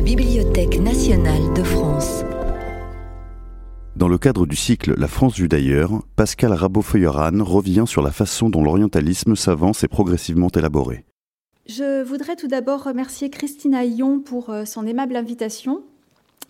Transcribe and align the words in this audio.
la 0.00 0.06
Bibliothèque 0.06 0.80
nationale 0.80 1.52
de 1.54 1.62
France. 1.62 2.24
Dans 3.96 4.08
le 4.08 4.16
cadre 4.16 4.46
du 4.46 4.56
cycle 4.56 4.94
La 4.96 5.08
France 5.08 5.36
vue 5.36 5.46
d'ailleurs, 5.46 5.90
Pascal 6.16 6.54
Rabot-Feuilleran 6.54 7.44
revient 7.44 7.84
sur 7.86 8.00
la 8.00 8.10
façon 8.10 8.48
dont 8.48 8.64
l'orientalisme 8.64 9.36
s'avance 9.36 9.84
et 9.84 9.88
progressivement 9.88 10.48
élaboré. 10.48 11.04
Je 11.66 12.02
voudrais 12.02 12.36
tout 12.36 12.48
d'abord 12.48 12.84
remercier 12.84 13.28
Christine 13.28 13.74
Aillon 13.74 14.20
pour 14.20 14.48
euh, 14.48 14.64
son 14.64 14.86
aimable 14.86 15.16
invitation 15.16 15.82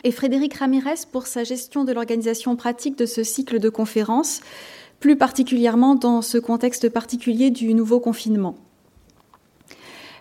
et 0.05 0.13
Frédéric 0.13 0.55
Ramirez 0.55 1.01
pour 1.11 1.27
sa 1.27 1.43
gestion 1.43 1.83
de 1.83 1.93
l'organisation 1.93 2.55
pratique 2.55 2.97
de 2.97 3.07
ce 3.07 3.25
cycle 3.25 3.59
de 3.59 3.69
conférences, 3.69 4.43
plus 5.01 5.17
particulièrement 5.17 5.97
dans 5.97 6.23
ce 6.23 6.39
contexte 6.39 6.89
particulier 6.89 7.51
du 7.51 7.75
nouveau 7.75 7.99
confinement. 7.99 8.55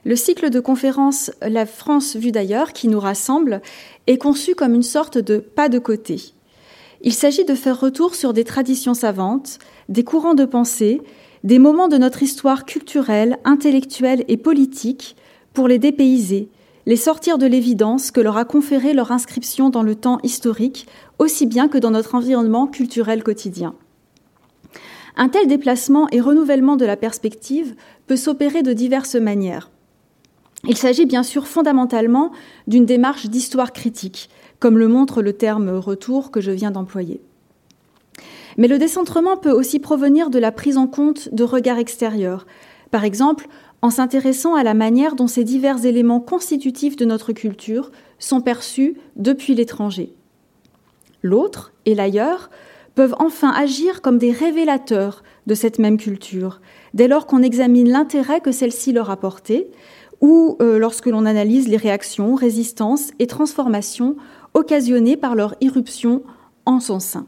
Le 0.05 0.15
cycle 0.15 0.49
de 0.49 0.59
conférences 0.59 1.31
La 1.41 1.65
France 1.65 2.15
vue 2.15 2.31
d'ailleurs, 2.31 2.73
qui 2.73 2.87
nous 2.87 2.99
rassemble, 2.99 3.61
est 4.07 4.17
conçu 4.17 4.55
comme 4.55 4.73
une 4.73 4.83
sorte 4.83 5.17
de 5.17 5.37
pas 5.37 5.69
de 5.69 5.79
côté. 5.79 6.33
Il 7.01 7.13
s'agit 7.13 7.45
de 7.45 7.55
faire 7.55 7.79
retour 7.79 8.15
sur 8.15 8.33
des 8.33 8.43
traditions 8.43 8.93
savantes, 8.93 9.59
des 9.87 10.03
courants 10.03 10.35
de 10.35 10.45
pensée, 10.45 11.01
des 11.43 11.59
moments 11.59 11.87
de 11.87 11.97
notre 11.97 12.23
histoire 12.23 12.65
culturelle, 12.65 13.37
intellectuelle 13.45 14.25
et 14.27 14.37
politique 14.37 15.15
pour 15.53 15.67
les 15.67 15.79
dépayser, 15.79 16.49
les 16.85 16.95
sortir 16.95 17.37
de 17.37 17.45
l'évidence 17.45 18.11
que 18.11 18.21
leur 18.21 18.37
a 18.37 18.45
conféré 18.45 18.93
leur 18.93 19.11
inscription 19.11 19.69
dans 19.69 19.83
le 19.83 19.95
temps 19.95 20.19
historique, 20.23 20.87
aussi 21.19 21.45
bien 21.45 21.67
que 21.67 21.77
dans 21.77 21.91
notre 21.91 22.15
environnement 22.15 22.67
culturel 22.67 23.23
quotidien. 23.23 23.75
Un 25.15 25.29
tel 25.29 25.47
déplacement 25.47 26.07
et 26.11 26.21
renouvellement 26.21 26.77
de 26.77 26.85
la 26.85 26.95
perspective 26.95 27.75
peut 28.07 28.15
s'opérer 28.15 28.63
de 28.63 28.73
diverses 28.73 29.15
manières. 29.15 29.69
Il 30.67 30.77
s'agit 30.77 31.05
bien 31.05 31.23
sûr 31.23 31.47
fondamentalement 31.47 32.31
d'une 32.67 32.85
démarche 32.85 33.27
d'histoire 33.27 33.71
critique, 33.71 34.29
comme 34.59 34.77
le 34.77 34.87
montre 34.87 35.21
le 35.21 35.33
terme 35.33 35.69
retour 35.69 36.31
que 36.31 36.41
je 36.41 36.51
viens 36.51 36.71
d'employer. 36.71 37.21
Mais 38.57 38.67
le 38.67 38.77
décentrement 38.77 39.37
peut 39.37 39.51
aussi 39.51 39.79
provenir 39.79 40.29
de 40.29 40.39
la 40.39 40.51
prise 40.51 40.77
en 40.77 40.87
compte 40.87 41.33
de 41.33 41.43
regards 41.43 41.77
extérieurs, 41.77 42.45
par 42.91 43.05
exemple 43.05 43.47
en 43.81 43.89
s'intéressant 43.89 44.55
à 44.55 44.63
la 44.63 44.73
manière 44.73 45.15
dont 45.15 45.27
ces 45.27 45.45
divers 45.45 45.85
éléments 45.85 46.19
constitutifs 46.19 46.97
de 46.97 47.05
notre 47.05 47.31
culture 47.31 47.91
sont 48.17 48.41
perçus 48.41 48.97
depuis 49.15 49.55
l'étranger. 49.55 50.13
L'autre 51.21 51.71
et 51.85 51.95
l'ailleurs 51.95 52.49
peuvent 52.95 53.15
enfin 53.19 53.51
agir 53.51 54.01
comme 54.01 54.17
des 54.17 54.31
révélateurs 54.31 55.23
de 55.47 55.53
cette 55.53 55.79
même 55.79 55.97
culture, 55.97 56.59
dès 56.93 57.07
lors 57.07 57.25
qu'on 57.25 57.41
examine 57.41 57.89
l'intérêt 57.89 58.41
que 58.41 58.51
celle-ci 58.51 58.91
leur 58.91 59.09
a 59.09 59.17
porté, 59.17 59.71
ou 60.21 60.57
euh, 60.61 60.79
lorsque 60.79 61.07
l'on 61.07 61.25
analyse 61.25 61.67
les 61.67 61.77
réactions, 61.77 62.35
résistances 62.35 63.11
et 63.19 63.27
transformations 63.27 64.15
occasionnées 64.53 65.17
par 65.17 65.35
leur 65.35 65.55
irruption 65.61 66.23
en 66.65 66.79
son 66.79 66.99
sein. 66.99 67.27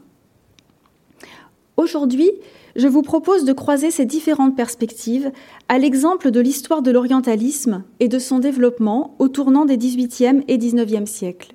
Aujourd'hui, 1.76 2.30
je 2.76 2.88
vous 2.88 3.02
propose 3.02 3.44
de 3.44 3.52
croiser 3.52 3.90
ces 3.90 4.04
différentes 4.04 4.56
perspectives 4.56 5.30
à 5.68 5.78
l'exemple 5.78 6.30
de 6.30 6.40
l'histoire 6.40 6.82
de 6.82 6.90
l'orientalisme 6.90 7.84
et 8.00 8.08
de 8.08 8.18
son 8.18 8.38
développement 8.38 9.14
au 9.18 9.28
tournant 9.28 9.64
des 9.64 9.76
XVIIIe 9.76 10.42
et 10.48 10.58
XIXe 10.58 11.10
siècles. 11.10 11.54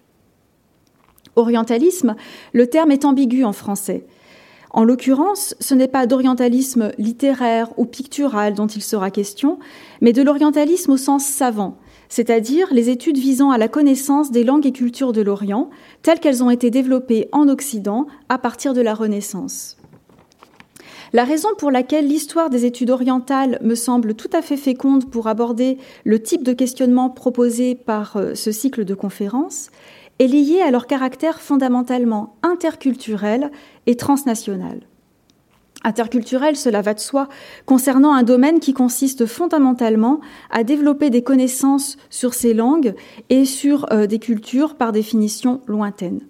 Orientalisme, 1.35 2.15
le 2.53 2.67
terme 2.67 2.91
est 2.91 3.05
ambigu 3.05 3.43
en 3.43 3.53
français. 3.53 4.05
En 4.77 4.83
l'occurrence, 4.83 5.55
ce 5.59 5.73
n'est 5.73 5.87
pas 5.87 6.05
d'orientalisme 6.05 6.91
littéraire 6.99 7.67
ou 7.77 7.85
pictural 7.85 8.53
dont 8.53 8.67
il 8.67 8.83
sera 8.83 9.09
question, 9.09 9.57
mais 10.01 10.13
de 10.13 10.21
l'orientalisme 10.21 10.91
au 10.91 10.97
sens 10.97 11.25
savant, 11.25 11.79
c'est-à-dire 12.09 12.67
les 12.71 12.91
études 12.91 13.17
visant 13.17 13.49
à 13.49 13.57
la 13.57 13.69
connaissance 13.69 14.29
des 14.29 14.43
langues 14.43 14.67
et 14.67 14.71
cultures 14.71 15.13
de 15.13 15.21
l'Orient, 15.21 15.71
telles 16.03 16.19
qu'elles 16.19 16.43
ont 16.43 16.51
été 16.51 16.69
développées 16.69 17.27
en 17.31 17.49
Occident 17.49 18.05
à 18.29 18.37
partir 18.37 18.75
de 18.75 18.81
la 18.81 18.93
Renaissance. 18.93 19.77
La 21.11 21.23
raison 21.23 21.49
pour 21.57 21.71
laquelle 21.71 22.07
l'histoire 22.07 22.51
des 22.51 22.65
études 22.65 22.91
orientales 22.91 23.57
me 23.63 23.73
semble 23.73 24.13
tout 24.13 24.29
à 24.31 24.43
fait 24.43 24.57
féconde 24.57 25.09
pour 25.09 25.25
aborder 25.25 25.79
le 26.03 26.21
type 26.21 26.43
de 26.43 26.53
questionnement 26.53 27.09
proposé 27.09 27.73
par 27.73 28.17
euh, 28.17 28.35
ce 28.35 28.51
cycle 28.51 28.85
de 28.85 28.93
conférences 28.93 29.71
est 30.19 30.27
liée 30.27 30.61
à 30.61 30.71
leur 30.71 30.87
caractère 30.87 31.41
fondamentalement 31.41 32.35
interculturel 32.43 33.51
et 33.85 33.95
transnational. 33.95 34.81
Interculturel, 35.83 36.55
cela 36.55 36.81
va 36.81 36.93
de 36.93 36.99
soi, 36.99 37.29
concernant 37.65 38.13
un 38.13 38.23
domaine 38.23 38.59
qui 38.59 38.73
consiste 38.73 39.25
fondamentalement 39.25 40.19
à 40.49 40.63
développer 40.63 41.09
des 41.09 41.21
connaissances 41.21 41.97
sur 42.09 42.33
ces 42.33 42.53
langues 42.53 42.95
et 43.29 43.45
sur 43.45 43.91
euh, 43.91 44.07
des 44.07 44.19
cultures 44.19 44.75
par 44.75 44.91
définition 44.91 45.61
lointaines. 45.67 46.21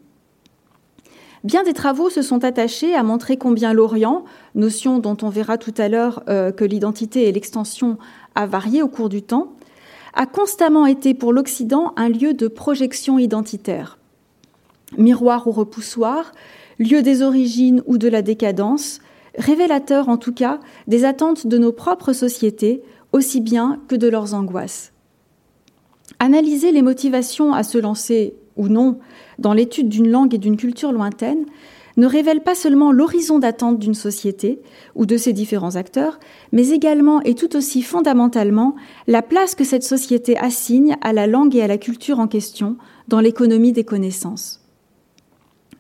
Bien 1.44 1.64
des 1.64 1.74
travaux 1.74 2.10
se 2.10 2.22
sont 2.22 2.44
attachés 2.44 2.94
à 2.94 3.04
montrer 3.04 3.38
combien 3.38 3.72
l'Orient, 3.72 4.26
notion 4.54 5.00
dont 5.00 5.18
on 5.22 5.30
verra 5.30 5.58
tout 5.58 5.74
à 5.78 5.88
l'heure 5.88 6.24
euh, 6.28 6.52
que 6.52 6.66
l'identité 6.66 7.28
et 7.28 7.32
l'extension 7.32 7.98
a 8.36 8.46
varié 8.48 8.84
au 8.84 8.90
cours 8.90 9.08
du 9.08 9.22
temps, 9.22 9.54
a 10.18 10.26
constamment 10.26 10.88
été 10.88 11.14
pour 11.14 11.32
l'Occident 11.32 11.94
un 11.96 12.10
lieu 12.10 12.34
de 12.34 12.48
projection 12.48 13.20
identitaire. 13.20 14.00
Miroir 14.98 15.48
ou 15.48 15.52
repoussoir, 15.52 16.32
lieu 16.80 17.04
des 17.04 17.22
origines 17.22 17.84
ou 17.86 18.00
de 18.00 18.08
la 18.08 18.24
décadence, 18.24 19.00
révélateur 19.38 20.10
en 20.10 20.18
tout 20.18 20.34
cas 20.34 20.60
des 20.88 21.06
attentes 21.06 21.46
de 21.46 21.60
nos 21.60 21.72
propres 21.72 22.14
sociétés, 22.14 22.82
aussi 23.14 23.42
bien 23.42 23.80
que 23.88 23.96
de 23.96 24.08
leurs 24.08 24.34
angoisses. 24.34 24.92
Analyser 26.18 26.72
les 26.72 26.82
motivations 26.82 27.54
à 27.54 27.62
se 27.62 27.78
lancer 27.78 28.34
ou 28.56 28.70
non 28.70 28.98
dans 29.38 29.54
l'étude 29.54 29.88
d'une 29.88 30.10
langue 30.10 30.34
et 30.34 30.40
d'une 30.40 30.58
culture 30.58 30.92
lointaine 30.92 31.46
ne 31.98 32.08
révèle 32.08 32.42
pas 32.42 32.56
seulement 32.56 32.92
l'horizon 32.92 33.40
d'attente 33.40 33.80
d'une 33.80 33.96
société 33.96 34.62
ou 34.96 35.06
de 35.06 35.18
ses 35.18 35.34
différents 35.34 35.76
acteurs, 35.76 36.20
mais 36.52 36.70
également 36.70 37.22
et 37.22 37.36
tout 37.36 37.56
aussi 37.56 37.82
fondamentalement 37.82 38.76
la 39.08 39.22
place 39.22 39.56
que 39.56 39.64
cette 39.64 39.84
société 39.84 40.38
assigne 40.38 40.96
à 41.02 41.12
la 41.12 41.28
langue 41.28 41.56
et 41.56 41.62
à 41.62 41.68
la 41.68 41.78
culture 41.78 42.20
en 42.20 42.28
question 42.28 42.78
dans 43.08 43.20
l'économie 43.20 43.74
des 43.74 43.84
connaissances. 43.84 44.64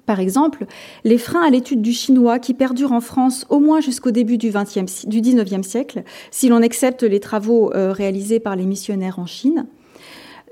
Par 0.07 0.22
exemple, 0.22 0.67
les 1.03 1.17
freins 1.17 1.44
à 1.44 1.50
l'étude 1.50 1.81
du 1.81 1.91
chinois 1.91 2.39
qui 2.39 2.53
perdurent 2.53 2.94
en 2.94 3.01
France 3.01 3.45
au 3.49 3.59
moins 3.59 3.81
jusqu'au 3.81 4.11
début 4.11 4.38
du, 4.38 4.51
XXe, 4.51 5.05
du 5.05 5.19
19e 5.19 5.63
siècle, 5.63 6.03
si 6.31 6.47
l'on 6.47 6.63
accepte 6.63 7.03
les 7.03 7.19
travaux 7.19 7.73
euh, 7.73 7.91
réalisés 7.91 8.39
par 8.39 8.55
les 8.55 8.66
missionnaires 8.66 9.19
en 9.19 9.25
Chine, 9.25 9.67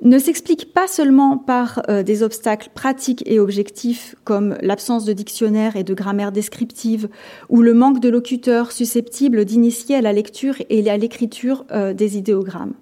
ne 0.02 0.20
s'expliquent 0.20 0.74
pas 0.74 0.88
seulement 0.88 1.38
par 1.38 1.82
euh, 1.90 2.04
des 2.04 2.22
obstacles 2.22 2.70
pratiques 2.74 3.24
et 3.26 3.40
objectifs 3.40 4.16
comme 4.24 4.58
l'absence 4.62 5.06
de 5.06 5.14
dictionnaire 5.14 5.76
et 5.76 5.84
de 5.84 5.94
grammaire 5.94 6.32
descriptive 6.32 7.08
ou 7.50 7.62
le 7.62 7.74
manque 7.74 8.00
de 8.00 8.10
locuteurs 8.10 8.72
susceptibles 8.72 9.46
d'initier 9.46 9.96
à 9.96 10.02
la 10.02 10.14
lecture 10.14 10.56
et 10.70 10.90
à 10.90 10.98
l'écriture 10.98 11.66
euh, 11.72 11.94
des 11.94 12.18
idéogrammes. 12.18 12.74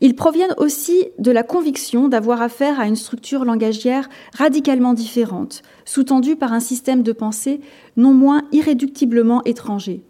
Ils 0.00 0.16
proviennent 0.16 0.54
aussi 0.58 1.06
de 1.18 1.30
la 1.30 1.42
conviction 1.44 2.08
d'avoir 2.08 2.42
affaire 2.42 2.80
à 2.80 2.86
une 2.86 2.96
structure 2.96 3.44
langagière 3.44 4.08
radicalement 4.36 4.92
différente, 4.92 5.62
sous-tendue 5.84 6.36
par 6.36 6.52
un 6.52 6.60
système 6.60 7.02
de 7.02 7.12
pensée 7.12 7.60
non 7.96 8.12
moins 8.12 8.42
irréductiblement 8.52 9.42
étranger. 9.44 10.02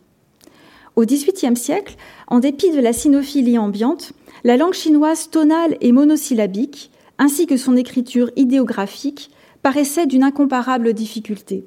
Au 0.97 1.05
XVIIIe 1.05 1.56
siècle, 1.56 1.97
en 2.28 2.38
dépit 2.38 2.71
de 2.71 2.81
la 2.81 2.93
sinophilie 2.93 3.59
ambiante, 3.59 4.12
la 4.44 4.59
langue 4.59 4.75
chinoise 4.75 5.31
tonale 5.31 5.77
et 5.81 5.91
monosyllabique, 5.91 6.91
ainsi 7.19 7.47
que 7.47 7.56
son 7.56 7.77
écriture 7.77 8.31
idéographique, 8.37 9.31
paraissait 9.62 10.06
d'une 10.06 10.22
incomparable 10.22 10.93
difficulté. 10.93 11.65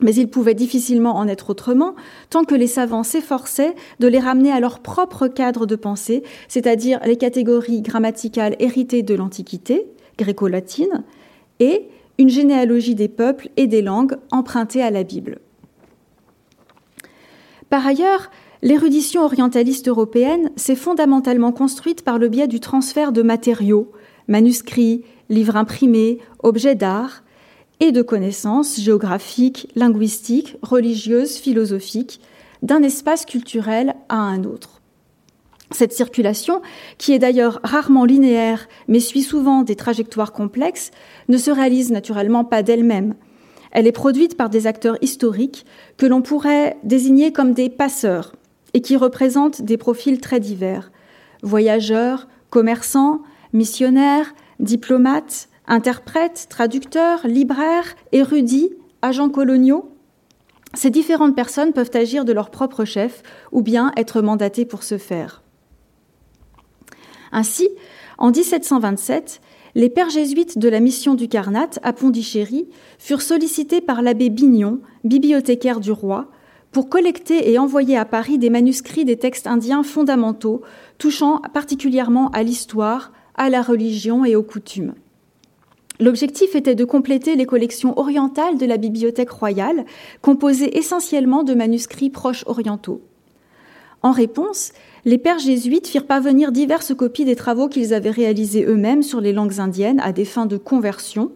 Mais 0.00 0.14
il 0.14 0.30
pouvait 0.30 0.54
difficilement 0.54 1.16
en 1.16 1.28
être 1.28 1.50
autrement, 1.50 1.94
tant 2.30 2.44
que 2.44 2.54
les 2.54 2.68
savants 2.68 3.02
s'efforçaient 3.02 3.74
de 3.98 4.06
les 4.06 4.20
ramener 4.20 4.52
à 4.52 4.60
leur 4.60 4.78
propre 4.78 5.26
cadre 5.28 5.66
de 5.66 5.76
pensée, 5.76 6.22
c'est-à-dire 6.48 7.00
les 7.04 7.16
catégories 7.16 7.82
grammaticales 7.82 8.56
héritées 8.60 9.02
de 9.02 9.14
l'Antiquité, 9.14 9.86
gréco-latine, 10.16 11.04
et 11.58 11.88
une 12.18 12.30
généalogie 12.30 12.94
des 12.94 13.08
peuples 13.08 13.50
et 13.56 13.66
des 13.66 13.82
langues 13.82 14.16
empruntées 14.30 14.82
à 14.82 14.90
la 14.90 15.02
Bible. 15.02 15.40
Par 17.68 17.86
ailleurs, 17.86 18.30
l'érudition 18.62 19.24
orientaliste 19.24 19.88
européenne 19.88 20.50
s'est 20.56 20.76
fondamentalement 20.76 21.52
construite 21.52 22.02
par 22.02 22.18
le 22.18 22.28
biais 22.28 22.48
du 22.48 22.60
transfert 22.60 23.12
de 23.12 23.22
matériaux, 23.22 23.92
manuscrits, 24.28 25.04
livres 25.28 25.56
imprimés, 25.56 26.18
objets 26.42 26.74
d'art, 26.74 27.22
et 27.80 27.92
de 27.92 28.02
connaissances 28.02 28.78
géographiques, 28.78 29.68
linguistiques, 29.74 30.56
religieuses, 30.62 31.36
philosophiques, 31.36 32.20
d'un 32.62 32.82
espace 32.82 33.24
culturel 33.24 33.94
à 34.10 34.16
un 34.16 34.44
autre. 34.44 34.82
Cette 35.70 35.94
circulation, 35.94 36.60
qui 36.98 37.12
est 37.12 37.18
d'ailleurs 37.18 37.60
rarement 37.62 38.04
linéaire, 38.04 38.68
mais 38.88 39.00
suit 39.00 39.22
souvent 39.22 39.62
des 39.62 39.76
trajectoires 39.76 40.32
complexes, 40.32 40.90
ne 41.28 41.38
se 41.38 41.50
réalise 41.50 41.90
naturellement 41.90 42.44
pas 42.44 42.62
d'elle-même. 42.62 43.14
Elle 43.70 43.86
est 43.86 43.92
produite 43.92 44.36
par 44.36 44.50
des 44.50 44.66
acteurs 44.66 44.98
historiques 45.00 45.64
que 45.96 46.06
l'on 46.06 46.22
pourrait 46.22 46.76
désigner 46.82 47.32
comme 47.32 47.54
des 47.54 47.70
passeurs 47.70 48.32
et 48.74 48.80
qui 48.80 48.96
représentent 48.96 49.62
des 49.62 49.76
profils 49.76 50.20
très 50.20 50.40
divers. 50.40 50.90
Voyageurs, 51.42 52.28
commerçants, 52.50 53.22
missionnaires, 53.52 54.34
diplomates, 54.58 55.48
interprètes, 55.66 56.46
traducteurs, 56.48 57.26
libraires, 57.26 57.96
érudits, 58.12 58.70
agents 59.02 59.30
coloniaux. 59.30 59.90
Ces 60.74 60.90
différentes 60.90 61.34
personnes 61.34 61.72
peuvent 61.72 61.90
agir 61.94 62.24
de 62.24 62.32
leur 62.32 62.50
propre 62.50 62.84
chef 62.84 63.22
ou 63.52 63.62
bien 63.62 63.92
être 63.96 64.20
mandatées 64.20 64.64
pour 64.64 64.82
ce 64.82 64.98
faire. 64.98 65.42
Ainsi, 67.32 67.68
en 68.18 68.30
1727, 68.30 69.40
les 69.74 69.88
pères 69.88 70.10
jésuites 70.10 70.58
de 70.58 70.68
la 70.68 70.80
mission 70.80 71.14
du 71.14 71.28
Carnat 71.28 71.70
à 71.82 71.92
Pondichéry 71.92 72.68
furent 72.98 73.22
sollicités 73.22 73.80
par 73.80 74.02
l'abbé 74.02 74.28
Bignon, 74.28 74.80
bibliothécaire 75.04 75.80
du 75.80 75.92
roi, 75.92 76.28
pour 76.72 76.88
collecter 76.88 77.50
et 77.50 77.58
envoyer 77.58 77.96
à 77.96 78.04
Paris 78.04 78.38
des 78.38 78.50
manuscrits 78.50 79.04
des 79.04 79.16
textes 79.16 79.46
indiens 79.46 79.82
fondamentaux 79.82 80.62
touchant 80.98 81.40
particulièrement 81.52 82.28
à 82.30 82.42
l'histoire, 82.42 83.12
à 83.34 83.50
la 83.50 83.62
religion 83.62 84.24
et 84.24 84.36
aux 84.36 84.42
coutumes. 84.42 84.94
L'objectif 85.98 86.54
était 86.54 86.74
de 86.74 86.84
compléter 86.84 87.36
les 87.36 87.44
collections 87.44 87.98
orientales 87.98 88.56
de 88.56 88.64
la 88.64 88.78
Bibliothèque 88.78 89.30
royale, 89.30 89.84
composées 90.22 90.78
essentiellement 90.78 91.42
de 91.42 91.54
manuscrits 91.54 92.08
proches 92.08 92.44
orientaux. 92.46 93.02
En 94.02 94.12
réponse, 94.12 94.72
les 95.04 95.18
pères 95.18 95.38
jésuites 95.38 95.86
firent 95.86 96.06
parvenir 96.06 96.52
diverses 96.52 96.94
copies 96.94 97.26
des 97.26 97.36
travaux 97.36 97.68
qu'ils 97.68 97.92
avaient 97.92 98.10
réalisés 98.10 98.64
eux-mêmes 98.64 99.02
sur 99.02 99.20
les 99.20 99.34
langues 99.34 99.60
indiennes 99.60 100.00
à 100.00 100.12
des 100.12 100.24
fins 100.24 100.46
de 100.46 100.56
conversion, 100.56 101.32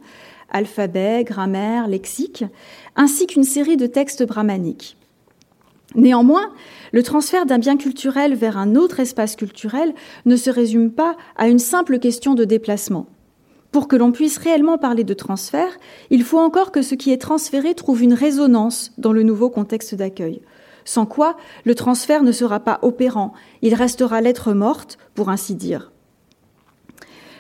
alphabet, 0.51 1.25
grammaire, 1.25 1.87
lexique, 1.87 2.45
ainsi 2.97 3.27
qu'une 3.27 3.45
série 3.45 3.77
de 3.77 3.87
textes 3.87 4.25
brahmaniques. 4.27 4.97
Néanmoins, 5.94 6.52
le 6.93 7.02
transfert 7.02 7.46
d'un 7.46 7.58
bien 7.58 7.76
culturel 7.76 8.35
vers 8.35 8.58
un 8.58 8.75
autre 8.75 9.00
espace 9.00 9.37
culturel 9.37 9.94
ne 10.26 10.37
se 10.37 10.50
résume 10.50 10.91
pas 10.91 11.17
à 11.37 11.49
une 11.49 11.58
simple 11.58 11.99
question 11.99 12.35
de 12.35 12.44
déplacement. 12.44 13.06
Pour 13.73 13.88
que 13.88 13.96
l'on 13.96 14.12
puisse 14.12 14.38
réellement 14.38 14.79
parler 14.79 15.05
de 15.05 15.14
transfert, 15.14 15.79
il 16.11 16.23
faut 16.23 16.38
encore 16.38 16.73
que 16.73 16.82
ce 16.82 16.94
qui 16.94 17.12
est 17.12 17.20
transféré 17.20 17.75
trouve 17.75 18.02
une 18.02 18.14
résonance 18.14 18.93
dans 18.99 19.12
le 19.12 19.23
nouveau 19.23 19.50
contexte 19.50 19.94
d'accueil 19.94 20.41
sans 20.85 21.06
quoi 21.06 21.37
le 21.64 21.75
transfert 21.75 22.23
ne 22.23 22.32
sera 22.32 22.61
pas 22.61 22.79
opérant, 22.82 23.32
il 23.62 23.75
restera 23.75 24.20
lettre 24.20 24.52
morte, 24.52 24.99
pour 25.14 25.31
ainsi 25.31 25.55
dire. 25.55 25.90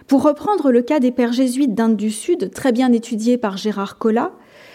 Pour 0.06 0.22
reprendre 0.22 0.70
le 0.70 0.82
cas 0.82 1.00
des 1.00 1.10
pères 1.10 1.32
jésuites 1.32 1.74
d'Inde 1.74 1.96
du 1.96 2.10
Sud, 2.10 2.50
très 2.52 2.72
bien 2.72 2.92
étudié 2.92 3.38
par 3.38 3.56
Gérard 3.56 3.98
Collat, 3.98 4.32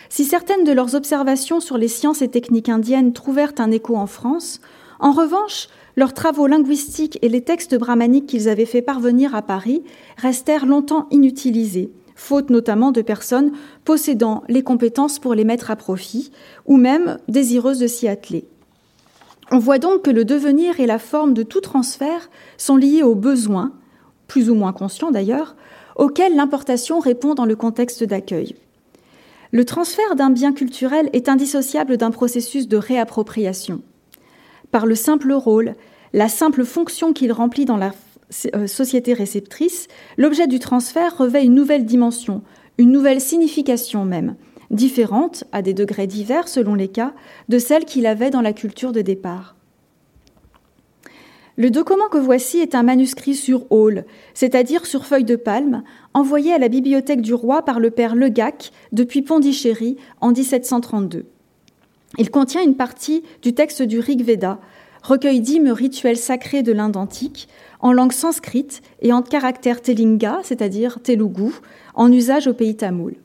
si 0.10 0.26
certaines 0.26 0.64
de 0.64 0.72
leurs 0.72 0.96
observations 0.96 1.60
sur 1.60 1.78
les 1.78 1.88
sciences 1.88 2.22
et 2.22 2.28
techniques 2.28 2.70
indiennes 2.70 3.14
trouvèrent 3.14 3.54
un 3.60 3.72
écho 3.72 3.96
en 3.96 4.08
France, 4.08 4.60
en 5.00 5.12
revanche, 5.12 5.70
leurs 5.96 6.14
travaux 6.14 6.48
linguistiques 6.48 7.20
et 7.22 7.30
les 7.30 7.42
textes 7.42 7.78
brahmaniques 7.78 8.26
qu'ils 8.26 8.50
avaient 8.50 8.66
fait 8.66 8.82
parvenir 8.82 9.36
à 9.36 9.42
Paris 9.42 9.84
restèrent 10.18 10.66
longtemps 10.66 11.08
inutilisés, 11.12 11.92
faute 12.16 12.50
notamment 12.50 12.92
de 12.92 13.02
personnes 13.02 13.52
possédant 13.86 14.44
les 14.50 14.64
compétences 14.64 15.20
pour 15.20 15.36
les 15.36 15.46
mettre 15.46 15.72
à 15.72 15.76
profit, 15.76 16.32
ou 16.66 16.78
même 16.78 17.20
désireuses 17.28 17.80
de 17.80 17.88
s'y 17.88 18.08
atteler. 18.08 18.46
On 19.52 19.60
voit 19.60 19.80
donc 19.80 20.04
que 20.04 20.12
le 20.12 20.26
devenir 20.26 20.80
et 20.80 20.86
la 20.86 21.00
forme 21.00 21.34
de 21.34 21.44
tout 21.44 21.62
transfert 21.62 22.30
sont 22.58 22.78
liés 22.78 23.04
aux 23.04 23.16
besoins, 23.16 23.74
plus 24.28 24.50
ou 24.50 24.56
moins 24.56 24.74
conscients 24.74 25.12
d'ailleurs, 25.12 25.56
auxquels 25.96 26.36
l'importation 26.36 27.00
répond 27.00 27.36
dans 27.36 27.46
le 27.46 27.56
contexte 27.56 28.04
d'accueil. 28.04 28.56
Le 29.52 29.66
transfert 29.66 30.16
d'un 30.16 30.30
bien 30.30 30.54
culturel 30.54 31.10
est 31.14 31.28
indissociable 31.28 31.98
d'un 31.98 32.12
processus 32.12 32.68
de 32.68 32.78
réappropriation. 32.78 33.82
Par 34.72 34.86
le 34.86 34.94
simple 34.94 35.34
rôle, 35.34 35.74
la 36.14 36.30
simple 36.30 36.66
fonction 36.66 37.14
qu'il 37.14 37.32
remplit 37.32 37.66
dans 37.66 37.78
la 37.78 37.92
euh, 38.56 38.68
société 38.68 39.14
réceptrice, 39.14 39.88
l'objet 40.18 40.46
du 40.46 40.60
transfert 40.60 41.18
revêt 41.18 41.44
une 41.44 41.56
nouvelle 41.56 41.86
dimension, 41.86 42.44
une 42.78 42.92
nouvelle 42.92 43.22
signification 43.22 44.06
même, 44.06 44.36
différente, 44.70 45.46
à 45.52 45.64
des 45.64 45.74
degrés 45.74 46.08
divers 46.08 46.48
selon 46.48 46.76
les 46.76 46.88
cas, 46.88 47.14
de 47.50 47.58
celle 47.58 47.86
qu'il 47.86 48.06
avait 48.06 48.30
dans 48.30 48.42
la 48.42 48.54
culture 48.54 48.92
de 48.92 49.02
départ. 49.02 49.56
Le 51.60 51.70
document 51.70 52.08
que 52.10 52.18
voici 52.18 52.60
est 52.60 52.74
un 52.74 52.84
manuscrit 52.84 53.36
sur 53.36 53.70
hall, 53.70 54.06
c'est-à-dire 54.34 54.86
sur 54.86 55.06
feuille 55.06 55.26
de 55.26 55.36
palme, 55.36 55.84
envoyé 56.14 56.54
à 56.54 56.58
la 56.58 56.70
bibliothèque 56.70 57.20
du 57.20 57.34
roi 57.34 57.64
par 57.64 57.82
le 57.82 57.92
père 57.92 58.16
Legac 58.16 58.72
depuis 58.94 59.24
Pondichéry 59.24 59.98
en 60.22 60.32
1732. 60.32 61.26
Il 62.18 62.32
contient 62.32 62.64
une 62.64 62.78
partie 62.78 63.24
du 63.42 63.54
texte 63.54 63.82
du 63.82 64.00
Rig 64.00 64.24
Veda, 64.24 64.62
recueil 65.04 65.42
d'hymnes 65.42 65.74
rituels 65.74 66.16
sacrés 66.16 66.64
de 66.64 66.72
l'Inde 66.72 66.96
antique, 66.96 67.50
en 67.82 67.92
langue 67.92 68.14
sanscrite 68.14 68.82
et 69.02 69.12
en 69.12 69.22
caractère 69.22 69.82
telinga, 69.82 70.40
c'est-à-dire 70.44 71.02
telugu, 71.04 71.52
en 71.94 72.10
usage 72.10 72.48
au 72.48 72.54
pays 72.54 72.78
tamoul. 72.78 73.16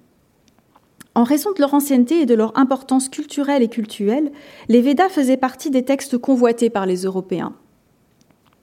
En 1.15 1.23
raison 1.23 1.53
de 1.53 1.61
leur 1.61 1.75
ancienneté 1.75 2.23
et 2.23 2.27
de 2.27 2.35
leur 2.35 2.59
importance 2.59 3.09
culturelle 3.09 3.63
et 3.63 3.69
cultuelle, 3.69 4.33
les 4.69 4.81
Védas 4.81 5.09
faisaient 5.09 5.37
partie 5.37 5.71
des 5.71 5.85
textes 5.85 6.19
convoités 6.19 6.69
par 6.69 6.85
les 6.85 7.03
Européens. 7.05 7.55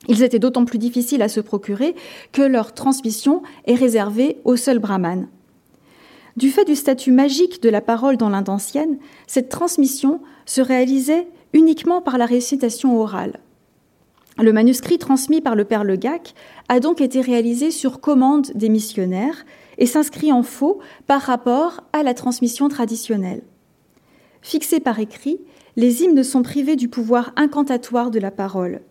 Ils 0.07 0.23
étaient 0.23 0.39
d'autant 0.39 0.65
plus 0.65 0.79
difficiles 0.79 1.21
à 1.21 1.29
se 1.29 1.39
procurer 1.39 1.95
que 2.31 2.41
leur 2.41 2.73
transmission 2.73 3.43
est 3.65 3.75
réservée 3.75 4.37
aux 4.45 4.55
seuls 4.55 4.79
brahmanes. 4.79 5.27
Du 6.37 6.49
fait 6.49 6.65
du 6.65 6.75
statut 6.75 7.11
magique 7.11 7.61
de 7.61 7.69
la 7.69 7.81
parole 7.81 8.17
dans 8.17 8.29
l'Inde 8.29 8.49
ancienne, 8.49 8.97
cette 9.27 9.49
transmission 9.49 10.21
se 10.45 10.61
réalisait 10.61 11.27
uniquement 11.53 12.01
par 12.01 12.17
la 12.17 12.25
récitation 12.25 12.99
orale. 12.99 13.39
Le 14.37 14.53
manuscrit 14.53 14.97
transmis 14.97 15.41
par 15.41 15.55
le 15.55 15.65
père 15.65 15.83
Legac 15.83 16.33
a 16.69 16.79
donc 16.79 17.01
été 17.01 17.19
réalisé 17.19 17.69
sur 17.69 17.99
commande 17.99 18.51
des 18.55 18.69
missionnaires 18.69 19.45
et 19.77 19.85
s'inscrit 19.85 20.31
en 20.31 20.41
faux 20.41 20.79
par 21.05 21.21
rapport 21.21 21.81
à 21.91 22.01
la 22.01 22.13
transmission 22.13 22.69
traditionnelle. 22.69 23.43
Fixés 24.41 24.79
par 24.79 24.99
écrit, 24.99 25.41
les 25.75 26.03
hymnes 26.03 26.23
sont 26.23 26.43
privés 26.43 26.75
du 26.77 26.87
pouvoir 26.87 27.33
incantatoire 27.35 28.09
de 28.09 28.19
la 28.19 28.31
parole. 28.31 28.81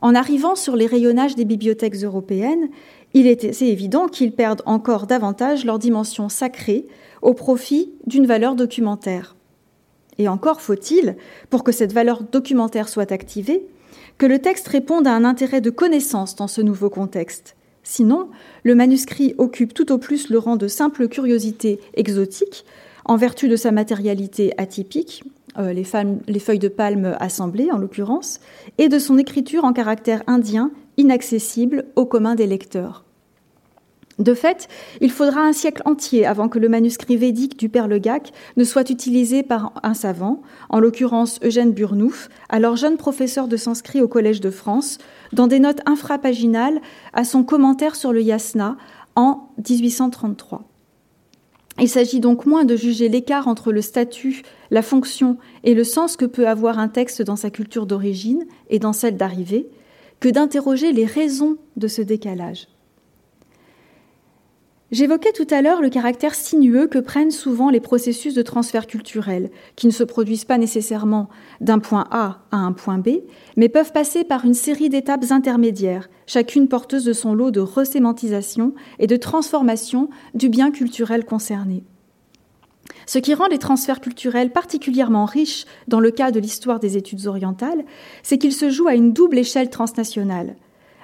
En 0.00 0.14
arrivant 0.14 0.54
sur 0.54 0.76
les 0.76 0.86
rayonnages 0.86 1.34
des 1.34 1.44
bibliothèques 1.44 2.02
européennes, 2.02 2.68
il 3.14 3.26
est 3.26 3.62
évident 3.62 4.08
qu'ils 4.08 4.32
perdent 4.32 4.62
encore 4.66 5.06
davantage 5.06 5.64
leur 5.64 5.78
dimension 5.78 6.28
sacrée 6.28 6.86
au 7.22 7.34
profit 7.34 7.92
d'une 8.06 8.26
valeur 8.26 8.54
documentaire. 8.54 9.36
Et 10.18 10.28
encore 10.28 10.60
faut-il, 10.60 11.16
pour 11.50 11.64
que 11.64 11.72
cette 11.72 11.92
valeur 11.92 12.22
documentaire 12.22 12.88
soit 12.88 13.12
activée, 13.12 13.66
que 14.18 14.26
le 14.26 14.40
texte 14.40 14.68
réponde 14.68 15.06
à 15.06 15.12
un 15.12 15.24
intérêt 15.24 15.60
de 15.60 15.70
connaissance 15.70 16.36
dans 16.36 16.48
ce 16.48 16.60
nouveau 16.60 16.90
contexte, 16.90 17.56
Sinon, 17.84 18.30
le 18.62 18.74
manuscrit 18.74 19.34
occupe 19.36 19.74
tout 19.74 19.92
au 19.92 19.98
plus 19.98 20.30
le 20.30 20.38
rang 20.38 20.56
de 20.56 20.68
simple 20.68 21.06
curiosité 21.06 21.78
exotique, 21.92 22.64
en 23.04 23.16
vertu 23.16 23.46
de 23.46 23.56
sa 23.56 23.70
matérialité 23.70 24.54
atypique, 24.56 25.22
euh, 25.58 25.72
les, 25.72 25.84
les, 26.26 26.38
feuilles 26.38 26.58
de 26.58 26.68
palme 26.68 27.16
assemblées 27.20 27.70
en 27.70 27.78
l'occurrence, 27.78 28.40
et 28.78 28.88
de 28.88 28.98
son 28.98 29.18
écriture 29.18 29.64
en 29.64 29.72
caractère 29.72 30.22
indien, 30.26 30.70
inaccessible 30.96 31.86
au 31.96 32.06
commun 32.06 32.34
des 32.34 32.46
lecteurs. 32.46 33.04
De 34.18 34.34
fait, 34.34 34.68
il 35.00 35.10
faudra 35.10 35.40
un 35.40 35.52
siècle 35.52 35.82
entier 35.86 36.24
avant 36.24 36.48
que 36.48 36.60
le 36.60 36.68
manuscrit 36.68 37.16
védique 37.16 37.58
du 37.58 37.68
Père 37.68 37.88
Legac 37.88 38.32
ne 38.56 38.62
soit 38.62 38.90
utilisé 38.90 39.42
par 39.42 39.72
un 39.82 39.94
savant, 39.94 40.42
en 40.68 40.78
l'occurrence 40.78 41.40
Eugène 41.42 41.72
Burnouf, 41.72 42.28
alors 42.48 42.76
jeune 42.76 42.96
professeur 42.96 43.48
de 43.48 43.56
sanskrit 43.56 44.00
au 44.02 44.08
Collège 44.08 44.40
de 44.40 44.50
France, 44.50 44.98
dans 45.32 45.48
des 45.48 45.58
notes 45.58 45.80
infrapaginales 45.86 46.80
à 47.12 47.24
son 47.24 47.42
commentaire 47.42 47.96
sur 47.96 48.12
le 48.12 48.22
yasna 48.22 48.76
en 49.16 49.48
1833. 49.68 50.62
Il 51.80 51.88
s'agit 51.88 52.20
donc 52.20 52.46
moins 52.46 52.64
de 52.64 52.76
juger 52.76 53.08
l'écart 53.08 53.48
entre 53.48 53.72
le 53.72 53.82
statut, 53.82 54.42
la 54.70 54.82
fonction 54.82 55.38
et 55.64 55.74
le 55.74 55.84
sens 55.84 56.16
que 56.16 56.24
peut 56.24 56.46
avoir 56.46 56.78
un 56.78 56.88
texte 56.88 57.20
dans 57.22 57.36
sa 57.36 57.50
culture 57.50 57.86
d'origine 57.86 58.44
et 58.70 58.78
dans 58.78 58.92
celle 58.92 59.16
d'arrivée, 59.16 59.68
que 60.20 60.28
d'interroger 60.28 60.92
les 60.92 61.04
raisons 61.04 61.56
de 61.76 61.88
ce 61.88 62.00
décalage. 62.00 62.68
J'évoquais 64.90 65.32
tout 65.32 65.46
à 65.50 65.62
l'heure 65.62 65.80
le 65.80 65.88
caractère 65.88 66.34
sinueux 66.34 66.86
que 66.86 66.98
prennent 66.98 67.30
souvent 67.30 67.70
les 67.70 67.80
processus 67.80 68.34
de 68.34 68.42
transfert 68.42 68.86
culturel, 68.86 69.50
qui 69.76 69.86
ne 69.86 69.92
se 69.92 70.04
produisent 70.04 70.44
pas 70.44 70.58
nécessairement 70.58 71.30
d'un 71.60 71.78
point 71.78 72.06
A 72.10 72.42
à 72.50 72.58
un 72.58 72.72
point 72.72 72.98
B, 72.98 73.20
mais 73.56 73.70
peuvent 73.70 73.92
passer 73.92 74.24
par 74.24 74.44
une 74.44 74.54
série 74.54 74.90
d'étapes 74.90 75.30
intermédiaires, 75.30 76.10
chacune 76.26 76.68
porteuse 76.68 77.04
de 77.04 77.14
son 77.14 77.34
lot 77.34 77.50
de 77.50 77.60
resémantisation 77.60 78.74
et 78.98 79.06
de 79.06 79.16
transformation 79.16 80.10
du 80.34 80.50
bien 80.50 80.70
culturel 80.70 81.24
concerné. 81.24 81.82
Ce 83.06 83.18
qui 83.18 83.34
rend 83.34 83.46
les 83.46 83.58
transferts 83.58 84.00
culturels 84.00 84.52
particulièrement 84.52 85.24
riches 85.24 85.64
dans 85.88 86.00
le 86.00 86.10
cas 86.10 86.30
de 86.30 86.40
l'histoire 86.40 86.78
des 86.78 86.96
études 86.98 87.26
orientales, 87.26 87.84
c'est 88.22 88.38
qu'ils 88.38 88.52
se 88.52 88.68
jouent 88.68 88.88
à 88.88 88.94
une 88.94 89.12
double 89.12 89.38
échelle 89.38 89.70
transnationale 89.70 90.56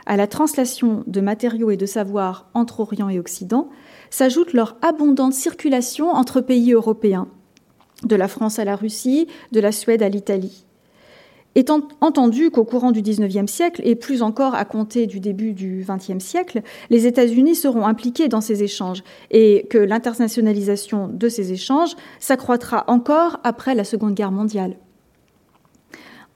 à 0.07 0.17
la 0.17 0.27
translation 0.27 1.05
de 1.07 1.21
matériaux 1.21 1.71
et 1.71 1.77
de 1.77 1.87
savoirs 1.87 2.49
entre 2.55 2.81
Orient 2.81 3.09
et 3.09 3.19
Occident 3.19 3.69
s'ajoute 4.11 4.53
leur 4.53 4.77
abondante 4.83 5.33
circulation 5.33 6.11
entre 6.11 6.41
pays 6.41 6.73
européens, 6.73 7.29
de 8.05 8.17
la 8.17 8.29
France 8.29 8.59
à 8.59 8.65
la 8.65 8.77
Russie, 8.77 9.29
de 9.53 9.61
la 9.61 9.73
Suède 9.73 10.03
à 10.03 10.09
l'Italie. 10.09 10.65
Étant 11.57 11.89
entendu 12.01 12.51
qu'au 12.51 12.65
courant 12.65 12.93
du 12.93 13.03
XIXe 13.03 13.51
siècle, 13.51 13.81
et 13.85 13.97
plus 13.97 14.23
encore 14.23 14.55
à 14.55 14.65
compter 14.65 15.07
du 15.07 15.19
début 15.19 15.53
du 15.53 15.85
XXe 15.87 16.25
siècle, 16.25 16.63
les 16.91 17.07
États-Unis 17.07 17.57
seront 17.57 17.87
impliqués 17.87 18.29
dans 18.29 18.41
ces 18.41 18.63
échanges 18.63 19.03
et 19.33 19.67
que 19.69 19.79
l'internationalisation 19.79 21.09
de 21.09 21.29
ces 21.29 21.53
échanges 21.53 21.97
s'accroîtra 22.21 22.85
encore 22.87 23.41
après 23.43 23.75
la 23.75 23.83
Seconde 23.83 24.15
Guerre 24.15 24.31
mondiale. 24.31 24.77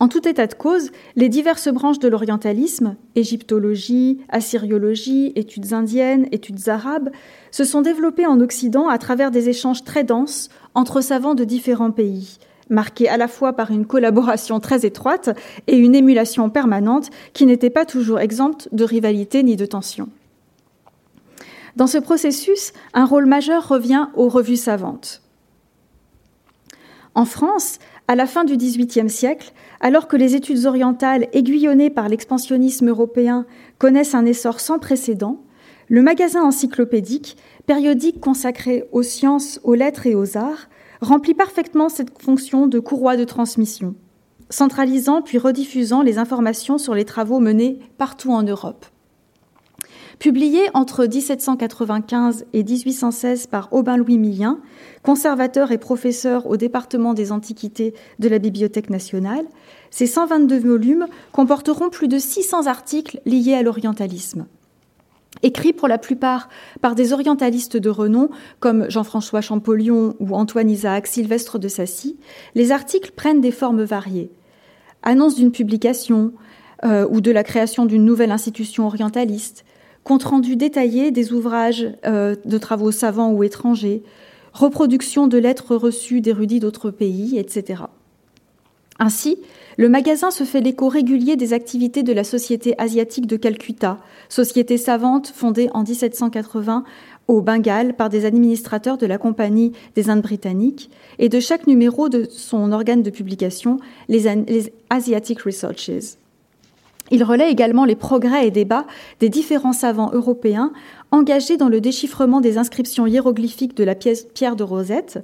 En 0.04 0.08
tout 0.08 0.28
état 0.28 0.46
de 0.46 0.52
cause, 0.52 0.90
les 1.16 1.30
diverses 1.30 1.68
branches 1.68 1.99
de 1.99 2.08
l'orientalisme, 2.08 2.96
égyptologie, 3.14 4.20
assyriologie, 4.28 5.32
études 5.34 5.73
indiennes, 5.73 6.28
études 6.30 6.68
arabes, 6.68 7.08
se 7.50 7.64
sont 7.64 7.80
développées 7.80 8.26
en 8.26 8.38
Occident 8.40 8.87
à 8.88 8.99
travers 8.99 9.30
des 9.30 9.49
échanges 9.49 9.82
très 9.82 10.04
denses 10.04 10.50
entre 10.75 11.00
savants 11.00 11.34
de 11.34 11.44
différents 11.44 11.90
pays, 11.90 12.37
marqués 12.68 13.08
à 13.08 13.16
la 13.16 13.28
fois 13.28 13.54
par 13.54 13.70
une 13.70 13.87
collaboration 13.87 14.61
très 14.61 14.84
étroite 14.84 15.30
et 15.68 15.78
une 15.78 15.94
émulation 15.94 16.50
permanente 16.50 17.08
qui 17.32 17.46
n'était 17.46 17.70
pas 17.70 17.87
toujours 17.87 18.20
exempte 18.20 18.68
de 18.73 18.84
rivalité 18.84 19.42
ni 19.42 19.56
de 19.56 19.64
tension. 19.64 20.11
Dans 21.76 21.87
ce 21.87 21.96
processus, 21.96 22.75
un 22.92 23.06
rôle 23.06 23.25
majeur 23.25 23.66
revient 23.66 24.08
aux 24.16 24.28
revues 24.28 24.58
savantes. 24.58 25.23
En 27.14 27.25
France, 27.25 27.78
à 28.08 28.14
la 28.14 28.26
fin 28.26 28.44
du 28.44 28.56
XVIIIe 28.56 29.08
siècle, 29.08 29.52
alors 29.80 30.08
que 30.08 30.16
les 30.16 30.34
études 30.34 30.66
orientales 30.66 31.28
aiguillonnées 31.32 31.90
par 31.90 32.08
l'expansionnisme 32.08 32.88
européen 32.88 33.46
connaissent 33.78 34.14
un 34.14 34.26
essor 34.26 34.61
sans 34.61 34.78
précédent, 34.78 35.42
le 35.88 36.02
magasin 36.02 36.42
encyclopédique, 36.42 37.37
périodique 37.66 38.20
consacré 38.20 38.84
aux 38.92 39.02
sciences, 39.02 39.61
aux 39.64 39.75
lettres 39.75 40.06
et 40.06 40.14
aux 40.14 40.37
arts, 40.37 40.68
remplit 41.00 41.34
parfaitement 41.34 41.88
cette 41.88 42.23
fonction 42.23 42.66
de 42.66 42.78
courroie 42.78 43.16
de 43.16 43.25
transmission, 43.25 43.94
centralisant 44.50 45.23
puis 45.23 45.38
rediffusant 45.38 46.02
les 46.02 46.18
informations 46.18 46.78
sur 46.78 46.94
les 46.94 47.04
travaux 47.04 47.40
menés 47.40 47.78
partout 47.99 48.32
en 48.32 48.42
Europe. 48.42 48.87
Publié 50.18 50.68
entre 50.75 51.06
1795 51.06 52.47
et 52.52 52.62
1816 52.62 53.47
par 53.49 53.73
Aubin-Louis 53.73 54.18
Millien, 54.18 54.61
conservateur 55.02 55.73
et 55.73 55.78
professeur 55.78 56.47
au 56.47 56.56
département 56.56 57.14
des 57.14 57.33
Antiquités 57.33 57.94
de 58.18 58.28
la 58.28 58.38
Bibliothèque 58.38 58.90
nationale, 58.90 59.44
ces 59.90 60.06
122 60.06 60.59
volumes 60.59 61.06
comporteront 61.33 61.90
plus 61.90 62.09
de 62.09 62.18
600 62.18 62.66
articles 62.66 63.21
liés 63.26 63.54
à 63.54 63.62
l'orientalisme. 63.62 64.47
Écrits 65.42 65.73
pour 65.73 65.88
la 65.88 65.99
plupart 65.99 66.49
par 66.80 66.94
des 66.94 67.12
orientalistes 67.12 67.76
de 67.76 67.90
renom 67.90 68.30
comme 68.61 68.88
Jean-François 68.88 69.40
Champollion 69.40 70.14
ou 70.21 70.35
Antoine 70.35 70.71
Isaac 70.71 71.06
Sylvestre 71.06 71.59
de 71.59 71.68
Sassy, 71.68 72.16
les 72.54 72.73
articles 72.73 73.12
prennent 73.14 73.40
des 73.40 73.50
formes 73.50 73.83
variées. 73.83 74.30
Annonce 75.02 75.35
d'une 75.35 75.52
publication 75.52 76.33
euh, 76.85 77.06
ou 77.11 77.21
de 77.21 77.30
la 77.30 77.44
création 77.44 77.85
d'une 77.85 78.04
nouvelle 78.04 78.33
institution 78.33 78.87
orientaliste, 78.87 79.64
compte 80.04 80.25
rendu 80.25 80.56
détaillé 80.56 81.11
des 81.11 81.32
ouvrages 81.32 81.87
euh, 82.06 82.37
de 82.44 82.58
travaux 82.58 82.92
savants 82.92 83.32
ou 83.32 83.42
étrangers, 83.42 84.02
reproduction 84.52 85.26
de 85.26 85.38
lettres 85.38 85.75
reçues 85.75 86.20
d'érudits 86.20 86.61
d'autres 86.61 86.90
pays, 86.90 87.38
etc. 87.38 87.84
Ainsi, 89.00 89.38
le 89.76 89.88
magasin 89.88 90.30
se 90.30 90.44
fait 90.44 90.61
l'écho 90.61 90.88
régulier 90.88 91.34
des 91.34 91.52
activités 91.52 92.04
de 92.04 92.12
la 92.12 92.23
Société 92.23 92.75
asiatique 92.78 93.26
de 93.26 93.37
Calcutta, 93.37 93.99
société 94.28 94.78
savante 94.78 95.32
fondée 95.34 95.68
en 95.75 95.82
1780 95.82 96.84
au 97.26 97.40
Bengale 97.40 97.94
par 97.94 98.08
des 98.08 98.25
administrateurs 98.25 98.99
de 98.99 99.06
la 99.06 99.18
Compagnie 99.18 99.73
des 99.96 100.11
Indes 100.11 100.23
britanniques, 100.23 100.90
et 101.18 101.28
de 101.28 101.40
chaque 101.40 101.66
numéro 101.66 102.08
de 102.08 102.28
son 102.30 102.70
organe 102.70 103.02
de 103.02 103.11
publication, 103.11 103.78
les, 104.08 104.28
Asiatic 104.90 105.40
Researches. 105.40 106.18
Il 107.11 107.23
relaie 107.23 107.50
également 107.50 107.84
les 107.84 107.96
progrès 107.96 108.46
et 108.46 108.50
débats 108.50 108.87
des 109.20 109.28
différents 109.28 109.75
savants 109.75 110.11
européens 110.12 110.73
engagés 111.11 111.56
dans 111.56 111.68
le 111.68 111.80
déchiffrement 111.80 112.40
des 112.40 112.56
inscriptions 112.56 113.06
hiéroglyphiques 113.06 113.76
de 113.76 113.84
la 113.84 113.94
Pierre 113.94 114.56
de 114.56 114.62
Rosette 114.62 115.23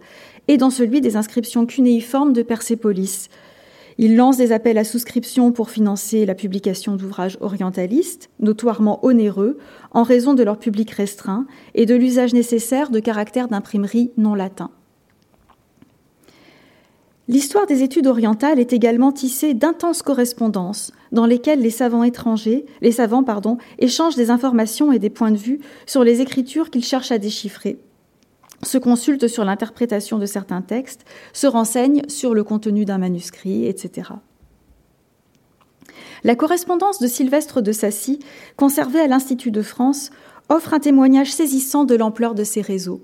et 0.48 0.56
dans 0.56 0.70
celui 0.70 1.00
des 1.00 1.16
inscriptions 1.16 1.64
cunéiformes 1.64 2.32
de 2.32 2.42
Persépolis. 2.42 3.28
Il 3.98 4.16
lance 4.16 4.36
des 4.36 4.52
appels 4.52 4.78
à 4.78 4.84
souscription 4.84 5.52
pour 5.52 5.70
financer 5.70 6.24
la 6.24 6.34
publication 6.34 6.96
d'ouvrages 6.96 7.36
orientalistes, 7.40 8.30
notoirement 8.40 9.04
onéreux, 9.04 9.58
en 9.90 10.04
raison 10.04 10.32
de 10.32 10.42
leur 10.42 10.58
public 10.58 10.90
restreint 10.90 11.46
et 11.74 11.86
de 11.86 11.94
l'usage 11.94 12.32
nécessaire 12.32 12.90
de 12.90 13.00
caractères 13.00 13.48
d'imprimerie 13.48 14.10
non 14.16 14.34
latins. 14.34 14.70
L'histoire 17.30 17.66
des 17.66 17.84
études 17.84 18.08
orientales 18.08 18.58
est 18.58 18.72
également 18.72 19.12
tissée 19.12 19.54
d'intenses 19.54 20.02
correspondances 20.02 20.90
dans 21.12 21.26
lesquelles 21.26 21.60
les 21.60 21.70
savants 21.70 22.02
étrangers, 22.02 22.66
les 22.80 22.90
savants 22.90 23.24
échangent 23.78 24.16
des 24.16 24.32
informations 24.32 24.90
et 24.90 24.98
des 24.98 25.10
points 25.10 25.30
de 25.30 25.36
vue 25.36 25.60
sur 25.86 26.02
les 26.02 26.20
écritures 26.20 26.70
qu'ils 26.70 26.84
cherchent 26.84 27.12
à 27.12 27.18
déchiffrer, 27.18 27.78
se 28.64 28.78
consultent 28.78 29.28
sur 29.28 29.44
l'interprétation 29.44 30.18
de 30.18 30.26
certains 30.26 30.60
textes, 30.60 31.04
se 31.32 31.46
renseignent 31.46 32.02
sur 32.08 32.34
le 32.34 32.42
contenu 32.42 32.84
d'un 32.84 32.98
manuscrit, 32.98 33.64
etc. 33.64 34.10
La 36.24 36.34
correspondance 36.34 36.98
de 36.98 37.06
Sylvestre 37.06 37.62
de 37.62 37.70
Sassy, 37.70 38.18
conservée 38.56 38.98
à 38.98 39.06
l'Institut 39.06 39.52
de 39.52 39.62
France, 39.62 40.10
offre 40.48 40.74
un 40.74 40.80
témoignage 40.80 41.30
saisissant 41.30 41.84
de 41.84 41.94
l'ampleur 41.94 42.34
de 42.34 42.42
ces 42.42 42.60
réseaux. 42.60 43.02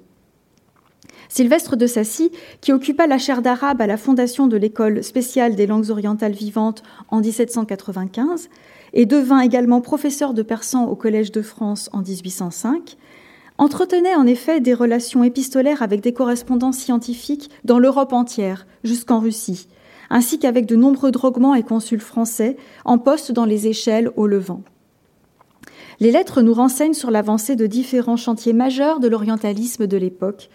Sylvestre 1.29 1.77
de 1.77 1.87
Sassy, 1.87 2.31
qui 2.61 2.73
occupa 2.73 3.07
la 3.07 3.19
chaire 3.19 3.43
d'arabe 3.43 3.81
à 3.81 3.87
la 3.87 3.97
fondation 3.97 4.47
de 4.47 4.57
l'école 4.57 5.03
spéciale 5.03 5.55
des 5.55 5.67
langues 5.67 5.91
orientales 5.91 6.33
vivantes 6.33 6.83
en 7.09 7.21
1795 7.21 8.49
et 8.93 9.07
devint 9.07 9.41
également 9.41 9.81
professeur 9.81 10.35
de 10.35 10.43
persan 10.43 10.87
au 10.87 10.97
Collège 10.97 11.33
de 11.33 11.43
France 11.43 11.91
en 11.93 12.01
1805, 12.01 12.97
entretenait 13.59 14.15
en 14.15 14.27
effet 14.27 14.61
des 14.61 14.75
relations 14.75 15.25
épistolaires 15.25 15.83
avec 15.83 16.01
des 16.01 16.13
correspondants 16.13 16.73
scientifiques 16.73 17.51
dans 17.65 17.79
l'Europe 17.79 18.13
entière, 18.13 18.67
jusqu'en 18.85 19.21
Russie, 19.21 19.69
ainsi 20.11 20.39
qu'avec 20.39 20.67
de 20.67 20.77
nombreux 20.77 21.11
droguements 21.11 21.55
et 21.55 21.63
consuls 21.63 22.01
français 22.01 22.57
en 22.85 22.99
poste 22.99 23.33
dans 23.33 23.45
les 23.45 23.67
échelles 23.67 24.11
au 24.17 24.27
Levant. 24.27 24.63
Les 25.99 26.11
lettres 26.11 26.43
nous 26.43 26.53
renseignent 26.53 26.95
sur 26.95 27.11
l'avancée 27.11 27.57
de 27.57 27.67
différents 27.67 28.19
chantiers 28.19 28.53
majeurs 28.53 29.01
de 29.01 29.09
l'orientalisme 29.09 29.87
de 29.87 29.97
l'époque, 29.97 30.51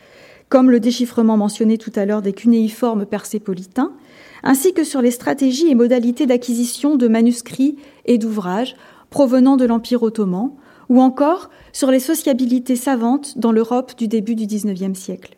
comme 0.51 0.69
le 0.69 0.81
déchiffrement 0.81 1.37
mentionné 1.37 1.77
tout 1.77 1.93
à 1.95 2.05
l'heure 2.05 2.21
des 2.21 2.33
cunéiformes 2.33 3.05
persépolitains, 3.05 3.93
ainsi 4.43 4.73
que 4.73 4.83
sur 4.83 5.01
les 5.01 5.09
stratégies 5.09 5.69
et 5.69 5.75
modalités 5.75 6.25
d'acquisition 6.25 6.97
de 6.97 7.07
manuscrits 7.07 7.77
et 8.05 8.17
d'ouvrages 8.17 8.75
provenant 9.09 9.55
de 9.55 9.63
l'Empire 9.63 10.03
ottoman, 10.03 10.51
ou 10.89 10.99
encore 11.01 11.49
sur 11.71 11.89
les 11.89 12.01
sociabilités 12.01 12.75
savantes 12.75 13.37
dans 13.37 13.53
l'Europe 13.53 13.97
du 13.97 14.09
début 14.09 14.35
du 14.35 14.45
XIXe 14.45 14.99
siècle. 14.99 15.37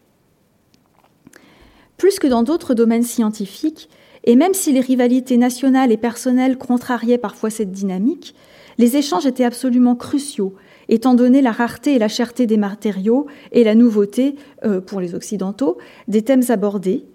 Plus 1.98 2.18
que 2.18 2.26
dans 2.26 2.42
d'autres 2.42 2.74
domaines 2.74 3.04
scientifiques, 3.04 3.90
et 4.24 4.36
même 4.36 4.56
si 4.56 4.72
les 4.72 4.80
rivalités 4.80 5.38
nationales 5.38 5.92
et 5.92 5.98
personnelles 5.98 6.58
contrariaient 6.58 7.20
parfois 7.20 7.52
cette 7.52 7.72
dynamique, 7.72 8.34
les 8.80 8.98
échanges 8.98 9.28
étaient 9.28 9.44
absolument 9.44 9.96
cruciaux 9.96 10.56
étant 10.90 11.14
donné 11.14 11.42
la 11.42 11.52
rareté 11.52 11.96
et 11.96 12.00
la 12.00 12.08
cherté 12.08 12.46
des 12.46 12.58
matériaux 12.58 13.28
et 13.52 13.64
la 13.64 13.76
nouveauté, 13.76 14.36
euh, 14.66 14.82
pour 14.82 15.00
les 15.02 15.16
Occidentaux, 15.16 15.78
des 16.08 16.22
thèmes 16.22 16.44
abordés, 16.50 17.06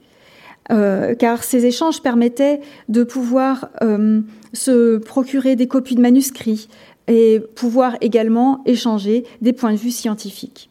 euh, 0.71 1.15
car 1.15 1.45
ces 1.45 1.65
échanges 1.65 2.03
permettaient 2.03 2.61
de 2.89 3.03
pouvoir 3.03 3.71
euh, 3.83 4.21
se 4.53 4.99
procurer 4.99 5.57
des 5.57 5.67
copies 5.67 5.95
de 5.95 6.03
manuscrits 6.03 6.69
et 7.07 7.41
pouvoir 7.55 7.97
également 8.03 8.63
échanger 8.67 9.25
des 9.41 9.55
points 9.55 9.73
de 9.73 9.79
vue 9.79 9.91
scientifiques. 9.91 10.69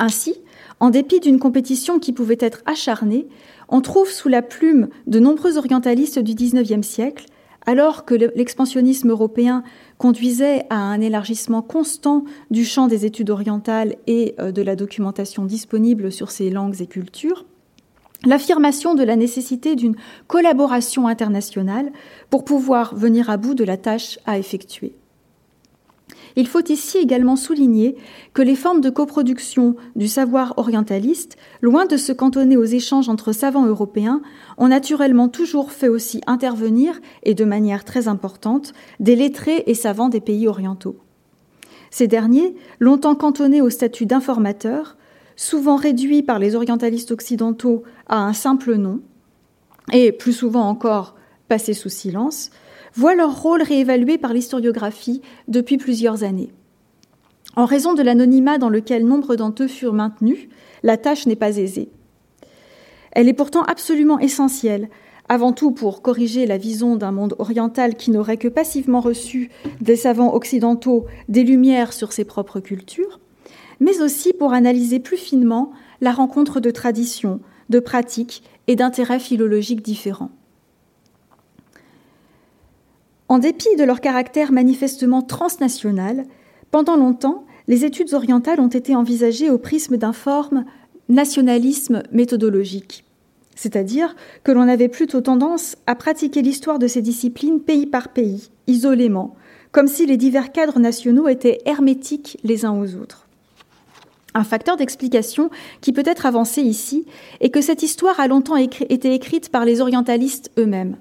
Ainsi, 0.00 0.34
en 0.80 0.90
dépit 0.90 1.20
d'une 1.20 1.38
compétition 1.38 1.98
qui 1.98 2.12
pouvait 2.12 2.38
être 2.40 2.62
acharnée, 2.66 3.28
on 3.68 3.80
trouve 3.80 4.10
sous 4.10 4.28
la 4.28 4.42
plume 4.42 4.88
de 5.06 5.20
nombreux 5.20 5.56
orientalistes 5.56 6.18
du 6.18 6.34
XIXe 6.34 6.84
siècle 6.84 7.26
alors 7.70 8.04
que 8.04 8.16
l'expansionnisme 8.16 9.10
européen 9.10 9.62
conduisait 9.96 10.64
à 10.70 10.74
un 10.74 11.00
élargissement 11.00 11.62
constant 11.62 12.24
du 12.50 12.64
champ 12.64 12.88
des 12.88 13.06
études 13.06 13.30
orientales 13.30 13.94
et 14.08 14.34
euh, 14.40 14.50
de 14.50 14.60
la 14.60 14.74
documentation 14.74 15.44
disponible 15.44 16.10
sur 16.10 16.32
ces 16.32 16.50
langues 16.50 16.80
et 16.80 16.88
cultures, 16.88 17.46
l'affirmation 18.26 18.96
de 18.96 19.04
la 19.04 19.14
nécessité 19.14 19.76
d'une 19.76 19.94
collaboration 20.26 21.06
internationale 21.06 21.92
pour 22.28 22.44
pouvoir 22.44 22.96
venir 22.96 23.30
à 23.30 23.36
bout 23.36 23.54
de 23.54 23.62
la 23.62 23.76
tâche 23.76 24.18
à 24.26 24.36
effectuer. 24.36 24.92
Il 26.36 26.46
faut 26.46 26.64
ici 26.68 26.98
également 26.98 27.36
souligner 27.36 27.96
que 28.34 28.42
les 28.42 28.54
formes 28.54 28.80
de 28.80 28.90
coproduction 28.90 29.76
du 29.96 30.08
savoir 30.08 30.54
orientaliste, 30.56 31.36
loin 31.60 31.86
de 31.86 31.96
se 31.96 32.12
cantonner 32.12 32.56
aux 32.56 32.64
échanges 32.64 33.08
entre 33.08 33.32
savants 33.32 33.66
européens, 33.66 34.22
ont 34.58 34.68
naturellement 34.68 35.28
toujours 35.28 35.72
fait 35.72 35.88
aussi 35.88 36.20
intervenir, 36.26 37.00
et 37.22 37.34
de 37.34 37.44
manière 37.44 37.84
très 37.84 38.08
importante, 38.08 38.72
des 39.00 39.16
lettrés 39.16 39.64
et 39.66 39.74
savants 39.74 40.08
des 40.08 40.20
pays 40.20 40.46
orientaux. 40.46 40.96
Ces 41.90 42.06
derniers, 42.06 42.54
longtemps 42.78 43.16
cantonnés 43.16 43.60
au 43.60 43.70
statut 43.70 44.06
d'informateurs, 44.06 44.96
souvent 45.34 45.76
réduits 45.76 46.22
par 46.22 46.38
les 46.38 46.54
orientalistes 46.54 47.10
occidentaux 47.10 47.82
à 48.06 48.18
un 48.18 48.32
simple 48.32 48.76
nom, 48.76 49.00
et 49.92 50.12
plus 50.12 50.32
souvent 50.32 50.68
encore 50.68 51.16
passés 51.48 51.74
sous 51.74 51.88
silence, 51.88 52.50
voient 52.94 53.14
leur 53.14 53.42
rôle 53.42 53.62
réévalué 53.62 54.18
par 54.18 54.32
l'historiographie 54.32 55.22
depuis 55.48 55.76
plusieurs 55.76 56.24
années. 56.24 56.52
En 57.56 57.64
raison 57.64 57.94
de 57.94 58.02
l'anonymat 58.02 58.58
dans 58.58 58.68
lequel 58.68 59.06
nombre 59.06 59.36
d'entre 59.36 59.64
eux 59.64 59.68
furent 59.68 59.92
maintenus, 59.92 60.48
la 60.82 60.96
tâche 60.96 61.26
n'est 61.26 61.36
pas 61.36 61.56
aisée. 61.56 61.90
Elle 63.12 63.28
est 63.28 63.34
pourtant 63.34 63.62
absolument 63.62 64.18
essentielle, 64.18 64.88
avant 65.28 65.52
tout 65.52 65.70
pour 65.70 66.02
corriger 66.02 66.46
la 66.46 66.58
vision 66.58 66.96
d'un 66.96 67.12
monde 67.12 67.36
oriental 67.38 67.94
qui 67.94 68.10
n'aurait 68.10 68.36
que 68.36 68.48
passivement 68.48 69.00
reçu 69.00 69.50
des 69.80 69.96
savants 69.96 70.34
occidentaux 70.34 71.06
des 71.28 71.44
lumières 71.44 71.92
sur 71.92 72.12
ses 72.12 72.24
propres 72.24 72.60
cultures, 72.60 73.20
mais 73.78 74.00
aussi 74.02 74.32
pour 74.32 74.52
analyser 74.52 74.98
plus 74.98 75.16
finement 75.16 75.70
la 76.00 76.12
rencontre 76.12 76.60
de 76.60 76.70
traditions, 76.70 77.40
de 77.68 77.78
pratiques 77.78 78.42
et 78.66 78.76
d'intérêts 78.76 79.20
philologiques 79.20 79.82
différents. 79.82 80.30
En 83.30 83.38
dépit 83.38 83.76
de 83.76 83.84
leur 83.84 84.00
caractère 84.00 84.50
manifestement 84.50 85.22
transnational, 85.22 86.24
pendant 86.72 86.96
longtemps, 86.96 87.44
les 87.68 87.84
études 87.84 88.12
orientales 88.12 88.58
ont 88.58 88.66
été 88.66 88.96
envisagées 88.96 89.50
au 89.50 89.56
prisme 89.56 89.96
d'un 89.96 90.12
forme 90.12 90.64
nationalisme 91.08 92.02
méthodologique, 92.10 93.04
c'est-à-dire 93.54 94.16
que 94.42 94.50
l'on 94.50 94.66
avait 94.66 94.88
plutôt 94.88 95.20
tendance 95.20 95.76
à 95.86 95.94
pratiquer 95.94 96.42
l'histoire 96.42 96.80
de 96.80 96.88
ces 96.88 97.02
disciplines 97.02 97.60
pays 97.60 97.86
par 97.86 98.08
pays, 98.08 98.50
isolément, 98.66 99.36
comme 99.70 99.86
si 99.86 100.06
les 100.06 100.16
divers 100.16 100.50
cadres 100.50 100.80
nationaux 100.80 101.28
étaient 101.28 101.60
hermétiques 101.66 102.36
les 102.42 102.64
uns 102.64 102.76
aux 102.76 102.96
autres. 102.96 103.28
Un 104.34 104.42
facteur 104.42 104.76
d'explication 104.76 105.50
qui 105.80 105.92
peut 105.92 106.02
être 106.04 106.26
avancé 106.26 106.62
ici 106.62 107.06
est 107.40 107.50
que 107.50 107.60
cette 107.60 107.84
histoire 107.84 108.18
a 108.18 108.26
longtemps 108.26 108.56
été 108.56 109.14
écrite 109.14 109.50
par 109.50 109.64
les 109.64 109.80
orientalistes 109.80 110.50
eux-mêmes. 110.58 110.96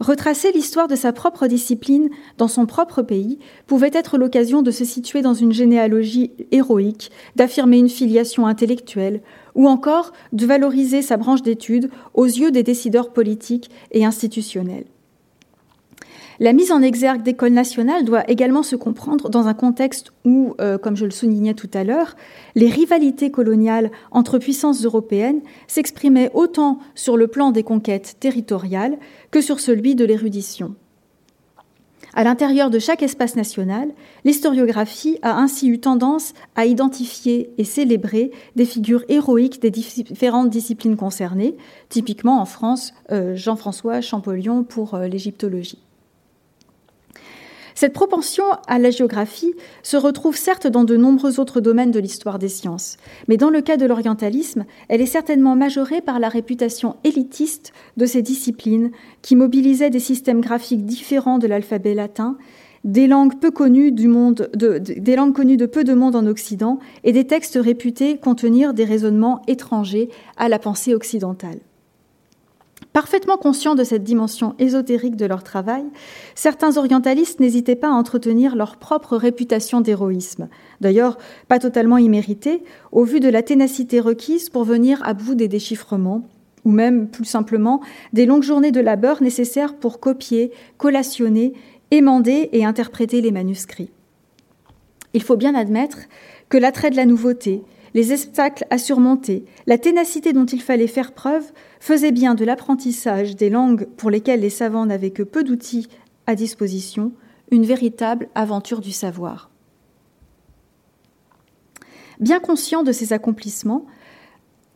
Retracer 0.00 0.52
l'histoire 0.52 0.88
de 0.88 0.96
sa 0.96 1.12
propre 1.12 1.46
discipline 1.46 2.10
dans 2.38 2.48
son 2.48 2.66
propre 2.66 3.02
pays 3.02 3.38
pouvait 3.66 3.90
être 3.92 4.18
l'occasion 4.18 4.62
de 4.62 4.70
se 4.70 4.84
situer 4.84 5.22
dans 5.22 5.34
une 5.34 5.52
généalogie 5.52 6.32
héroïque, 6.50 7.10
d'affirmer 7.36 7.78
une 7.78 7.88
filiation 7.88 8.46
intellectuelle, 8.46 9.22
ou 9.54 9.68
encore 9.68 10.12
de 10.32 10.46
valoriser 10.46 11.02
sa 11.02 11.16
branche 11.16 11.42
d'études 11.42 11.90
aux 12.14 12.24
yeux 12.26 12.50
des 12.50 12.62
décideurs 12.62 13.12
politiques 13.12 13.70
et 13.92 14.04
institutionnels. 14.04 14.86
La 16.40 16.52
mise 16.52 16.72
en 16.72 16.82
exergue 16.82 17.22
d'écoles 17.22 17.52
nationales 17.52 18.04
doit 18.04 18.28
également 18.28 18.64
se 18.64 18.74
comprendre 18.74 19.28
dans 19.28 19.46
un 19.46 19.54
contexte 19.54 20.12
où, 20.24 20.54
euh, 20.60 20.78
comme 20.78 20.96
je 20.96 21.04
le 21.04 21.12
soulignais 21.12 21.54
tout 21.54 21.70
à 21.72 21.84
l'heure, 21.84 22.16
les 22.56 22.68
rivalités 22.68 23.30
coloniales 23.30 23.92
entre 24.10 24.38
puissances 24.38 24.84
européennes 24.84 25.42
s'exprimaient 25.68 26.30
autant 26.34 26.80
sur 26.96 27.16
le 27.16 27.28
plan 27.28 27.52
des 27.52 27.62
conquêtes 27.62 28.16
territoriales 28.18 28.98
que 29.30 29.40
sur 29.40 29.60
celui 29.60 29.94
de 29.94 30.04
l'érudition. 30.04 30.74
À 32.16 32.22
l'intérieur 32.22 32.70
de 32.70 32.78
chaque 32.78 33.02
espace 33.02 33.34
national, 33.34 33.90
l'historiographie 34.24 35.18
a 35.22 35.36
ainsi 35.36 35.68
eu 35.68 35.80
tendance 35.80 36.32
à 36.54 36.64
identifier 36.66 37.50
et 37.58 37.64
célébrer 37.64 38.30
des 38.54 38.64
figures 38.64 39.04
héroïques 39.08 39.60
des 39.60 39.70
différentes 39.70 40.50
disciplines 40.50 40.96
concernées, 40.96 41.56
typiquement 41.88 42.40
en 42.40 42.44
France, 42.44 42.92
euh, 43.10 43.34
Jean-François 43.34 44.00
Champollion 44.00 44.62
pour 44.62 44.94
euh, 44.94 45.08
l'égyptologie. 45.08 45.84
Cette 47.74 47.92
propension 47.92 48.44
à 48.68 48.78
la 48.78 48.90
géographie 48.90 49.54
se 49.82 49.96
retrouve 49.96 50.36
certes 50.36 50.68
dans 50.68 50.84
de 50.84 50.96
nombreux 50.96 51.40
autres 51.40 51.60
domaines 51.60 51.90
de 51.90 51.98
l'histoire 51.98 52.38
des 52.38 52.48
sciences, 52.48 52.98
mais 53.26 53.36
dans 53.36 53.50
le 53.50 53.62
cas 53.62 53.76
de 53.76 53.84
l'orientalisme, 53.84 54.64
elle 54.88 55.00
est 55.00 55.06
certainement 55.06 55.56
majorée 55.56 56.00
par 56.00 56.20
la 56.20 56.28
réputation 56.28 56.94
élitiste 57.02 57.72
de 57.96 58.06
ces 58.06 58.22
disciplines 58.22 58.92
qui 59.22 59.34
mobilisaient 59.34 59.90
des 59.90 59.98
systèmes 59.98 60.40
graphiques 60.40 60.86
différents 60.86 61.38
de 61.38 61.48
l'alphabet 61.48 61.94
latin, 61.94 62.38
des 62.84 63.08
langues 63.08 63.40
peu 63.40 63.50
connues 63.50 63.90
des 63.90 65.16
langues 65.16 65.34
connues 65.34 65.56
de 65.56 65.66
peu 65.66 65.82
de 65.82 65.94
monde 65.94 66.14
en 66.14 66.26
Occident 66.26 66.78
et 67.02 67.12
des 67.12 67.26
textes 67.26 67.58
réputés 67.60 68.18
contenir 68.18 68.72
des 68.72 68.84
raisonnements 68.84 69.42
étrangers 69.48 70.10
à 70.36 70.48
la 70.48 70.60
pensée 70.60 70.94
occidentale. 70.94 71.58
Parfaitement 72.94 73.38
conscients 73.38 73.74
de 73.74 73.82
cette 73.82 74.04
dimension 74.04 74.54
ésotérique 74.60 75.16
de 75.16 75.26
leur 75.26 75.42
travail, 75.42 75.82
certains 76.36 76.76
orientalistes 76.76 77.40
n'hésitaient 77.40 77.74
pas 77.74 77.88
à 77.88 77.94
entretenir 77.94 78.54
leur 78.54 78.76
propre 78.76 79.16
réputation 79.16 79.80
d'héroïsme, 79.80 80.48
d'ailleurs 80.80 81.18
pas 81.48 81.58
totalement 81.58 81.98
imméritée, 81.98 82.62
au 82.92 83.02
vu 83.02 83.18
de 83.18 83.28
la 83.28 83.42
ténacité 83.42 83.98
requise 83.98 84.48
pour 84.48 84.62
venir 84.62 85.02
à 85.02 85.12
bout 85.12 85.34
des 85.34 85.48
déchiffrements, 85.48 86.22
ou 86.64 86.70
même, 86.70 87.08
plus 87.08 87.24
simplement, 87.24 87.80
des 88.12 88.26
longues 88.26 88.44
journées 88.44 88.70
de 88.70 88.80
labeur 88.80 89.20
nécessaires 89.24 89.74
pour 89.74 89.98
copier, 89.98 90.52
collationner, 90.78 91.52
émander 91.90 92.48
et 92.52 92.64
interpréter 92.64 93.20
les 93.20 93.32
manuscrits. 93.32 93.90
Il 95.14 95.22
faut 95.24 95.36
bien 95.36 95.56
admettre 95.56 95.98
que 96.48 96.58
l'attrait 96.58 96.90
de 96.90 96.96
la 96.96 97.06
nouveauté, 97.06 97.64
les 97.94 98.10
obstacles 98.12 98.66
à 98.70 98.78
surmonter, 98.78 99.44
la 99.66 99.78
ténacité 99.78 100.32
dont 100.32 100.44
il 100.44 100.60
fallait 100.60 100.88
faire 100.88 101.12
preuve 101.12 101.52
faisaient 101.78 102.12
bien 102.12 102.34
de 102.34 102.44
l'apprentissage 102.44 103.36
des 103.36 103.50
langues 103.50 103.86
pour 103.96 104.10
lesquelles 104.10 104.40
les 104.40 104.50
savants 104.50 104.86
n'avaient 104.86 105.10
que 105.10 105.22
peu 105.22 105.44
d'outils 105.44 105.88
à 106.26 106.34
disposition 106.34 107.12
une 107.50 107.64
véritable 107.64 108.28
aventure 108.34 108.80
du 108.80 108.90
savoir. 108.90 109.50
Bien 112.20 112.40
conscient 112.40 112.82
de 112.82 112.92
ces 112.92 113.12
accomplissements, 113.12 113.86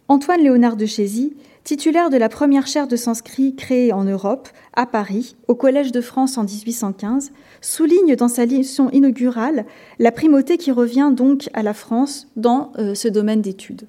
Antoine 0.09 0.43
Léonard 0.43 0.77
de 0.77 0.87
Chézy, 0.87 1.37
titulaire 1.69 2.09
de 2.09 2.17
la 2.17 2.31
première 2.31 2.67
chaire 2.67 2.89
de 2.89 2.97
sanskrit 2.97 3.55
créée 3.55 3.93
en 3.93 4.05
Europe, 4.05 4.49
à 4.73 4.87
Paris, 4.87 5.37
au 5.49 5.55
Collège 5.55 5.93
de 5.93 6.01
France 6.01 6.39
en 6.39 6.45
1815, 6.45 7.31
souligne 7.61 8.17
dans 8.17 8.29
sa 8.29 8.47
leçon 8.47 8.89
inaugurale 8.89 9.67
la 9.99 10.11
primauté 10.11 10.57
qui 10.57 10.73
revient 10.73 11.13
donc 11.13 11.51
à 11.53 11.63
la 11.63 11.75
France 11.75 12.27
dans 12.37 12.73
euh, 12.79 12.95
ce 12.95 13.07
domaine 13.07 13.43
d'études. 13.43 13.87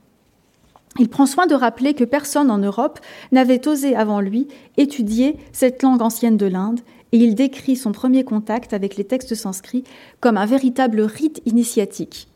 Il 0.99 1.07
prend 1.07 1.25
soin 1.25 1.47
de 1.47 1.55
rappeler 1.55 1.93
que 1.93 2.03
personne 2.03 2.51
en 2.51 2.57
Europe 2.57 2.99
n'avait 3.31 3.65
osé 3.65 3.95
avant 3.95 4.19
lui 4.19 4.49
étudier 4.75 5.37
cette 5.53 5.81
langue 5.81 6.01
ancienne 6.01 6.35
de 6.35 6.47
l'Inde, 6.47 6.81
et 7.13 7.17
il 7.17 7.33
décrit 7.33 7.77
son 7.77 7.93
premier 7.93 8.25
contact 8.25 8.73
avec 8.73 8.97
les 8.97 9.05
textes 9.05 9.35
sanscrits 9.35 9.85
comme 10.19 10.35
un 10.35 10.45
véritable 10.45 10.99
rite 10.99 11.41
initiatique. 11.45 12.27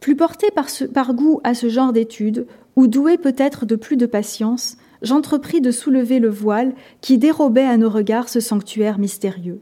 Plus 0.00 0.16
porté 0.16 0.46
par, 0.50 1.14
goût 1.14 1.40
à 1.44 1.52
ce 1.52 1.68
genre 1.68 1.92
d'études, 1.92 2.46
ou 2.76 2.86
doué 2.86 3.18
peut-être 3.18 3.66
de 3.66 3.76
plus 3.76 3.96
de 3.96 4.06
patience, 4.06 4.76
j'entrepris 5.02 5.60
de 5.60 5.70
soulever 5.70 6.18
le 6.18 6.30
voile 6.30 6.74
qui 7.00 7.18
dérobait 7.18 7.64
à 7.64 7.76
nos 7.76 7.90
regards 7.90 8.28
ce 8.28 8.40
sanctuaire 8.40 8.98
mystérieux. 8.98 9.60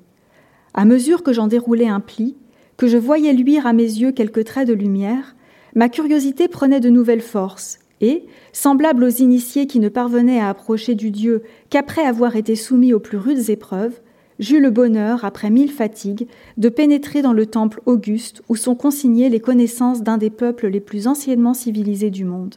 À 0.75 0.85
mesure 0.85 1.23
que 1.23 1.33
j'en 1.33 1.47
déroulais 1.47 1.89
un 1.89 2.01
pli, 2.01 2.37
que 2.77 2.87
je 2.87 2.97
voyais 2.97 3.33
luire 3.33 3.67
à 3.67 3.73
mes 3.73 3.83
yeux 3.83 4.13
quelques 4.13 4.45
traits 4.45 4.69
de 4.69 4.75
lumière, 4.75 5.35
ma 5.75 5.89
curiosité 5.89 6.49
prenait 6.49 6.81
de 6.81 6.91
nouvelles 6.91 7.23
forces, 7.23 7.79
et, 8.01 8.25
semblable 8.53 9.05
aux 9.05 9.09
initiés 9.09 9.67
qui 9.67 9.81
ne 9.81 9.89
parvenaient 9.89 10.41
à 10.41 10.49
approcher 10.49 10.95
du 10.95 11.11
Dieu 11.11 11.43
qu'après 11.71 12.05
avoir 12.05 12.37
été 12.37 12.55
soumis 12.55 12.93
aux 12.93 13.01
plus 13.01 13.19
rudes 13.19 13.51
épreuves, 13.51 14.01
j'eus 14.39 14.61
le 14.61 14.71
bonheur, 14.71 15.25
après 15.25 15.51
mille 15.51 15.73
fatigues, 15.73 16.29
de 16.57 16.69
pénétrer 16.69 17.23
dans 17.23 17.33
le 17.33 17.47
temple 17.47 17.81
auguste 17.87 18.43
où 18.49 18.57
sont 18.57 18.77
consignées 18.77 19.29
les 19.29 19.41
connaissances 19.41 20.03
d'un 20.03 20.19
des 20.19 20.31
peuples 20.31 20.69
les 20.69 20.81
plus 20.81 21.09
anciennement 21.09 21.55
civilisés 21.55 22.11
du 22.11 22.25
monde. 22.25 22.55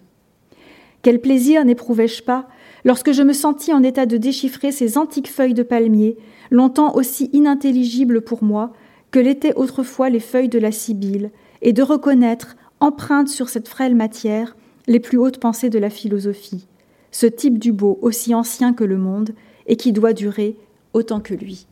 Quel 1.02 1.20
plaisir 1.20 1.66
n'éprouvai-je 1.66 2.24
pas 2.24 2.48
lorsque 2.86 3.12
je 3.12 3.24
me 3.24 3.34
sentis 3.34 3.74
en 3.74 3.84
état 3.84 4.06
de 4.06 4.18
déchiffrer 4.18 4.72
ces 4.72 4.98
antiques 4.98 5.30
feuilles 5.30 5.54
de 5.54 5.64
palmier, 5.64 6.18
longtemps 6.50 6.96
aussi 6.96 7.30
inintelligibles 7.34 8.22
pour 8.22 8.44
moi 8.44 8.74
que 9.12 9.20
l'étaient 9.20 9.56
autrefois 9.56 10.10
les 10.10 10.20
feuilles 10.20 10.50
de 10.50 10.60
la 10.60 10.72
Sibylle, 10.72 11.32
et 11.62 11.74
de 11.74 11.84
reconnaître, 11.84 12.56
empreintes 12.80 13.28
sur 13.28 13.50
cette 13.50 13.68
frêle 13.68 13.96
matière, 13.96 14.56
les 14.88 15.00
plus 15.00 15.18
hautes 15.18 15.38
pensées 15.38 15.70
de 15.70 15.78
la 15.78 15.90
philosophie, 15.90 16.66
ce 17.12 17.28
type 17.28 17.60
du 17.60 17.72
beau 17.72 18.00
aussi 18.02 18.34
ancien 18.34 18.74
que 18.74 18.84
le 18.84 18.98
monde, 18.98 19.32
et 19.68 19.76
qui 19.76 19.92
doit 19.92 20.14
durer 20.14 20.56
autant 20.94 21.20
que 21.20 21.34
lui. 21.34 21.68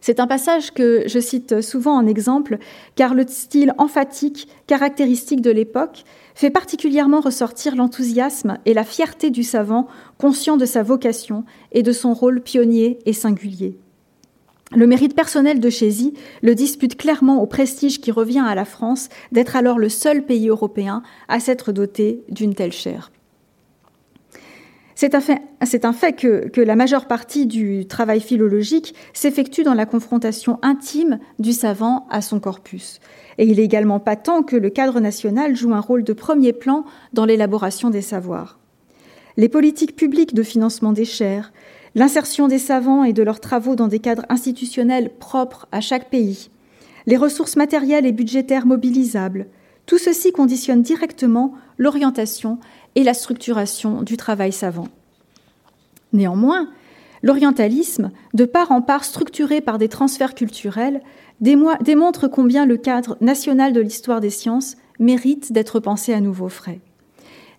C'est 0.00 0.20
un 0.20 0.26
passage 0.26 0.72
que 0.72 1.04
je 1.06 1.18
cite 1.18 1.62
souvent 1.62 1.96
en 1.96 2.06
exemple, 2.06 2.58
car 2.94 3.14
le 3.14 3.26
style 3.26 3.72
emphatique 3.78 4.48
caractéristique 4.66 5.40
de 5.40 5.50
l'époque 5.50 6.04
fait 6.34 6.50
particulièrement 6.50 7.20
ressortir 7.20 7.76
l'enthousiasme 7.76 8.58
et 8.66 8.74
la 8.74 8.84
fierté 8.84 9.30
du 9.30 9.42
savant, 9.42 9.86
conscient 10.18 10.56
de 10.56 10.66
sa 10.66 10.82
vocation 10.82 11.44
et 11.72 11.82
de 11.82 11.92
son 11.92 12.12
rôle 12.12 12.40
pionnier 12.40 12.98
et 13.06 13.12
singulier. 13.12 13.78
Le 14.74 14.86
mérite 14.86 15.14
personnel 15.14 15.60
de 15.60 15.70
Chézy 15.70 16.14
le 16.42 16.54
dispute 16.54 16.96
clairement 16.96 17.40
au 17.40 17.46
prestige 17.46 18.00
qui 18.00 18.10
revient 18.10 18.44
à 18.44 18.54
la 18.54 18.64
France 18.64 19.08
d'être 19.30 19.54
alors 19.56 19.78
le 19.78 19.88
seul 19.88 20.24
pays 20.24 20.48
européen 20.48 21.02
à 21.28 21.38
s'être 21.38 21.70
doté 21.70 22.24
d'une 22.28 22.54
telle 22.54 22.72
chaire. 22.72 23.12
C'est 24.96 25.14
un 25.14 25.92
fait, 25.92 26.12
que, 26.12 26.60
la 26.60 26.76
majeure 26.76 27.06
partie 27.06 27.46
du 27.46 27.86
travail 27.86 28.20
philologique 28.20 28.94
s'effectue 29.12 29.62
dans 29.62 29.74
la 29.74 29.86
confrontation 29.86 30.58
intime 30.62 31.18
du 31.38 31.52
savant 31.52 32.06
à 32.10 32.22
son 32.22 32.40
corpus. 32.40 33.00
Et 33.38 33.46
il 33.46 33.58
est 33.58 33.64
également 33.64 34.00
patent 34.00 34.42
que 34.42 34.56
le 34.56 34.70
cadre 34.70 35.00
national 35.00 35.56
joue 35.56 35.74
un 35.74 35.80
rôle 35.80 36.04
de 36.04 36.12
premier 36.12 36.52
plan 36.52 36.84
dans 37.12 37.24
l'élaboration 37.24 37.90
des 37.90 38.02
savoirs. 38.02 38.58
les 39.36 39.48
politiques 39.48 39.96
publiques 39.96 40.34
de 40.34 40.44
financement 40.44 40.92
des 40.92 41.04
chaires, 41.04 41.52
l'insertion 41.94 42.46
des 42.46 42.58
savants 42.58 43.04
et 43.04 43.12
de 43.12 43.22
leurs 43.22 43.40
travaux 43.40 43.74
dans 43.74 43.88
des 43.88 43.98
cadres 43.98 44.26
institutionnels 44.28 45.10
propres 45.18 45.66
à 45.72 45.80
chaque 45.80 46.08
pays, 46.08 46.50
les 47.06 47.16
ressources 47.16 47.56
matérielles 47.56 48.06
et 48.06 48.12
budgétaires 48.12 48.66
mobilisables, 48.66 49.46
tout 49.86 49.98
ceci 49.98 50.32
conditionne 50.32 50.82
directement 50.82 51.54
l'orientation 51.78 52.58
et 52.94 53.02
la 53.02 53.14
structuration 53.14 54.02
du 54.02 54.16
travail 54.16 54.52
savant. 54.52 54.88
Néanmoins, 56.12 56.68
l'orientalisme, 57.24 58.10
de 58.34 58.44
part 58.44 58.70
en 58.70 58.82
part 58.82 59.02
structuré 59.02 59.62
par 59.62 59.78
des 59.78 59.88
transferts 59.88 60.34
culturels, 60.34 61.00
démontre 61.40 62.28
combien 62.28 62.66
le 62.66 62.76
cadre 62.76 63.16
national 63.22 63.72
de 63.72 63.80
l'histoire 63.80 64.20
des 64.20 64.30
sciences 64.30 64.76
mérite 65.00 65.50
d'être 65.50 65.80
pensé 65.80 66.12
à 66.12 66.20
nouveau 66.20 66.50
frais. 66.50 66.80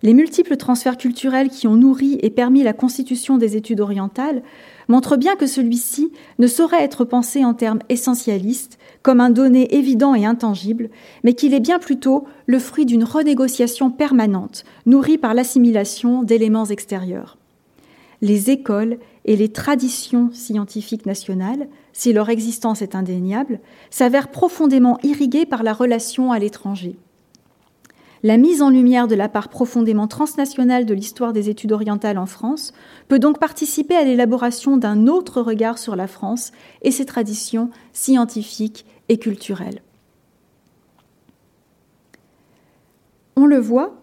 Les 0.02 0.14
multiples 0.14 0.56
transferts 0.56 0.98
culturels 0.98 1.48
qui 1.48 1.66
ont 1.66 1.74
nourri 1.74 2.16
et 2.22 2.30
permis 2.30 2.62
la 2.62 2.74
constitution 2.74 3.38
des 3.38 3.56
études 3.56 3.80
orientales 3.80 4.42
montrent 4.86 5.16
bien 5.16 5.34
que 5.34 5.48
celui-ci 5.48 6.12
ne 6.38 6.46
saurait 6.46 6.84
être 6.84 7.04
pensé 7.04 7.44
en 7.44 7.54
termes 7.54 7.80
essentialistes, 7.88 8.78
comme 9.02 9.20
un 9.20 9.30
donné 9.30 9.74
évident 9.74 10.14
et 10.14 10.24
intangible, 10.24 10.90
mais 11.24 11.32
qu'il 11.32 11.54
est 11.54 11.60
bien 11.60 11.80
plutôt 11.80 12.24
le 12.46 12.60
fruit 12.60 12.86
d'une 12.86 13.02
renégociation 13.02 13.90
permanente, 13.90 14.62
nourrie 14.84 15.18
par 15.18 15.34
l'assimilation 15.34 16.22
d'éléments 16.22 16.66
extérieurs. 16.66 17.36
Les 18.22 18.50
écoles 18.50 18.98
et 19.26 19.36
les 19.36 19.50
traditions 19.50 20.30
scientifiques 20.32 21.04
nationales, 21.04 21.68
si 21.92 22.12
leur 22.12 22.30
existence 22.30 22.80
est 22.80 22.94
indéniable, 22.94 23.60
s'avèrent 23.90 24.30
profondément 24.30 24.98
irriguées 25.02 25.46
par 25.46 25.62
la 25.62 25.74
relation 25.74 26.32
à 26.32 26.38
l'étranger. 26.38 26.96
La 28.22 28.38
mise 28.38 28.62
en 28.62 28.70
lumière 28.70 29.08
de 29.08 29.14
la 29.14 29.28
part 29.28 29.48
profondément 29.48 30.06
transnationale 30.06 30.86
de 30.86 30.94
l'histoire 30.94 31.32
des 31.32 31.50
études 31.50 31.72
orientales 31.72 32.18
en 32.18 32.26
France 32.26 32.72
peut 33.08 33.18
donc 33.18 33.38
participer 33.38 33.94
à 33.94 34.04
l'élaboration 34.04 34.76
d'un 34.76 35.06
autre 35.06 35.42
regard 35.42 35.78
sur 35.78 35.96
la 35.96 36.06
France 36.06 36.52
et 36.82 36.90
ses 36.90 37.04
traditions 37.04 37.70
scientifiques 37.92 38.86
et 39.08 39.18
culturelles. 39.18 39.82
On 43.36 43.44
le 43.44 43.58
voit, 43.58 43.94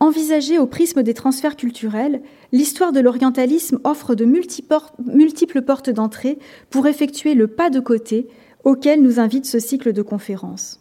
envisagée 0.00 0.58
au 0.58 0.66
prisme 0.66 1.02
des 1.02 1.14
transferts 1.14 1.56
culturels, 1.56 2.22
l'histoire 2.54 2.92
de 2.92 3.00
l'orientalisme 3.00 3.80
offre 3.82 4.14
de 4.14 4.24
multiples 4.24 5.62
portes 5.62 5.90
d'entrée 5.90 6.38
pour 6.70 6.86
effectuer 6.86 7.34
le 7.34 7.48
pas 7.48 7.68
de 7.68 7.80
côté 7.80 8.28
auquel 8.62 9.02
nous 9.02 9.18
invite 9.18 9.44
ce 9.44 9.58
cycle 9.58 9.92
de 9.92 10.02
conférences. 10.02 10.80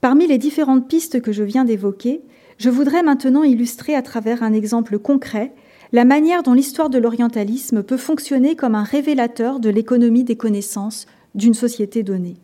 Parmi 0.00 0.26
les 0.26 0.38
différentes 0.38 0.88
pistes 0.88 1.20
que 1.20 1.32
je 1.32 1.42
viens 1.42 1.66
d'évoquer, 1.66 2.22
je 2.56 2.70
voudrais 2.70 3.02
maintenant 3.02 3.42
illustrer 3.42 3.94
à 3.94 4.00
travers 4.00 4.42
un 4.42 4.54
exemple 4.54 4.98
concret 4.98 5.52
la 5.92 6.06
manière 6.06 6.42
dont 6.42 6.54
l'histoire 6.54 6.88
de 6.88 6.98
l'orientalisme 6.98 7.82
peut 7.82 7.98
fonctionner 7.98 8.56
comme 8.56 8.74
un 8.74 8.84
révélateur 8.84 9.60
de 9.60 9.68
l'économie 9.68 10.24
des 10.24 10.36
connaissances 10.36 11.04
d'une 11.34 11.52
société 11.52 12.02
donnée. 12.02 12.38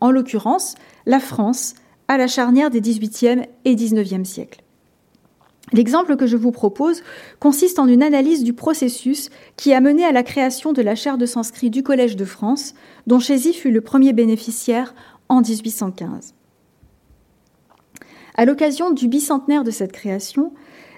En 0.00 0.10
l'occurrence, 0.10 0.74
la 1.04 1.20
France, 1.20 1.74
à 2.08 2.16
la 2.16 2.28
charnière 2.28 2.70
des 2.70 2.80
XVIIIe 2.80 3.42
et 3.66 3.74
XIXe 3.74 4.26
siècles. 4.26 4.62
L'exemple 5.72 6.16
que 6.16 6.26
je 6.26 6.36
vous 6.36 6.52
propose 6.52 7.02
consiste 7.40 7.78
en 7.78 7.88
une 7.88 8.02
analyse 8.02 8.44
du 8.44 8.52
processus 8.52 9.30
qui 9.56 9.72
a 9.72 9.80
mené 9.80 10.04
à 10.04 10.12
la 10.12 10.22
création 10.22 10.72
de 10.72 10.82
la 10.82 10.94
chaire 10.94 11.18
de 11.18 11.26
sanskrit 11.26 11.70
du 11.70 11.82
Collège 11.82 12.16
de 12.16 12.24
France, 12.24 12.74
dont 13.06 13.18
Chézy 13.18 13.52
fut 13.52 13.72
le 13.72 13.80
premier 13.80 14.12
bénéficiaire 14.12 14.94
en 15.28 15.40
1815. 15.40 16.34
À 18.36 18.44
l'occasion 18.44 18.90
du 18.90 19.08
bicentenaire 19.08 19.64
de 19.64 19.70
cette 19.70 19.92
création, 19.92 20.52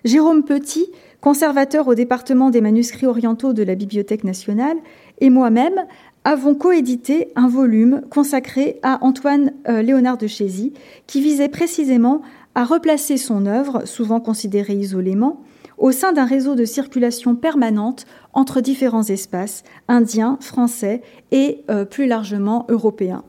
Jérôme 0.05 0.45
Petit, 0.45 0.91
conservateur 1.21 1.89
au 1.89 1.95
département 1.95 2.51
des 2.51 2.61
manuscrits 2.61 3.07
orientaux 3.07 3.53
de 3.53 3.63
la 3.63 3.75
Bibliothèque 3.75 4.25
nationale, 4.25 4.77
et 5.21 5.31
moi-même 5.31 5.87
avons 6.25 6.55
coédité 6.55 7.33
un 7.37 7.49
volume 7.49 8.03
consacré 8.11 8.79
à 8.83 9.03
Antoine 9.03 9.53
euh, 9.69 9.83
Léonard 9.83 10.19
de 10.19 10.27
Chézy, 10.27 10.73
qui 11.07 11.21
visait 11.21 11.49
précisément 11.49 12.23
à 12.59 12.65
replacer 12.65 13.19
son 13.19 13.47
œuvre, 13.47 13.87
souvent 13.87 14.19
considérée 14.19 14.75
isolément, 14.75 15.45
au 15.77 15.93
sein 15.93 16.13
d'un 16.13 16.25
réseau 16.25 16.57
de 16.57 16.65
circulation 16.65 17.37
permanente 17.37 18.05
entre 18.33 18.61
différents 18.61 19.05
espaces, 19.05 19.63
indiens, 19.87 20.39
français 20.41 21.03
et 21.31 21.63
euh, 21.71 21.85
plus 21.85 22.09
largement 22.09 22.67
européens. 22.69 23.23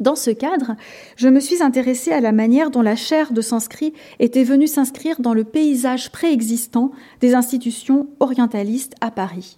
Dans 0.00 0.16
ce 0.16 0.32
cadre, 0.32 0.74
je 1.14 1.28
me 1.28 1.38
suis 1.38 1.62
intéressée 1.62 2.10
à 2.10 2.20
la 2.20 2.32
manière 2.32 2.72
dont 2.72 2.82
la 2.82 2.96
chaire 2.96 3.32
de 3.32 3.40
sanskrit 3.40 3.92
était 4.18 4.42
venue 4.42 4.66
s'inscrire 4.66 5.20
dans 5.20 5.32
le 5.32 5.44
paysage 5.44 6.10
préexistant 6.10 6.90
des 7.20 7.36
institutions 7.36 8.08
orientalistes 8.18 8.96
à 9.00 9.12
Paris. 9.12 9.56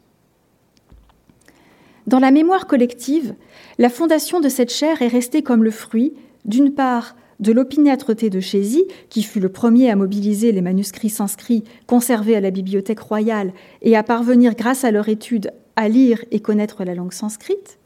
Dans 2.06 2.18
la 2.18 2.30
mémoire 2.30 2.66
collective, 2.66 3.34
la 3.78 3.88
fondation 3.88 4.40
de 4.40 4.50
cette 4.50 4.74
chaire 4.74 5.00
est 5.00 5.08
restée 5.08 5.42
comme 5.42 5.64
le 5.64 5.70
fruit, 5.70 6.12
d'une 6.44 6.74
part, 6.74 7.14
de 7.40 7.52
l'opiniâtreté 7.52 8.30
de 8.30 8.40
Chézy, 8.40 8.84
qui 9.08 9.22
fut 9.22 9.40
le 9.40 9.48
premier 9.48 9.90
à 9.90 9.96
mobiliser 9.96 10.52
les 10.52 10.62
manuscrits 10.62 11.10
sanscrits 11.10 11.64
conservés 11.86 12.36
à 12.36 12.40
la 12.40 12.50
Bibliothèque 12.50 13.00
royale 13.00 13.52
et 13.82 13.96
à 13.96 14.02
parvenir, 14.02 14.54
grâce 14.54 14.84
à 14.84 14.90
leur 14.90 15.08
étude, 15.08 15.52
à 15.76 15.88
lire 15.88 16.24
et 16.30 16.40
connaître 16.40 16.84
la 16.84 16.94
langue 16.94 17.12
sanscrite, 17.12 17.78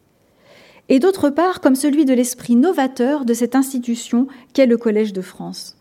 et 0.89 0.99
d'autre 0.99 1.31
part 1.31 1.61
comme 1.61 1.75
celui 1.75 2.05
de 2.05 2.15
l'esprit 2.15 2.57
novateur 2.57 3.25
de 3.25 3.35
cette 3.35 3.57
institution 3.57 4.29
qu'est 4.53 4.67
le 4.67 4.77
Collège 4.77 5.13
de 5.13 5.23
France. 5.23 5.77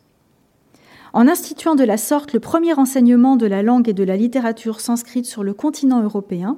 En 1.14 1.28
instituant 1.28 1.76
de 1.76 1.84
la 1.84 1.98
sorte 1.98 2.34
le 2.34 2.40
premier 2.40 2.74
enseignement 2.74 3.38
de 3.38 3.46
la 3.46 3.64
langue 3.64 3.88
et 3.88 3.94
de 3.94 4.04
la 4.04 4.18
littérature 4.18 4.82
sanscrite 4.82 5.26
sur 5.26 5.44
le 5.44 5.54
continent 5.54 6.04
européen, 6.04 6.58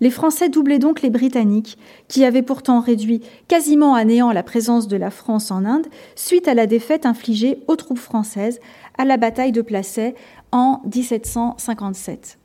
les 0.00 0.10
Français 0.10 0.48
doublaient 0.48 0.78
donc 0.78 1.02
les 1.02 1.10
Britanniques, 1.10 1.78
qui 2.08 2.24
avaient 2.24 2.42
pourtant 2.42 2.80
réduit 2.80 3.20
quasiment 3.48 3.94
à 3.94 4.04
néant 4.04 4.32
la 4.32 4.42
présence 4.42 4.88
de 4.88 4.96
la 4.96 5.10
France 5.10 5.50
en 5.50 5.64
Inde 5.64 5.86
suite 6.16 6.48
à 6.48 6.54
la 6.54 6.66
défaite 6.66 7.06
infligée 7.06 7.62
aux 7.68 7.76
troupes 7.76 7.98
françaises 7.98 8.60
à 8.98 9.04
la 9.04 9.16
bataille 9.16 9.52
de 9.52 9.62
Placet 9.62 10.14
en 10.52 10.80
1757. 10.94 12.38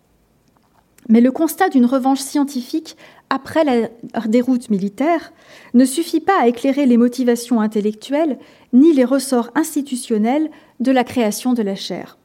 Mais 1.08 1.22
le 1.22 1.32
constat 1.32 1.70
d'une 1.70 1.86
revanche 1.86 2.20
scientifique 2.20 2.98
après 3.30 3.64
la 3.64 3.90
déroute 4.28 4.70
militaire 4.70 5.34
ne 5.74 5.86
suffit 5.86 6.20
pas 6.20 6.42
à 6.42 6.48
éclairer 6.48 6.86
les 6.86 6.98
motivations 6.98 7.62
intellectuelles 7.62 8.40
ni 8.74 8.94
les 8.94 9.06
ressorts 9.06 9.52
institutionnels 9.56 10.50
de 10.80 10.92
la 10.92 11.04
création 11.04 11.54
de 11.54 11.62
la 11.62 11.76
chaire. 11.76 12.18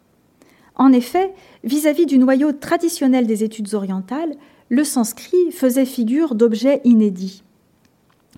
En 0.76 0.92
effet, 0.92 1.32
vis-à-vis 1.62 2.06
du 2.06 2.18
noyau 2.18 2.52
traditionnel 2.52 3.26
des 3.26 3.44
études 3.44 3.74
orientales, 3.74 4.34
le 4.70 4.84
sanskrit 4.84 5.50
faisait 5.50 5.84
figure 5.84 6.36
d'objet 6.36 6.80
inédit. 6.84 7.42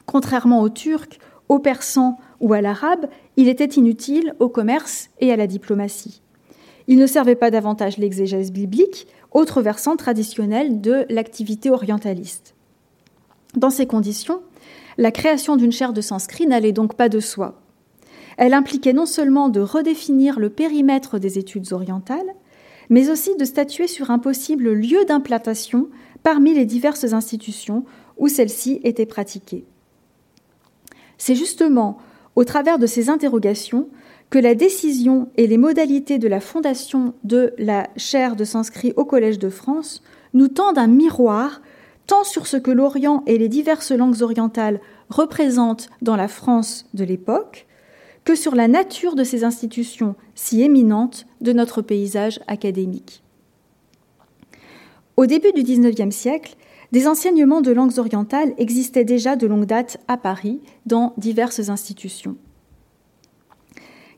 Contrairement 0.07 0.62
au 0.62 0.71
turc, 0.71 1.21
au 1.49 1.59
persan 1.59 2.18
ou 2.40 2.55
à 2.55 2.62
l'arabe, 2.62 3.07
il 3.37 3.49
était 3.49 3.66
inutile 3.66 4.35
au 4.40 4.49
commerce 4.49 5.11
et 5.21 5.31
à 5.31 5.37
la 5.37 5.47
diplomatie. 5.47 6.23
Il 6.88 6.99
ne 6.99 7.07
servait 7.07 7.37
pas 7.37 7.51
davantage 7.51 7.99
l'exégèse 7.99 8.51
biblique, 8.51 9.07
autre 9.31 9.61
versant 9.61 9.97
traditionnel 9.97 10.81
de 10.81 11.05
l'activité 11.11 11.71
orientaliste. 11.71 12.55
Dans 13.55 13.71
ces 13.71 13.87
conditions, 13.87 14.40
la 14.97 15.11
création 15.11 15.57
d'une 15.57 15.73
chaire 15.73 15.92
de 15.92 16.01
sanskrit 16.01 16.47
n'allait 16.47 16.73
donc 16.73 16.95
pas 16.95 17.11
de 17.11 17.21
soi. 17.21 17.61
Elle 18.38 18.55
impliquait 18.55 18.95
non 18.95 19.07
seulement 19.07 19.51
de 19.51 19.61
redéfinir 19.61 20.40
le 20.40 20.49
périmètre 20.49 21.18
des 21.18 21.38
études 21.38 21.73
orientales, 21.75 22.35
mais 22.88 23.11
aussi 23.11 23.37
de 23.37 23.45
statuer 23.45 23.87
sur 23.87 24.11
un 24.11 24.18
possible 24.18 24.73
lieu 24.73 25.05
d'implantation 25.05 25.88
parmi 26.22 26.54
les 26.54 26.66
diverses 26.66 27.12
institutions 27.12 27.85
où 28.16 28.28
celle-ci 28.28 28.80
était 28.85 29.06
pratiquée. 29.06 29.64
C'est 31.18 31.35
justement 31.35 31.98
au 32.37 32.44
travers 32.44 32.78
de 32.78 32.87
ces 32.87 33.11
interrogations 33.11 33.88
que 34.30 34.38
la 34.38 34.54
décision 34.54 35.28
et 35.37 35.46
les 35.46 35.58
modalités 35.58 36.18
de 36.18 36.28
la 36.28 36.40
fondation 36.40 37.14
de 37.22 37.52
la 37.58 37.88
chaire 37.96 38.35
de 38.35 38.44
sanskrit 38.44 38.94
au 38.96 39.04
Collège 39.04 39.38
de 39.38 39.50
France 39.50 40.02
nous 40.32 40.48
tendent 40.48 40.78
un 40.78 40.87
miroir 40.87 41.61
tant 42.06 42.24
sur 42.24 42.46
ce 42.46 42.56
que 42.56 42.70
l'Orient 42.70 43.22
et 43.26 43.38
les 43.38 43.48
diverses 43.48 43.92
langues 43.92 44.22
orientales 44.22 44.80
représentent 45.11 45.90
dans 46.00 46.16
la 46.16 46.28
France 46.28 46.87
de 46.94 47.04
l'époque, 47.04 47.66
que 48.24 48.35
sur 48.35 48.54
la 48.54 48.68
nature 48.68 49.14
de 49.14 49.24
ces 49.24 49.44
institutions 49.44 50.14
si 50.35 50.62
éminentes 50.62 51.26
de 51.40 51.52
notre 51.52 51.82
paysage 51.82 52.40
académique. 52.46 53.21
Au 55.16 55.27
début 55.27 55.53
du 55.53 55.62
XIXe 55.62 56.14
siècle, 56.14 56.57
des 56.90 57.07
enseignements 57.07 57.61
de 57.61 57.72
langues 57.72 57.98
orientales 57.98 58.55
existaient 58.59 59.05
déjà 59.05 59.37
de 59.37 59.46
longue 59.46 59.66
date 59.66 59.98
à 60.09 60.16
Paris 60.16 60.61
dans 60.87 61.12
diverses 61.18 61.68
institutions. 61.68 62.37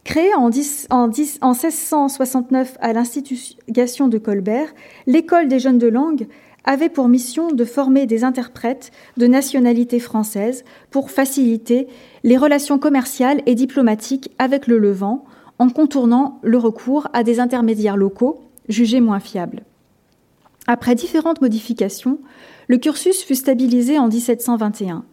Créée 0.04 0.34
en, 0.34 0.50
1669 0.50 2.76
à 2.80 2.92
l'institution 2.92 4.08
de 4.08 4.18
Colbert, 4.18 4.72
l'école 5.06 5.48
des 5.48 5.58
jeunes 5.58 5.78
de 5.78 5.88
langue 5.88 6.28
avait 6.64 6.88
pour 6.88 7.08
mission 7.08 7.50
de 7.50 7.64
former 7.64 8.06
des 8.06 8.22
interprètes 8.22 8.90
de 9.16 9.26
nationalité 9.26 9.98
française 9.98 10.64
pour 10.90 11.10
faciliter 11.10 11.88
les 12.22 12.36
relations 12.36 12.78
commerciales 12.78 13.42
et 13.46 13.54
diplomatiques 13.54 14.30
avec 14.38 14.66
le 14.66 14.78
Levant 14.78 15.24
en 15.58 15.70
contournant 15.70 16.38
le 16.42 16.58
recours 16.58 17.08
à 17.12 17.22
des 17.22 17.40
intermédiaires 17.40 17.96
locaux, 17.96 18.40
jugée 18.68 19.00
moins 19.00 19.20
fiable. 19.20 19.64
Après 20.66 20.94
différentes 20.94 21.42
modifications, 21.42 22.18
le 22.68 22.78
cursus 22.78 23.22
fut 23.22 23.34
stabilisé 23.34 23.98
en 23.98 24.08
1721. 24.08 25.04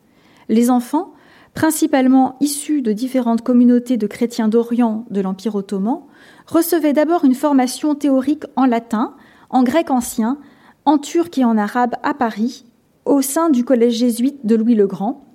Les 0.47 0.69
enfants, 0.69 1.13
principalement 1.53 2.37
issus 2.39 2.81
de 2.81 2.93
différentes 2.93 3.41
communautés 3.41 3.97
de 3.97 4.07
chrétiens 4.07 4.47
d'Orient 4.47 5.05
de 5.09 5.19
l'Empire 5.19 5.55
ottoman, 5.55 6.03
recevaient 6.47 6.93
d'abord 6.93 7.25
une 7.25 7.35
formation 7.35 7.95
théorique 7.95 8.45
en 8.55 8.65
latin, 8.65 9.13
en 9.49 9.63
grec 9.63 9.91
ancien, 9.91 10.37
en 10.85 10.97
turc 10.97 11.37
et 11.37 11.43
en 11.43 11.57
arabe 11.57 11.95
à 12.01 12.13
Paris, 12.13 12.65
au 13.03 13.21
sein 13.21 13.49
du 13.49 13.65
collège 13.65 13.95
jésuite 13.95 14.45
de 14.45 14.55
Louis 14.55 14.75
le 14.75 14.87
Grand, 14.87 15.25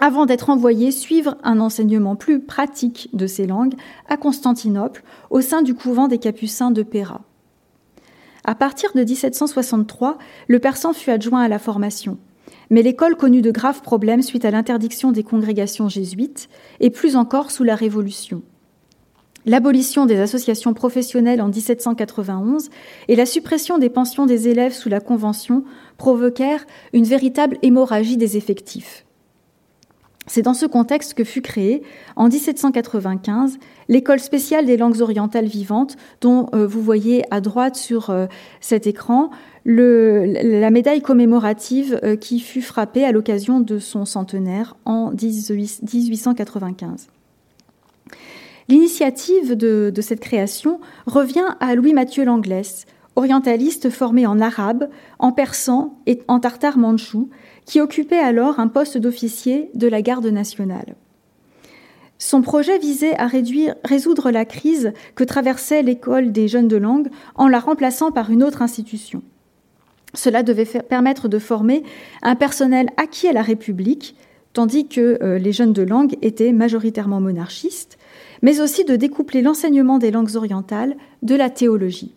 avant 0.00 0.26
d'être 0.26 0.50
envoyés 0.50 0.90
suivre 0.90 1.36
un 1.44 1.60
enseignement 1.60 2.16
plus 2.16 2.40
pratique 2.40 3.08
de 3.12 3.26
ces 3.26 3.46
langues 3.46 3.74
à 4.08 4.16
Constantinople, 4.16 5.04
au 5.30 5.40
sein 5.40 5.62
du 5.62 5.74
couvent 5.74 6.08
des 6.08 6.18
Capucins 6.18 6.72
de 6.72 6.82
Péra. 6.82 7.22
À 8.48 8.54
partir 8.54 8.92
de 8.94 9.02
1763, 9.02 10.18
le 10.46 10.60
persan 10.60 10.92
fut 10.92 11.10
adjoint 11.10 11.42
à 11.42 11.48
la 11.48 11.58
formation. 11.58 12.16
Mais 12.70 12.82
l'école 12.82 13.16
connut 13.16 13.42
de 13.42 13.50
graves 13.50 13.82
problèmes 13.82 14.22
suite 14.22 14.44
à 14.44 14.52
l'interdiction 14.52 15.10
des 15.10 15.24
congrégations 15.24 15.88
jésuites 15.88 16.48
et 16.78 16.90
plus 16.90 17.16
encore 17.16 17.50
sous 17.50 17.64
la 17.64 17.74
Révolution. 17.74 18.42
L'abolition 19.46 20.06
des 20.06 20.20
associations 20.20 20.74
professionnelles 20.74 21.42
en 21.42 21.48
1791 21.48 22.68
et 23.08 23.16
la 23.16 23.26
suppression 23.26 23.78
des 23.78 23.90
pensions 23.90 24.26
des 24.26 24.46
élèves 24.46 24.74
sous 24.74 24.88
la 24.88 25.00
Convention 25.00 25.64
provoquèrent 25.98 26.66
une 26.92 27.04
véritable 27.04 27.58
hémorragie 27.62 28.16
des 28.16 28.36
effectifs. 28.36 29.05
C'est 30.26 30.42
dans 30.42 30.54
ce 30.54 30.66
contexte 30.66 31.14
que 31.14 31.22
fut 31.22 31.40
créée, 31.42 31.82
en 32.16 32.28
1795, 32.28 33.58
l'école 33.88 34.18
spéciale 34.18 34.66
des 34.66 34.76
langues 34.76 35.00
orientales 35.00 35.46
vivantes, 35.46 35.96
dont 36.20 36.48
euh, 36.52 36.66
vous 36.66 36.82
voyez 36.82 37.22
à 37.30 37.40
droite 37.40 37.76
sur 37.76 38.10
euh, 38.10 38.26
cet 38.60 38.86
écran 38.86 39.30
la 39.68 40.70
médaille 40.70 41.02
commémorative 41.02 41.98
euh, 42.04 42.14
qui 42.14 42.38
fut 42.38 42.62
frappée 42.62 43.04
à 43.04 43.10
l'occasion 43.10 43.58
de 43.58 43.80
son 43.80 44.04
centenaire 44.04 44.76
en 44.84 45.10
1895. 45.10 47.08
L'initiative 48.68 49.56
de, 49.56 49.92
cette 50.00 50.20
création 50.20 50.80
revient 51.06 51.46
à 51.60 51.74
Louis-Mathieu 51.74 52.24
Langlès, 52.24 52.86
orientaliste 53.14 53.90
formé 53.90 54.26
en 54.26 54.40
arabe, 54.40 54.88
en 55.18 55.32
persan 55.32 55.98
et 56.06 56.22
en 56.28 56.40
tartare 56.40 56.78
mandchou, 56.78 57.30
qui 57.66 57.80
occupait 57.80 58.18
alors 58.18 58.58
un 58.60 58.68
poste 58.68 58.96
d'officier 58.96 59.70
de 59.74 59.88
la 59.88 60.00
garde 60.00 60.26
nationale. 60.26 60.94
Son 62.18 62.40
projet 62.40 62.78
visait 62.78 63.18
à 63.18 63.28
résoudre 63.84 64.30
la 64.30 64.46
crise 64.46 64.92
que 65.14 65.24
traversait 65.24 65.82
l'école 65.82 66.32
des 66.32 66.48
jeunes 66.48 66.68
de 66.68 66.78
langue 66.78 67.08
en 67.34 67.48
la 67.48 67.60
remplaçant 67.60 68.10
par 68.10 68.30
une 68.30 68.42
autre 68.42 68.62
institution. 68.62 69.22
Cela 70.14 70.42
devait 70.42 70.64
permettre 70.64 71.28
de 71.28 71.38
former 71.38 71.82
un 72.22 72.36
personnel 72.36 72.88
acquis 72.96 73.28
à 73.28 73.34
la 73.34 73.42
République, 73.42 74.16
tandis 74.54 74.88
que 74.88 75.18
euh, 75.22 75.38
les 75.38 75.52
jeunes 75.52 75.74
de 75.74 75.82
langue 75.82 76.16
étaient 76.22 76.52
majoritairement 76.52 77.20
monarchistes, 77.20 77.98
mais 78.40 78.60
aussi 78.60 78.84
de 78.84 78.96
découpler 78.96 79.42
l'enseignement 79.42 79.98
des 79.98 80.10
langues 80.10 80.36
orientales 80.36 80.96
de 81.22 81.34
la 81.34 81.50
théologie. 81.50 82.14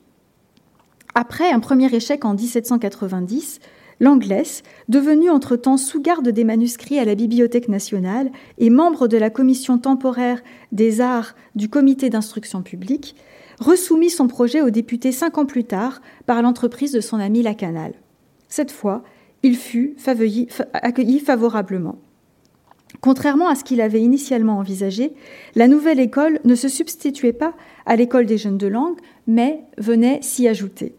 Après 1.14 1.52
un 1.52 1.60
premier 1.60 1.94
échec 1.94 2.24
en 2.24 2.36
1790, 2.36 3.60
L'Anglaise, 4.00 4.64
devenue 4.88 5.30
entre-temps 5.30 5.78
sous-garde 5.78 6.30
des 6.30 6.46
manuscrits 6.46 7.00
à 7.00 7.06
la 7.06 7.16
Bibliothèque 7.16 7.68
nationale 7.68 8.32
et 8.58 8.70
membre 8.70 9.08
de 9.08 9.18
la 9.18 9.30
commission 9.30 9.78
temporaire 9.78 10.42
des 10.72 11.02
arts 11.02 11.36
du 11.56 11.70
comité 11.70 12.10
d'instruction 12.10 12.62
publique, 12.62 13.16
ressoumit 13.60 14.10
son 14.10 14.28
projet 14.28 14.62
aux 14.62 14.70
députés 14.70 15.12
cinq 15.12 15.38
ans 15.38 15.46
plus 15.46 15.66
tard 15.66 16.02
par 16.26 16.42
l'entreprise 16.42 16.94
de 16.94 17.02
son 17.02 17.20
ami 17.20 17.42
Lacanal. 17.42 17.94
Cette 18.48 18.72
fois, 18.72 19.04
il 19.44 19.58
fut 19.58 19.96
accueilli 20.74 21.20
favorablement. 21.20 21.98
Contrairement 23.02 23.50
à 23.50 23.56
ce 23.56 23.64
qu'il 23.64 23.82
avait 23.82 24.02
initialement 24.02 24.58
envisagé, 24.58 25.14
la 25.56 25.68
nouvelle 25.68 26.00
école 26.00 26.40
ne 26.44 26.56
se 26.56 26.68
substituait 26.68 27.34
pas 27.34 27.54
à 27.86 27.96
l'école 27.96 28.26
des 28.26 28.38
jeunes 28.38 28.58
de 28.58 28.68
langue, 28.68 28.98
mais 29.28 29.62
venait 29.78 30.20
s'y 30.22 30.48
ajouter. 30.48 30.96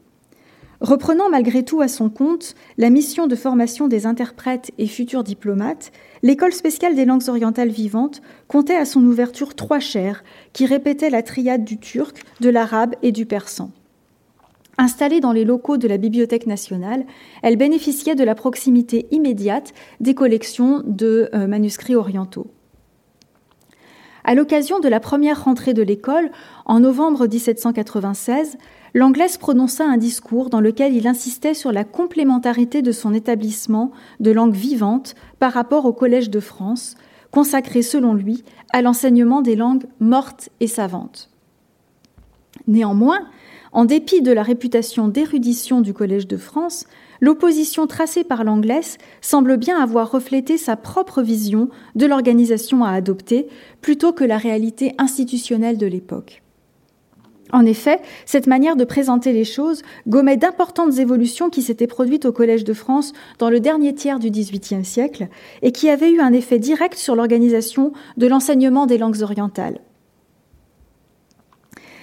Reprenant 0.80 1.28
malgré 1.28 1.62
tout 1.62 1.82
à 1.82 1.88
son 1.88 2.08
compte 2.08 2.54
la 2.78 2.88
mission 2.88 3.26
de 3.26 3.36
formation 3.36 3.86
des 3.86 4.06
interprètes 4.06 4.70
et 4.78 4.86
futurs 4.86 5.24
diplomates, 5.24 5.92
l'école 6.22 6.52
spéciale 6.52 6.94
des 6.94 7.04
langues 7.04 7.28
orientales 7.28 7.68
vivantes 7.68 8.22
comptait 8.48 8.76
à 8.76 8.86
son 8.86 9.04
ouverture 9.04 9.54
trois 9.54 9.78
chaires 9.78 10.24
qui 10.54 10.64
répétaient 10.64 11.10
la 11.10 11.22
triade 11.22 11.64
du 11.64 11.76
turc, 11.76 12.22
de 12.40 12.48
l'arabe 12.48 12.94
et 13.02 13.12
du 13.12 13.26
persan. 13.26 13.70
Installée 14.78 15.20
dans 15.20 15.32
les 15.32 15.44
locaux 15.44 15.76
de 15.76 15.86
la 15.86 15.98
Bibliothèque 15.98 16.46
nationale, 16.46 17.04
elle 17.42 17.56
bénéficiait 17.56 18.14
de 18.14 18.24
la 18.24 18.34
proximité 18.34 19.06
immédiate 19.10 19.74
des 20.00 20.14
collections 20.14 20.82
de 20.86 21.28
euh, 21.34 21.46
manuscrits 21.46 21.96
orientaux. 21.96 22.46
À 24.24 24.34
l'occasion 24.34 24.80
de 24.80 24.88
la 24.88 25.00
première 25.00 25.44
rentrée 25.44 25.74
de 25.74 25.82
l'école, 25.82 26.30
en 26.66 26.80
novembre 26.80 27.26
1796, 27.26 28.58
l'Anglaise 28.94 29.36
prononça 29.36 29.84
un 29.84 29.96
discours 29.96 30.50
dans 30.50 30.60
lequel 30.60 30.94
il 30.94 31.06
insistait 31.06 31.54
sur 31.54 31.72
la 31.72 31.84
complémentarité 31.84 32.82
de 32.82 32.92
son 32.92 33.14
établissement 33.14 33.92
de 34.18 34.30
langue 34.30 34.54
vivante 34.54 35.14
par 35.38 35.52
rapport 35.52 35.86
au 35.86 35.92
Collège 35.92 36.30
de 36.30 36.40
France, 36.40 36.96
consacré 37.30 37.82
selon 37.82 38.14
lui 38.14 38.44
à 38.72 38.82
l'enseignement 38.82 39.40
des 39.42 39.56
langues 39.56 39.86
mortes 40.00 40.50
et 40.60 40.66
savantes. 40.66 41.30
Néanmoins, 42.66 43.20
en 43.72 43.84
dépit 43.84 44.22
de 44.22 44.32
la 44.32 44.42
réputation 44.42 45.08
d'érudition 45.08 45.80
du 45.80 45.94
Collège 45.94 46.26
de 46.26 46.36
France, 46.36 46.86
l'opposition 47.20 47.86
tracée 47.86 48.24
par 48.24 48.44
l'Anglaise 48.44 48.98
semble 49.20 49.56
bien 49.56 49.80
avoir 49.80 50.10
reflété 50.10 50.56
sa 50.56 50.76
propre 50.76 51.22
vision 51.22 51.68
de 51.94 52.06
l'organisation 52.06 52.84
à 52.84 52.90
adopter 52.90 53.48
plutôt 53.80 54.12
que 54.12 54.24
la 54.24 54.38
réalité 54.38 54.94
institutionnelle 54.98 55.78
de 55.78 55.86
l'époque. 55.86 56.42
En 57.52 57.66
effet, 57.66 58.00
cette 58.26 58.46
manière 58.46 58.76
de 58.76 58.84
présenter 58.84 59.32
les 59.32 59.44
choses 59.44 59.82
gommait 60.06 60.36
d'importantes 60.36 60.98
évolutions 60.98 61.50
qui 61.50 61.62
s'étaient 61.62 61.86
produites 61.86 62.24
au 62.24 62.32
Collège 62.32 62.64
de 62.64 62.72
France 62.72 63.12
dans 63.38 63.50
le 63.50 63.60
dernier 63.60 63.94
tiers 63.94 64.20
du 64.20 64.30
XVIIIe 64.30 64.84
siècle 64.84 65.28
et 65.62 65.72
qui 65.72 65.90
avaient 65.90 66.12
eu 66.12 66.20
un 66.20 66.32
effet 66.32 66.58
direct 66.58 66.96
sur 66.96 67.16
l'organisation 67.16 67.92
de 68.16 68.26
l'enseignement 68.26 68.86
des 68.86 68.98
langues 68.98 69.22
orientales. 69.22 69.80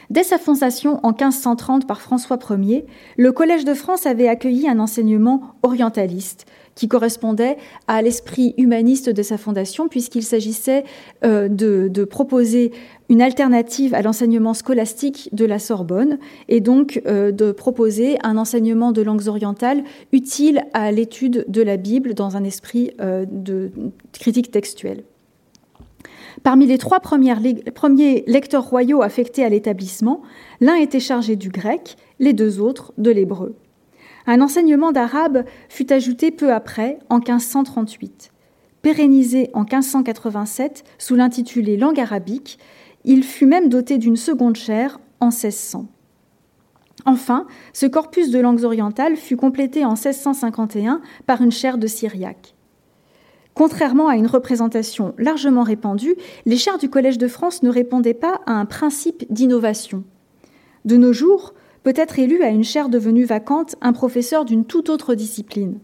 Dès 0.09 0.23
sa 0.23 0.37
fondation 0.37 0.99
en 1.03 1.09
1530 1.09 1.85
par 1.85 2.01
François 2.01 2.39
Ier, 2.49 2.85
le 3.17 3.31
Collège 3.33 3.65
de 3.65 3.73
France 3.73 4.05
avait 4.05 4.29
accueilli 4.29 4.69
un 4.69 4.79
enseignement 4.79 5.55
orientaliste 5.63 6.45
qui 6.75 6.87
correspondait 6.87 7.57
à 7.87 8.01
l'esprit 8.01 8.53
humaniste 8.57 9.09
de 9.09 9.21
sa 9.21 9.37
fondation, 9.37 9.89
puisqu'il 9.89 10.23
s'agissait 10.23 10.85
euh, 11.25 11.49
de, 11.49 12.03
proposer 12.05 12.71
une 13.09 13.21
alternative 13.21 13.93
à 13.95 14.01
l'enseignement 14.01 14.53
scolastique 14.53 15.29
de 15.33 15.43
la 15.43 15.59
Sorbonne, 15.59 16.19
et 16.47 16.61
donc 16.61 17.01
euh, 17.05 17.31
de 17.31 17.51
proposer 17.51 18.17
un 18.23 18.37
enseignement 18.37 18.91
de 18.91 19.01
langues 19.01 19.27
orientales 19.27 19.83
utile 20.13 20.61
à 20.73 20.91
l'étude 20.91 21.45
de 21.49 21.61
la 21.61 21.77
Bible 21.77 22.13
dans 22.13 22.37
un 22.37 22.43
esprit 22.43 22.91
euh, 23.01 23.25
de 23.29 23.71
critique 24.13 24.51
textuelle. 24.51 25.03
Parmi 26.43 26.67
les 26.67 26.77
trois 26.77 26.99
premiers 26.99 28.23
lecteurs 28.27 28.69
royaux 28.69 29.01
affectés 29.01 29.43
à 29.43 29.49
l'établissement, 29.49 30.21
l'un 30.61 30.75
était 30.75 30.99
chargé 30.99 31.35
du 31.35 31.49
grec, 31.49 31.95
les 32.19 32.33
deux 32.33 32.59
autres 32.59 32.93
de 32.97 33.11
l'hébreu. 33.11 33.55
Un 34.27 34.41
enseignement 34.41 34.91
d'arabe 34.91 35.45
fut 35.69 35.91
ajouté 35.91 36.31
peu 36.31 36.51
après, 36.51 36.99
en 37.09 37.17
1538. 37.17 38.31
Pérennisé 38.81 39.49
en 39.53 39.61
1587 39.61 40.83
sous 40.97 41.15
l'intitulé 41.15 41.77
Langue 41.77 41.99
arabique, 41.99 42.59
il 43.05 43.23
fut 43.23 43.45
même 43.45 43.69
doté 43.69 43.97
d'une 43.97 44.17
seconde 44.17 44.55
chaire 44.55 44.99
en 45.19 45.27
1600. 45.27 45.87
Enfin, 47.05 47.47
ce 47.73 47.85
corpus 47.85 48.31
de 48.31 48.39
langues 48.39 48.65
orientales 48.65 49.15
fut 49.15 49.37
complété 49.37 49.85
en 49.85 49.93
1651 49.93 51.01
par 51.25 51.41
une 51.41 51.51
chaire 51.51 51.77
de 51.77 51.87
syriaque. 51.87 52.56
Contrairement 53.57 54.07
à 54.07 54.15
une 54.15 54.27
représentation 54.27 55.15
largement 55.17 55.63
répandue, 55.63 56.15
les 56.45 56.57
chaires 56.57 56.77
du 56.77 56.91
Collège 56.91 57.17
de 57.17 57.27
France 57.27 57.63
ne 57.63 57.71
répondaient 57.71 58.13
pas 58.13 58.39
à 58.45 58.51
un 58.51 58.65
principe 58.65 59.25
d'innovation. 59.33 60.03
De 60.85 60.95
nos 60.95 61.11
jours, 61.11 61.55
peut 61.81 61.93
être 61.95 62.19
élu 62.19 62.43
à 62.43 62.49
une 62.49 62.63
chaire 62.63 62.87
devenue 62.87 63.25
vacante 63.25 63.75
un 63.81 63.93
professeur 63.93 64.45
d'une 64.45 64.63
toute 64.63 64.91
autre 64.91 65.15
discipline. 65.15 65.79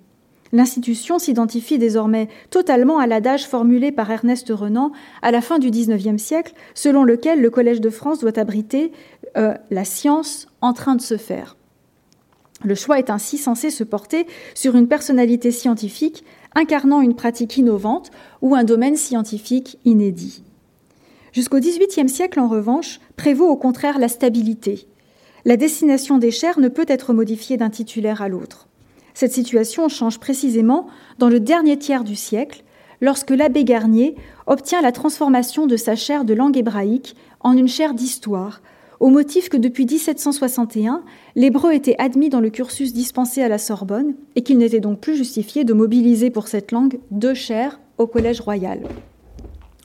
L'institution 0.51 1.17
s'identifie 1.17 1.79
désormais 1.79 2.27
totalement 2.51 2.99
à 2.99 3.07
l'adage 3.07 3.47
formulé 3.47 3.91
par 3.91 4.11
Ernest 4.11 4.49
Renan 4.49 4.91
à 5.23 5.31
la 5.31 5.41
fin 5.41 5.57
du 5.57 5.71
XIXe 5.71 6.21
siècle, 6.21 6.53
selon 6.75 7.03
lequel 7.03 7.41
le 7.41 7.49
Collège 7.49 7.81
de 7.81 7.89
France 7.89 8.19
doit 8.19 8.37
abriter 8.37 8.91
euh, 9.35 9.55
la 9.71 9.83
science 9.83 10.45
en 10.61 10.73
train 10.73 10.93
de 10.93 11.01
se 11.01 11.17
faire. 11.17 11.57
Le 12.63 12.75
choix 12.75 12.99
est 12.99 13.09
ainsi 13.09 13.37
censé 13.37 13.69
se 13.71 13.83
porter 13.83 14.25
sur 14.53 14.75
une 14.75 14.87
personnalité 14.87 15.51
scientifique 15.51 16.23
incarnant 16.55 17.01
une 17.01 17.15
pratique 17.15 17.57
innovante 17.57 18.11
ou 18.41 18.55
un 18.55 18.63
domaine 18.63 18.95
scientifique 18.95 19.77
inédit. 19.85 20.43
Jusqu'au 21.31 21.59
XVIIIe 21.59 22.09
siècle, 22.09 22.39
en 22.39 22.47
revanche, 22.47 22.99
prévaut 23.15 23.47
au 23.47 23.55
contraire 23.55 23.97
la 23.97 24.07
stabilité, 24.07 24.87
la 25.45 25.57
destination 25.57 26.17
des 26.17 26.31
chaires 26.31 26.59
ne 26.59 26.69
peut 26.69 26.85
être 26.87 27.11
modifiée 27.11 27.57
d'un 27.57 27.69
titulaire 27.69 28.21
à 28.21 28.29
l'autre. 28.29 28.67
Cette 29.13 29.33
situation 29.33 29.89
change 29.89 30.19
précisément 30.19 30.87
dans 31.19 31.29
le 31.29 31.39
dernier 31.39 31.77
tiers 31.77 32.03
du 32.03 32.15
siècle, 32.15 32.63
lorsque 33.01 33.31
l'abbé 33.31 33.63
Garnier 33.63 34.15
obtient 34.47 34.81
la 34.81 34.91
transformation 34.91 35.65
de 35.67 35.75
sa 35.75 35.95
chaire 35.95 36.23
de 36.23 36.33
langue 36.33 36.57
hébraïque 36.57 37.15
en 37.41 37.57
une 37.57 37.67
chaire 37.67 37.93
d'histoire, 37.93 38.61
au 39.03 39.09
motif 39.09 39.49
que 39.49 39.57
depuis 39.57 39.85
1761, 39.85 41.03
l'hébreu 41.35 41.73
était 41.73 41.97
admis 41.97 42.29
dans 42.29 42.39
le 42.39 42.49
cursus 42.49 42.93
dispensé 42.93 43.41
à 43.41 43.49
la 43.49 43.57
Sorbonne 43.57 44.15
et 44.37 44.43
qu'il 44.43 44.57
n'était 44.57 44.79
donc 44.79 45.01
plus 45.01 45.17
justifié 45.17 45.65
de 45.65 45.73
mobiliser 45.73 46.29
pour 46.29 46.47
cette 46.47 46.71
langue 46.71 46.99
deux 47.11 47.33
chaires 47.33 47.81
au 47.97 48.07
Collège 48.07 48.39
royal. 48.39 48.79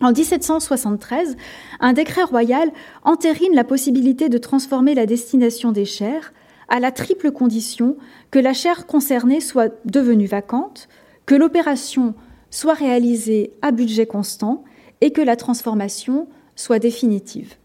En 0.01 0.13
1773, 0.13 1.37
un 1.81 1.93
décret 1.95 2.23
royal 2.23 2.71
entérine 3.03 3.57
la 3.57 3.65
possibilité 3.65 4.29
de 4.29 4.39
transformer 4.39 4.95
la 4.95 5.05
destination 5.05 5.73
des 5.73 5.85
chaires 5.85 6.33
à 6.69 6.79
la 6.79 6.93
triple 6.93 7.33
condition 7.33 7.97
que 8.31 8.39
la 8.39 8.53
chaire 8.53 8.87
concernée 8.87 9.41
soit 9.41 9.75
devenue 9.85 10.29
vacante, 10.29 10.89
que 11.27 11.35
l'opération 11.35 12.15
soit 12.51 12.75
réalisée 12.75 13.51
à 13.63 13.73
budget 13.73 14.07
constant 14.07 14.63
et 15.01 15.11
que 15.11 15.23
la 15.23 15.35
transformation 15.35 16.29
soit 16.55 16.79
définitive. 16.79 17.57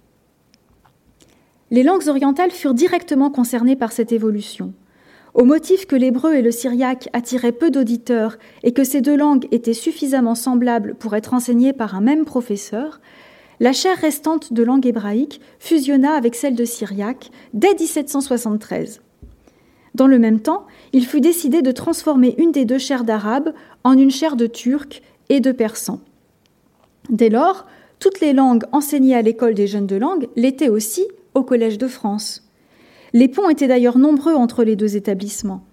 Les 1.73 1.81
langues 1.81 2.07
orientales 2.07 2.51
furent 2.51 2.75
directement 2.75 3.31
concernées 3.31 3.75
par 3.75 3.91
cette 3.91 4.11
évolution. 4.11 4.73
Au 5.33 5.43
motif 5.43 5.87
que 5.87 5.95
l'hébreu 5.95 6.35
et 6.35 6.43
le 6.43 6.51
syriaque 6.51 7.09
attiraient 7.13 7.51
peu 7.51 7.71
d'auditeurs 7.71 8.37
et 8.61 8.73
que 8.73 8.83
ces 8.83 9.01
deux 9.01 9.17
langues 9.17 9.47
étaient 9.49 9.73
suffisamment 9.73 10.35
semblables 10.35 10.93
pour 10.93 11.15
être 11.15 11.33
enseignées 11.33 11.73
par 11.73 11.95
un 11.95 12.01
même 12.01 12.25
professeur, 12.25 13.01
la 13.59 13.73
chaire 13.73 13.97
restante 13.97 14.53
de 14.53 14.61
langue 14.61 14.85
hébraïque 14.85 15.41
fusionna 15.57 16.13
avec 16.13 16.35
celle 16.35 16.53
de 16.53 16.63
syriaque 16.63 17.31
dès 17.55 17.73
1773. 17.73 19.01
Dans 19.95 20.05
le 20.05 20.19
même 20.19 20.41
temps, 20.41 20.67
il 20.91 21.07
fut 21.07 21.21
décidé 21.21 21.63
de 21.63 21.71
transformer 21.71 22.35
une 22.37 22.51
des 22.51 22.65
deux 22.65 22.77
chaires 22.77 23.03
d'arabe 23.03 23.51
en 23.83 23.97
une 23.97 24.11
chaire 24.11 24.35
de 24.35 24.45
turc 24.45 25.01
et 25.29 25.39
de 25.39 25.51
persan. 25.51 26.01
Dès 27.09 27.29
lors, 27.29 27.65
toutes 27.97 28.19
les 28.19 28.33
langues 28.33 28.65
enseignées 28.73 29.15
à 29.15 29.23
l'école 29.23 29.55
des 29.55 29.65
jeunes 29.65 29.87
de 29.87 29.95
langue 29.95 30.27
l'étaient 30.35 30.69
aussi 30.69 31.07
au 31.33 31.43
Collège 31.43 31.77
de 31.77 31.87
France. 31.87 32.47
Les 33.13 33.27
ponts 33.27 33.49
étaient 33.49 33.67
d'ailleurs 33.67 33.97
nombreux 33.97 34.33
entre 34.33 34.63
les 34.63 34.75
deux 34.75 34.95
établissements. 34.95 35.63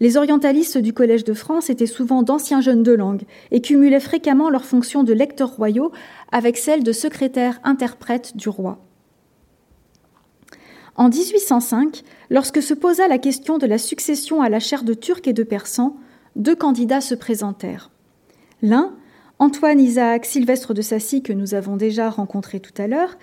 Les 0.00 0.16
orientalistes 0.16 0.78
du 0.78 0.92
Collège 0.92 1.24
de 1.24 1.34
France 1.34 1.70
étaient 1.70 1.86
souvent 1.86 2.22
d'anciens 2.22 2.60
jeunes 2.60 2.84
de 2.84 2.92
langue 2.92 3.22
et 3.50 3.60
cumulaient 3.60 4.00
fréquemment 4.00 4.48
leurs 4.48 4.64
fonctions 4.64 5.02
de 5.02 5.12
lecteurs 5.12 5.56
royaux 5.56 5.90
avec 6.30 6.56
celles 6.56 6.84
de 6.84 6.92
secrétaire 6.92 7.60
interprète 7.64 8.36
du 8.36 8.48
roi. 8.48 8.78
En 10.94 11.08
1805, 11.08 12.02
lorsque 12.30 12.62
se 12.62 12.74
posa 12.74 13.06
la 13.08 13.18
question 13.18 13.58
de 13.58 13.66
la 13.66 13.78
succession 13.78 14.40
à 14.42 14.48
la 14.48 14.60
chaire 14.60 14.84
de 14.84 14.94
turc 14.94 15.26
et 15.28 15.32
de 15.32 15.44
persan, 15.44 15.96
deux 16.36 16.56
candidats 16.56 17.00
se 17.00 17.14
présentèrent. 17.14 17.90
L'un, 18.62 18.94
Antoine 19.40 19.78
Isaac 19.80 20.24
Sylvestre 20.24 20.74
de 20.74 20.82
Sassy, 20.82 21.22
que 21.22 21.32
nous 21.32 21.54
avons 21.54 21.76
déjà 21.76 22.10
rencontré 22.10 22.58
tout 22.58 22.72
à 22.76 22.88
l'heure, 22.88 23.16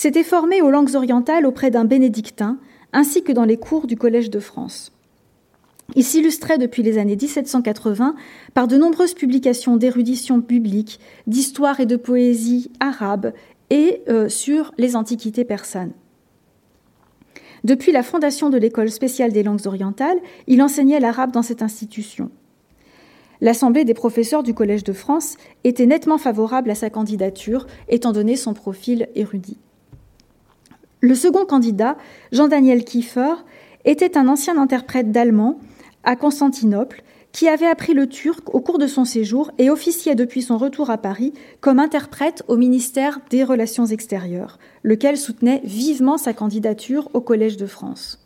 s'était 0.00 0.24
formé 0.24 0.62
aux 0.62 0.70
langues 0.70 0.94
orientales 0.94 1.44
auprès 1.44 1.70
d'un 1.70 1.84
bénédictin, 1.84 2.56
ainsi 2.94 3.22
que 3.22 3.32
dans 3.32 3.44
les 3.44 3.58
cours 3.58 3.86
du 3.86 3.98
Collège 3.98 4.30
de 4.30 4.40
France. 4.40 4.92
Il 5.94 6.04
s'illustrait 6.04 6.56
depuis 6.56 6.82
les 6.82 6.96
années 6.96 7.16
1780 7.16 8.14
par 8.54 8.66
de 8.66 8.78
nombreuses 8.78 9.12
publications 9.12 9.76
d'érudition 9.76 10.40
publique, 10.40 11.00
d'histoire 11.26 11.80
et 11.80 11.84
de 11.84 11.96
poésie 11.96 12.70
arabe 12.80 13.34
et 13.68 14.00
euh, 14.08 14.30
sur 14.30 14.72
les 14.78 14.96
antiquités 14.96 15.44
persanes. 15.44 15.92
Depuis 17.64 17.92
la 17.92 18.02
fondation 18.02 18.48
de 18.48 18.56
l'École 18.56 18.90
spéciale 18.90 19.32
des 19.32 19.42
langues 19.42 19.66
orientales, 19.66 20.18
il 20.46 20.62
enseignait 20.62 21.00
l'arabe 21.00 21.32
dans 21.32 21.42
cette 21.42 21.60
institution. 21.60 22.30
L'Assemblée 23.42 23.84
des 23.84 23.92
professeurs 23.92 24.44
du 24.44 24.54
Collège 24.54 24.84
de 24.84 24.94
France 24.94 25.36
était 25.62 25.84
nettement 25.84 26.16
favorable 26.16 26.70
à 26.70 26.74
sa 26.74 26.88
candidature, 26.88 27.66
étant 27.90 28.12
donné 28.12 28.36
son 28.36 28.54
profil 28.54 29.06
érudit. 29.14 29.58
Le 31.00 31.14
second 31.14 31.46
candidat, 31.46 31.96
Jean-Daniel 32.30 32.84
Kiefer, 32.84 33.34
était 33.84 34.18
un 34.18 34.28
ancien 34.28 34.58
interprète 34.58 35.10
d'allemand 35.10 35.58
à 36.04 36.16
Constantinople 36.16 37.02
qui 37.32 37.48
avait 37.48 37.66
appris 37.66 37.94
le 37.94 38.08
turc 38.08 38.54
au 38.54 38.60
cours 38.60 38.78
de 38.78 38.86
son 38.86 39.04
séjour 39.04 39.52
et 39.58 39.70
officiait 39.70 40.14
depuis 40.14 40.42
son 40.42 40.58
retour 40.58 40.90
à 40.90 40.98
Paris 40.98 41.32
comme 41.60 41.78
interprète 41.78 42.42
au 42.48 42.56
ministère 42.56 43.20
des 43.30 43.44
Relations 43.44 43.86
extérieures, 43.86 44.58
lequel 44.82 45.16
soutenait 45.16 45.62
vivement 45.64 46.18
sa 46.18 46.32
candidature 46.32 47.08
au 47.14 47.20
Collège 47.20 47.56
de 47.56 47.66
France. 47.66 48.18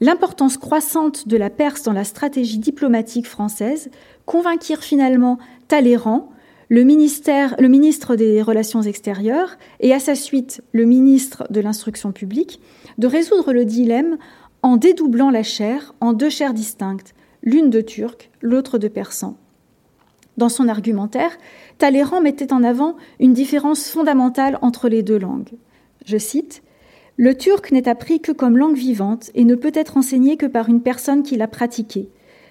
L'importance 0.00 0.56
croissante 0.56 1.26
de 1.26 1.36
la 1.36 1.50
Perse 1.50 1.82
dans 1.82 1.92
la 1.92 2.04
stratégie 2.04 2.58
diplomatique 2.58 3.26
française 3.26 3.90
convainquirent 4.26 4.84
finalement 4.84 5.38
Talleyrand, 5.66 6.30
le, 6.68 6.82
ministre 6.82 8.16
des 8.16 8.42
Relations 8.42 8.82
extérieures, 8.82 9.56
et 9.80 9.92
à 9.92 10.00
sa 10.00 10.14
suite 10.14 10.62
le 10.72 10.84
ministre 10.84 11.46
de 11.50 11.60
l'Instruction 11.60 12.12
publique, 12.12 12.60
de 12.98 13.06
résoudre 13.06 13.52
le 13.52 13.64
dilemme 13.64 14.18
en 14.62 14.76
dédoublant 14.76 15.30
la 15.30 15.42
chaire 15.42 15.94
en 16.00 16.12
deux 16.12 16.30
chaires 16.30 16.54
distinctes, 16.54 17.14
l'une 17.42 17.70
de 17.70 17.80
turc, 17.80 18.30
l'autre 18.42 18.78
de 18.78 18.88
persan. 18.88 19.36
Dans 20.36 20.48
son 20.48 20.68
argumentaire, 20.68 21.36
Talleyrand 21.78 22.20
mettait 22.20 22.52
en 22.52 22.62
avant 22.62 22.96
une 23.18 23.32
différence 23.32 23.88
fondamentale 23.88 24.58
entre 24.62 24.88
les 24.88 25.02
deux 25.02 25.18
langues. 25.18 25.54
Je 26.04 26.16
cite 26.16 26.62
Le 27.16 27.36
turc 27.36 27.72
n'est 27.72 27.88
appris 27.88 28.20
que 28.20 28.32
comme 28.32 28.56
langue 28.56 28.76
vivante 28.76 29.30
et 29.34 29.44
ne 29.44 29.54
peut 29.54 29.72
être 29.74 29.96
enseigné 29.96 30.36
que 30.36 30.46
par 30.46 30.68
une 30.68 30.82
personne 30.82 31.22
qui 31.22 31.36
l'a 31.36 31.48
pratiqué, 31.48 32.08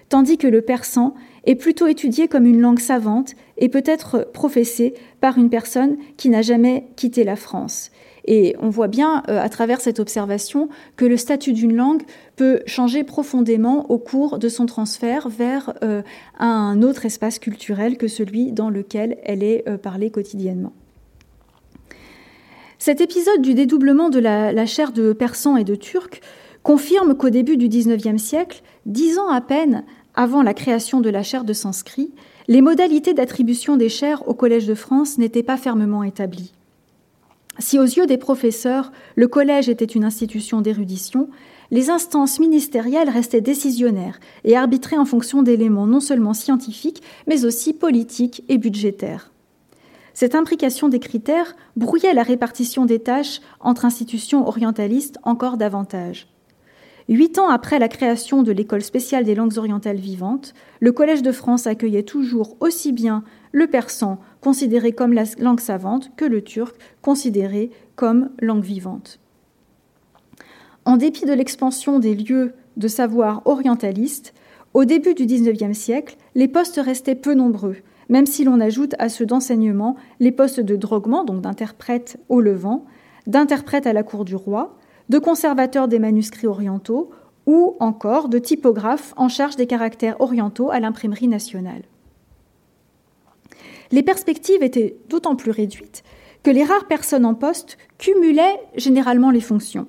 tandis 0.08 0.38
que 0.38 0.46
le 0.46 0.62
persan 0.62 1.14
est 1.44 1.54
plutôt 1.54 1.86
étudié 1.86 2.28
comme 2.28 2.46
une 2.46 2.60
langue 2.60 2.78
savante 2.78 3.34
et 3.56 3.68
peut 3.68 3.84
être 3.84 4.28
professé 4.32 4.94
par 5.20 5.38
une 5.38 5.50
personne 5.50 5.96
qui 6.16 6.28
n'a 6.28 6.42
jamais 6.42 6.88
quitté 6.96 7.24
la 7.24 7.36
France. 7.36 7.90
Et 8.30 8.54
on 8.60 8.68
voit 8.68 8.88
bien 8.88 9.22
euh, 9.28 9.40
à 9.40 9.48
travers 9.48 9.80
cette 9.80 10.00
observation 10.00 10.68
que 10.96 11.06
le 11.06 11.16
statut 11.16 11.54
d'une 11.54 11.74
langue 11.74 12.02
peut 12.36 12.60
changer 12.66 13.02
profondément 13.02 13.90
au 13.90 13.96
cours 13.96 14.38
de 14.38 14.50
son 14.50 14.66
transfert 14.66 15.30
vers 15.30 15.72
euh, 15.82 16.02
un 16.38 16.82
autre 16.82 17.06
espace 17.06 17.38
culturel 17.38 17.96
que 17.96 18.06
celui 18.06 18.52
dans 18.52 18.68
lequel 18.68 19.16
elle 19.24 19.42
est 19.42 19.66
euh, 19.66 19.78
parlée 19.78 20.10
quotidiennement. 20.10 20.74
Cet 22.78 23.00
épisode 23.00 23.40
du 23.40 23.54
dédoublement 23.54 24.10
de 24.10 24.18
la, 24.18 24.52
la 24.52 24.66
chair 24.66 24.92
de 24.92 25.14
persan 25.14 25.56
et 25.56 25.64
de 25.64 25.74
turc 25.74 26.20
confirme 26.62 27.16
qu'au 27.16 27.30
début 27.30 27.56
du 27.56 27.68
XIXe 27.68 28.22
siècle, 28.22 28.62
dix 28.84 29.18
ans 29.18 29.30
à 29.30 29.40
peine 29.40 29.84
avant 30.18 30.42
la 30.42 30.52
création 30.52 31.00
de 31.00 31.10
la 31.10 31.22
chaire 31.22 31.44
de 31.44 31.52
sanskrit, 31.52 32.10
les 32.48 32.60
modalités 32.60 33.14
d'attribution 33.14 33.76
des 33.76 33.88
chaires 33.88 34.26
au 34.26 34.34
Collège 34.34 34.66
de 34.66 34.74
France 34.74 35.16
n'étaient 35.16 35.44
pas 35.44 35.56
fermement 35.56 36.02
établies. 36.02 36.52
Si 37.60 37.78
aux 37.78 37.84
yeux 37.84 38.06
des 38.06 38.18
professeurs, 38.18 38.90
le 39.14 39.28
collège 39.28 39.68
était 39.68 39.84
une 39.84 40.02
institution 40.02 40.60
d'érudition, 40.60 41.28
les 41.70 41.88
instances 41.88 42.40
ministérielles 42.40 43.10
restaient 43.10 43.40
décisionnaires 43.40 44.18
et 44.42 44.56
arbitraient 44.56 44.98
en 44.98 45.04
fonction 45.04 45.44
d'éléments 45.44 45.86
non 45.86 46.00
seulement 46.00 46.34
scientifiques, 46.34 47.00
mais 47.28 47.44
aussi 47.44 47.72
politiques 47.72 48.42
et 48.48 48.58
budgétaires. 48.58 49.30
Cette 50.14 50.34
imbrication 50.34 50.88
des 50.88 50.98
critères 50.98 51.54
brouillait 51.76 52.12
la 52.12 52.24
répartition 52.24 52.86
des 52.86 52.98
tâches 52.98 53.40
entre 53.60 53.84
institutions 53.84 54.48
orientalistes 54.48 55.20
encore 55.22 55.58
davantage. 55.58 56.26
Huit 57.08 57.38
ans 57.38 57.48
après 57.48 57.78
la 57.78 57.88
création 57.88 58.42
de 58.42 58.52
l'École 58.52 58.82
spéciale 58.82 59.24
des 59.24 59.34
langues 59.34 59.56
orientales 59.56 59.96
vivantes, 59.96 60.52
le 60.80 60.92
Collège 60.92 61.22
de 61.22 61.32
France 61.32 61.66
accueillait 61.66 62.02
toujours 62.02 62.56
aussi 62.60 62.92
bien 62.92 63.24
le 63.52 63.66
persan, 63.66 64.18
considéré 64.42 64.92
comme 64.92 65.14
la 65.14 65.24
langue 65.38 65.60
savante, 65.60 66.10
que 66.16 66.26
le 66.26 66.42
turc, 66.42 66.76
considéré 67.00 67.70
comme 67.96 68.28
langue 68.42 68.62
vivante. 68.62 69.20
En 70.84 70.98
dépit 70.98 71.24
de 71.24 71.32
l'expansion 71.32 71.98
des 71.98 72.14
lieux 72.14 72.52
de 72.76 72.88
savoir 72.88 73.40
orientalistes, 73.46 74.34
au 74.74 74.84
début 74.84 75.14
du 75.14 75.24
XIXe 75.24 75.76
siècle, 75.76 76.18
les 76.34 76.46
postes 76.46 76.80
restaient 76.82 77.14
peu 77.14 77.32
nombreux, 77.32 77.76
même 78.10 78.26
si 78.26 78.44
l'on 78.44 78.60
ajoute 78.60 78.94
à 78.98 79.08
ceux 79.08 79.24
d'enseignement 79.24 79.96
les 80.20 80.32
postes 80.32 80.60
de 80.60 80.76
droguement, 80.76 81.24
donc 81.24 81.40
d'interprète 81.40 82.18
au 82.28 82.42
Levant, 82.42 82.84
d'interprète 83.26 83.86
à 83.86 83.94
la 83.94 84.02
cour 84.02 84.26
du 84.26 84.36
roi, 84.36 84.76
de 85.08 85.18
conservateur 85.18 85.88
des 85.88 85.98
manuscrits 85.98 86.46
orientaux 86.46 87.10
ou 87.46 87.76
encore 87.80 88.28
de 88.28 88.38
typographe 88.38 89.14
en 89.16 89.28
charge 89.28 89.56
des 89.56 89.66
caractères 89.66 90.20
orientaux 90.20 90.70
à 90.70 90.80
l'imprimerie 90.80 91.28
nationale. 91.28 91.82
Les 93.90 94.02
perspectives 94.02 94.62
étaient 94.62 94.96
d'autant 95.08 95.34
plus 95.34 95.50
réduites 95.50 96.02
que 96.42 96.50
les 96.50 96.64
rares 96.64 96.86
personnes 96.86 97.24
en 97.24 97.34
poste 97.34 97.78
cumulaient 97.96 98.60
généralement 98.76 99.30
les 99.30 99.40
fonctions. 99.40 99.88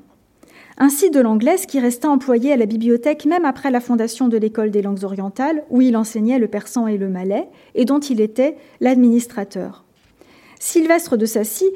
Ainsi 0.77 1.11
de 1.11 1.19
l'anglaise 1.19 1.65
qui 1.65 1.81
resta 1.81 2.09
employé 2.09 2.53
à 2.53 2.57
la 2.57 2.65
bibliothèque 2.65 3.25
même 3.25 3.43
après 3.43 3.69
la 3.69 3.81
fondation 3.81 4.29
de 4.29 4.37
l'école 4.37 4.71
des 4.71 4.81
langues 4.81 5.03
orientales, 5.03 5.65
où 5.69 5.81
il 5.81 5.97
enseignait 5.97 6.39
le 6.39 6.47
persan 6.47 6.87
et 6.87 6.97
le 6.97 7.09
malais, 7.09 7.49
et 7.75 7.83
dont 7.83 7.99
il 7.99 8.21
était 8.21 8.55
l'administrateur. 8.79 9.83
Sylvestre 10.59 11.17
de 11.17 11.25
Sassy 11.25 11.69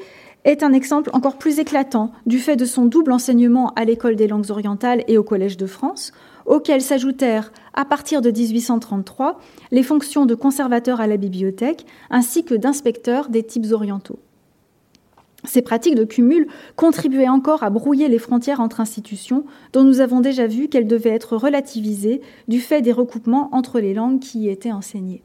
est 0.44 0.62
un 0.62 0.72
exemple 0.72 1.10
encore 1.12 1.38
plus 1.38 1.58
éclatant 1.58 2.12
du 2.26 2.38
fait 2.38 2.56
de 2.56 2.64
son 2.64 2.84
double 2.84 3.12
enseignement 3.12 3.72
à 3.76 3.84
l'école 3.84 4.16
des 4.16 4.28
langues 4.28 4.50
orientales 4.50 5.04
et 5.08 5.18
au 5.18 5.22
Collège 5.22 5.56
de 5.56 5.66
France, 5.66 6.12
auxquels 6.46 6.82
s'ajoutèrent, 6.82 7.52
à 7.72 7.84
partir 7.84 8.20
de 8.20 8.30
1833, 8.30 9.40
les 9.70 9.82
fonctions 9.82 10.26
de 10.26 10.34
conservateur 10.34 11.00
à 11.00 11.06
la 11.06 11.16
bibliothèque 11.16 11.86
ainsi 12.10 12.44
que 12.44 12.54
d'inspecteur 12.54 13.28
des 13.28 13.42
types 13.42 13.72
orientaux. 13.72 14.18
Ces 15.44 15.62
pratiques 15.62 15.94
de 15.94 16.04
cumul 16.04 16.48
contribuaient 16.74 17.28
encore 17.28 17.62
à 17.62 17.70
brouiller 17.70 18.08
les 18.08 18.18
frontières 18.18 18.60
entre 18.60 18.80
institutions, 18.80 19.44
dont 19.72 19.84
nous 19.84 20.00
avons 20.00 20.20
déjà 20.20 20.46
vu 20.46 20.68
qu'elles 20.68 20.86
devaient 20.86 21.10
être 21.10 21.36
relativisées 21.36 22.22
du 22.48 22.60
fait 22.60 22.80
des 22.80 22.92
recoupements 22.92 23.50
entre 23.52 23.78
les 23.78 23.92
langues 23.92 24.20
qui 24.20 24.40
y 24.40 24.48
étaient 24.48 24.72
enseignées. 24.72 25.22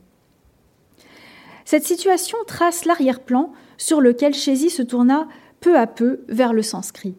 Cette 1.64 1.86
situation 1.86 2.38
trace 2.48 2.86
l'arrière-plan 2.86 3.52
sur 3.80 4.02
lequel 4.02 4.36
Chézy 4.36 4.70
se 4.70 4.84
tourna 4.84 5.28
peu 5.60 5.76
à 5.76 5.88
peu 5.88 6.20
vers 6.28 6.54
le 6.54 6.62
sanskrit. 6.62 7.16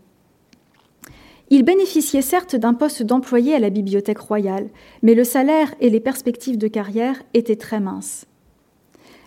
Il 1.50 1.64
bénéficiait 1.64 2.22
certes 2.22 2.54
d'un 2.54 2.74
poste 2.74 3.02
d'employé 3.02 3.56
à 3.56 3.58
la 3.58 3.70
Bibliothèque 3.70 4.20
royale, 4.20 4.68
mais 5.02 5.14
le 5.14 5.24
salaire 5.24 5.74
et 5.80 5.90
les 5.90 5.98
perspectives 5.98 6.58
de 6.58 6.68
carrière 6.68 7.20
étaient 7.34 7.56
très 7.56 7.80
minces. 7.80 8.26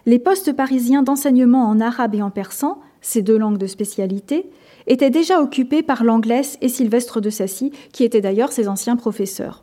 Les 0.06 0.20
postes 0.20 0.54
parisiens 0.54 1.04
d'enseignement 1.04 1.68
en 1.68 1.82
arabe 1.82 2.16
et 2.16 2.22
en 2.22 2.30
persan 2.30 2.80
ces 3.04 3.22
deux 3.22 3.38
langues 3.38 3.60
de 3.60 3.68
spécialité, 3.68 4.50
étaient 4.88 5.12
déjà 5.12 5.42
occupées 5.42 5.84
par 5.84 6.04
l'anglaise 6.04 6.58
et 6.62 6.70
Sylvestre 6.70 7.22
de 7.22 7.30
Sassy, 7.30 7.72
qui 7.92 8.04
étaient 8.04 8.22
d'ailleurs 8.22 8.52
ses 8.52 8.68
anciens 8.68 8.96
professeurs. 8.96 9.63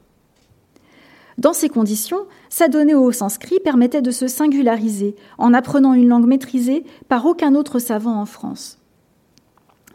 Dans 1.41 1.55
ces 1.55 1.71
conditions, 1.71 2.27
s'adonner 2.51 2.95
au 2.95 3.13
sanskrit 3.13 3.61
permettait 3.61 4.03
de 4.03 4.11
se 4.11 4.29
singulariser 4.29 5.17
en 5.39 5.55
apprenant 5.55 5.95
une 5.95 6.07
langue 6.07 6.27
maîtrisée 6.27 6.85
par 7.09 7.25
aucun 7.25 7.55
autre 7.55 7.79
savant 7.79 8.21
en 8.21 8.27
France. 8.27 8.77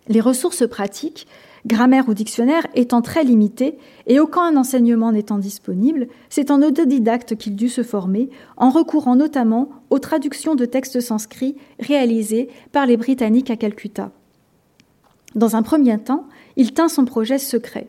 Les 0.07 0.21
ressources 0.21 0.67
pratiques, 0.67 1.27
grammaire 1.67 2.09
ou 2.09 2.15
dictionnaire 2.15 2.65
étant 2.73 3.03
très 3.03 3.23
limitées 3.23 3.77
et 4.07 4.19
aucun 4.19 4.57
enseignement 4.57 5.11
n'étant 5.11 5.37
disponible, 5.37 6.07
c'est 6.29 6.49
en 6.49 6.63
autodidacte 6.63 7.35
qu'il 7.35 7.55
dut 7.55 7.69
se 7.69 7.83
former, 7.83 8.31
en 8.57 8.71
recourant 8.71 9.15
notamment 9.15 9.69
aux 9.91 9.99
traductions 9.99 10.55
de 10.55 10.65
textes 10.65 10.99
sanscrits 10.99 11.57
réalisées 11.79 12.49
par 12.71 12.87
les 12.87 12.97
Britanniques 12.97 13.51
à 13.51 13.55
Calcutta. 13.55 14.09
Dans 15.35 15.55
un 15.55 15.61
premier 15.61 15.99
temps, 15.99 16.25
il 16.55 16.73
tint 16.73 16.89
son 16.89 17.05
projet 17.05 17.37
secret. 17.37 17.87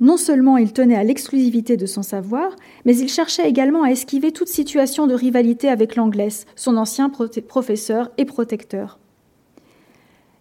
Non 0.00 0.18
seulement 0.18 0.58
il 0.58 0.72
tenait 0.72 0.96
à 0.96 1.04
l'exclusivité 1.04 1.76
de 1.76 1.86
son 1.86 2.02
savoir, 2.02 2.54
mais 2.84 2.96
il 2.96 3.08
cherchait 3.08 3.48
également 3.48 3.82
à 3.82 3.90
esquiver 3.90 4.30
toute 4.30 4.48
situation 4.48 5.06
de 5.06 5.14
rivalité 5.14 5.68
avec 5.68 5.96
l'anglaise, 5.96 6.44
son 6.54 6.76
ancien 6.76 7.10
professeur 7.48 8.10
et 8.18 8.26
protecteur. 8.26 8.98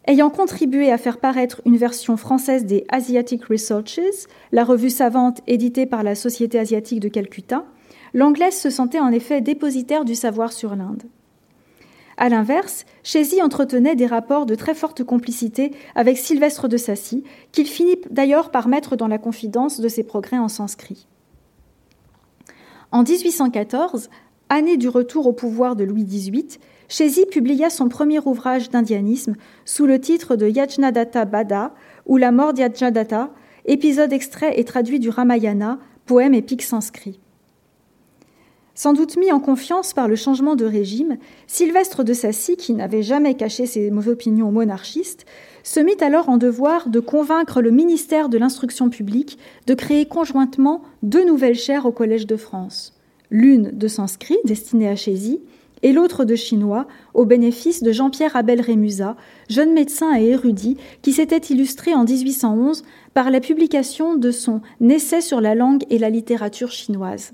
Ayant 0.08 0.30
contribué 0.30 0.92
à 0.92 1.00
faire 1.00 1.20
paraître 1.20 1.62
une 1.66 1.78
version 1.78 2.16
française 2.18 2.66
des 2.66 2.86
Asiatic 2.90 3.46
Researches, 3.46 4.28
la 4.52 4.64
revue 4.64 4.92
savante 4.92 5.40
éditée 5.48 5.86
par 5.86 6.04
la 6.04 6.16
Société 6.16 6.60
asiatique 6.60 7.00
de 7.00 7.08
Calcutta, 7.08 7.66
l'anglaise 8.14 8.56
se 8.56 8.70
sentait 8.70 9.00
en 9.00 9.12
effet 9.12 9.42
dépositaire 9.42 10.06
du 10.06 10.14
savoir 10.14 10.52
sur 10.54 10.76
l'Inde. 10.76 11.04
À 12.18 12.30
l'inverse, 12.30 12.86
Chézy 13.04 13.42
entretenait 13.42 13.96
des 13.96 14.06
rapports 14.06 14.46
de 14.46 14.56
très 14.56 14.74
forte 14.74 15.04
complicité 15.04 15.72
avec 15.96 16.18
Sylvestre 16.18 16.70
de 16.70 16.78
Sassy, 16.78 17.24
qu'il 17.52 17.68
finit 17.68 17.98
d'ailleurs 18.10 18.52
par 18.52 18.68
mettre 18.68 18.96
dans 18.96 19.08
la 19.08 19.18
confidence 19.18 19.82
de 19.82 19.88
ses 19.90 20.04
progrès 20.04 20.38
en 20.38 20.48
sanskrit. 20.48 21.08
En 22.92 23.04
1814, 23.04 24.10
année 24.48 24.78
du 24.78 24.88
retour 24.88 25.28
au 25.28 25.34
pouvoir 25.34 25.76
de 25.76 25.84
Louis 25.84 26.06
XVIII, 26.06 26.60
Chézy 26.88 27.26
publia 27.26 27.70
son 27.70 27.90
premier 27.90 28.20
ouvrage 28.20 28.70
d'indianisme 28.70 29.36
sous 29.66 29.86
le 29.86 30.00
titre 30.00 30.36
de 30.36 30.48
Yajnadatta 30.48 31.26
Bada 31.26 31.74
ou 32.06 32.16
La 32.18 32.32
mort 32.32 32.54
d'Yajnadatta, 32.54 33.32
épisode 33.66 34.14
extrait 34.14 34.58
et 34.60 34.64
traduit 34.64 35.00
du 35.00 35.10
Ramayana, 35.10 35.80
poème 36.06 36.36
épique 36.36 36.62
sanskrit. 36.62 37.20
Sans 38.78 38.92
doute 38.92 39.16
mis 39.16 39.32
en 39.32 39.40
confiance 39.40 39.94
par 39.94 40.10
le 40.10 40.18
changement 40.18 40.58
de 40.58 40.66
régime, 40.66 41.18
Sylvestre 41.48 42.04
de 42.04 42.12
Sassy, 42.12 42.58
qui 42.58 42.74
n'avait 42.74 43.04
jamais 43.04 43.36
caché 43.36 43.66
ses 43.68 43.90
mauvaises 43.90 44.12
opinions 44.12 44.52
monarchistes, 44.52 45.26
se 45.64 45.80
mit 45.80 45.96
alors 46.02 46.28
en 46.28 46.36
devoir 46.36 46.90
de 46.90 47.00
convaincre 47.00 47.62
le 47.62 47.72
ministère 47.72 48.28
de 48.28 48.38
l'Instruction 48.38 48.90
publique 48.90 49.40
de 49.66 49.74
créer 49.76 50.06
conjointement 50.06 50.82
deux 51.04 51.24
nouvelles 51.24 51.56
chaires 51.56 51.86
au 51.86 51.94
Collège 51.94 52.28
de 52.28 52.36
France. 52.36 53.00
L'une 53.32 53.72
de 53.72 53.88
sanskrit, 53.88 54.38
destinée 54.44 54.90
à 54.90 54.98
Chézy, 54.98 55.40
et 55.82 55.94
l'autre 55.94 56.26
de 56.26 56.36
chinois, 56.36 56.86
au 57.14 57.24
bénéfice 57.24 57.82
de 57.82 57.94
Jean-Pierre 57.94 58.36
Abel 58.36 58.60
Rémusat, 58.60 59.16
jeune 59.50 59.74
médecin 59.74 60.20
et 60.20 60.28
érudit 60.28 60.76
qui 61.02 61.14
s'était 61.14 61.38
illustré 61.38 61.94
en 61.94 62.04
1811 62.04 62.84
par 63.14 63.32
la 63.32 63.40
publication 63.40 64.16
de 64.16 64.32
son 64.32 64.60
Essai 64.82 65.22
sur 65.22 65.40
la 65.40 65.56
langue 65.56 65.86
et 65.90 65.98
la 65.98 66.10
littérature 66.10 66.72
chinoise. 66.72 67.32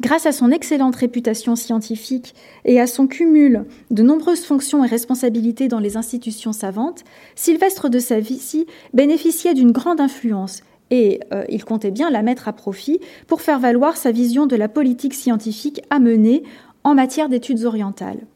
Grâce 0.00 0.24
à 0.24 0.32
son 0.32 0.50
excellente 0.50 0.96
réputation 0.96 1.56
scientifique 1.56 2.34
et 2.64 2.80
à 2.80 2.86
son 2.86 3.06
cumul 3.06 3.66
de 3.90 4.02
nombreuses 4.02 4.46
fonctions 4.46 4.82
et 4.82 4.88
responsabilités 4.88 5.68
dans 5.68 5.78
les 5.78 5.98
institutions 5.98 6.54
savantes, 6.54 7.04
Sylvestre 7.34 7.90
de 7.90 7.98
Savici 7.98 8.66
bénéficiait 8.94 9.52
d'une 9.52 9.72
grande 9.72 10.00
influence 10.00 10.62
et 10.90 11.20
euh, 11.34 11.44
il 11.50 11.66
comptait 11.66 11.90
bien 11.90 12.08
la 12.08 12.22
mettre 12.22 12.48
à 12.48 12.54
profit 12.54 12.98
pour 13.26 13.42
faire 13.42 13.58
valoir 13.58 13.98
sa 13.98 14.10
vision 14.10 14.46
de 14.46 14.56
la 14.56 14.68
politique 14.68 15.12
scientifique 15.12 15.82
à 15.90 15.98
mener 15.98 16.44
en 16.82 16.94
matière 16.94 17.28
d'études 17.28 17.64
orientales. 17.66 18.26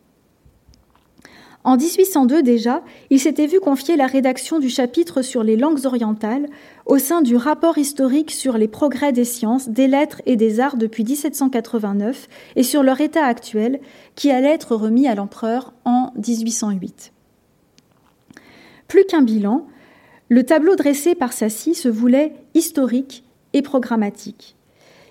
En 1.65 1.79
1802 1.79 2.43
déjà, 2.43 2.83
il 3.09 3.19
s'était 3.19 3.47
vu 3.47 3.59
confier 3.59 3.97
la 3.97 4.07
rédaction 4.07 4.59
du 4.59 4.69
chapitre 4.69 5.23
sur 5.23 5.43
les 5.43 5.57
langues 5.57 5.87
orientales 5.87 6.47
au 6.85 6.99
sein 6.99 7.23
du 7.23 7.37
rapport 7.37 7.79
historique 7.79 8.31
sur 8.31 8.59
les 8.59 8.69
progrès 8.69 9.13
des 9.13 9.25
sciences, 9.25 9.71
des 9.71 9.89
lettres 9.89 10.21
et 10.27 10.37
des 10.37 10.61
arts 10.61 10.77
depuis 10.77 11.05
1789 11.05 12.29
et 12.57 12.63
sur 12.63 12.83
leur 12.83 13.01
état 13.01 13.25
actuel 13.25 13.81
qui 14.15 14.31
allait 14.31 14.53
être 14.53 14.77
remis 14.77 15.09
à 15.09 15.15
l'empereur 15.15 15.73
en 15.87 16.13
1808. 16.17 17.13
Plus 18.87 19.07
qu'un 19.07 19.23
bilan, 19.23 19.67
le 20.29 20.45
tableau 20.45 20.77
dressé 20.77 21.15
par 21.15 21.33
Sassy 21.33 21.75
se 21.75 21.89
voulait 21.89 22.35
historique 22.53 23.25
et 23.55 23.63
programmatique. 23.63 24.55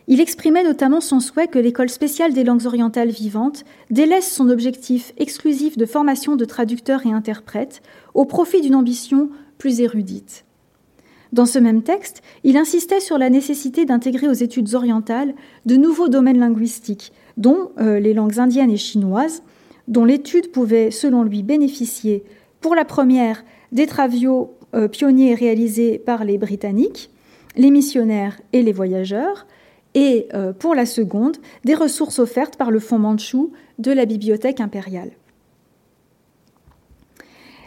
Il 0.08 0.20
exprimait 0.20 0.64
notamment 0.64 1.00
son 1.00 1.20
souhait 1.20 1.48
que 1.48 1.60
l'école 1.60 1.90
spéciale 1.90 2.34
des 2.34 2.44
langues 2.44 2.66
orientales 2.66 3.10
vivantes 3.10 3.64
délaisse 3.90 4.32
son 4.32 4.50
objectif 4.50 5.14
exclusif 5.18 5.78
de 5.78 5.86
formation 5.86 6.36
de 6.36 6.46
traducteurs 6.46 7.06
et 7.06 7.12
interprètes 7.12 7.82
au 8.14 8.26
profit 8.26 8.62
d'une 8.62 8.76
ambition 8.76 9.30
plus 9.58 9.80
érudite. 9.80 10.44
Dans 11.32 11.46
ce 11.46 11.58
même 11.58 11.82
texte, 11.82 12.22
il 12.44 12.58
insistait 12.58 13.00
sur 13.00 13.18
la 13.18 13.30
nécessité 13.30 13.86
d'intégrer 13.86 14.28
aux 14.28 14.34
études 14.34 14.76
orientales 14.76 15.34
de 15.66 15.78
nouveaux 15.78 16.10
domaines 16.10 16.38
linguistiques, 16.38 17.12
dont 17.38 17.72
euh, 17.80 18.00
les 18.00 18.14
langues 18.14 18.40
indiennes 18.40 18.70
et 18.70 18.78
chinoises, 18.78 19.42
dont 19.88 20.06
l'étude 20.06 20.52
pouvait, 20.52 20.92
selon 20.92 21.24
lui, 21.24 21.42
bénéficier, 21.42 22.24
pour 22.62 22.76
la 22.76 22.86
première, 22.86 23.44
des 23.72 23.88
travaux 23.88 24.54
euh, 24.76 24.88
pionniers 24.88 25.34
réalisés 25.34 25.98
par 25.98 26.24
les 26.24 26.38
Britanniques, 26.38 27.10
les 27.56 27.72
missionnaires 27.72 28.40
et 28.52 28.62
les 28.62 28.72
voyageurs, 28.72 29.48
et 29.96 30.28
euh, 30.34 30.54
pour 30.54 30.76
la 30.76 30.86
seconde, 30.86 31.38
des 31.64 31.76
ressources 31.76 32.20
offertes 32.20 32.58
par 32.58 32.72
le 32.72 32.80
Fonds 32.80 33.00
Mandchou 33.00 33.52
de 33.80 33.92
la 33.92 34.06
Bibliothèque 34.06 34.60
impériale. 34.60 35.12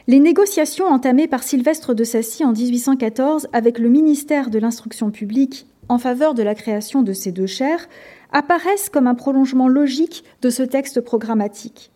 Les 0.09 0.20
négociations 0.20 0.87
entamées 0.87 1.27
par 1.27 1.43
Sylvestre 1.43 1.93
de 1.93 2.05
Sassy 2.05 2.45
en 2.45 2.53
1814 2.53 3.49
avec 3.53 3.79
le 3.79 3.89
ministère 3.89 4.51
de 4.51 4.59
l'Instruction 4.59 5.11
publique 5.11 5.66
en 5.89 5.99
faveur 5.99 6.35
de 6.35 6.43
la 6.43 6.55
création 6.55 7.03
de 7.03 7.12
ces 7.12 7.33
deux 7.33 7.47
chaires 7.47 7.89
apparaissent 8.33 8.89
comme 8.89 9.07
un 9.07 9.14
prolongement 9.14 9.68
logique 9.68 10.24
de 10.43 10.51
ce 10.51 10.62
texte 10.62 11.01
programmatique. 11.01 11.91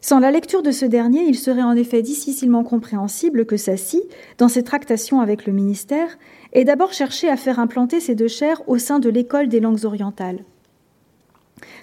Sans 0.00 0.20
la 0.20 0.30
lecture 0.30 0.62
de 0.62 0.70
ce 0.70 0.84
dernier, 0.84 1.22
il 1.22 1.36
serait 1.36 1.62
en 1.62 1.74
effet 1.76 2.02
difficilement 2.02 2.62
compréhensible 2.62 3.46
que 3.46 3.56
Sassy, 3.56 4.02
dans 4.38 4.48
ses 4.48 4.62
tractations 4.62 5.20
avec 5.20 5.46
le 5.46 5.52
ministère, 5.52 6.18
ait 6.52 6.64
d'abord 6.64 6.92
cherché 6.92 7.28
à 7.28 7.36
faire 7.36 7.58
implanter 7.58 8.00
ces 8.00 8.14
deux 8.14 8.28
chaires 8.28 8.62
au 8.66 8.78
sein 8.78 8.98
de 8.98 9.08
l'école 9.08 9.48
des 9.48 9.60
langues 9.60 9.84
orientales. 9.84 10.44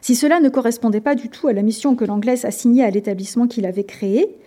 Si 0.02 0.16
cela 0.16 0.40
ne 0.40 0.50
correspondait 0.50 1.02
pas 1.02 1.16
du 1.16 1.30
tout 1.30 1.48
à 1.48 1.54
la 1.54 1.62
mission 1.62 1.96
que 1.96 2.06
l'anglaise 2.06 2.46
assignait 2.46 2.84
à 2.84 2.90
l'établissement 2.90 3.48
qu'il 3.48 3.66
avait 3.66 3.86
créé, 3.86 4.38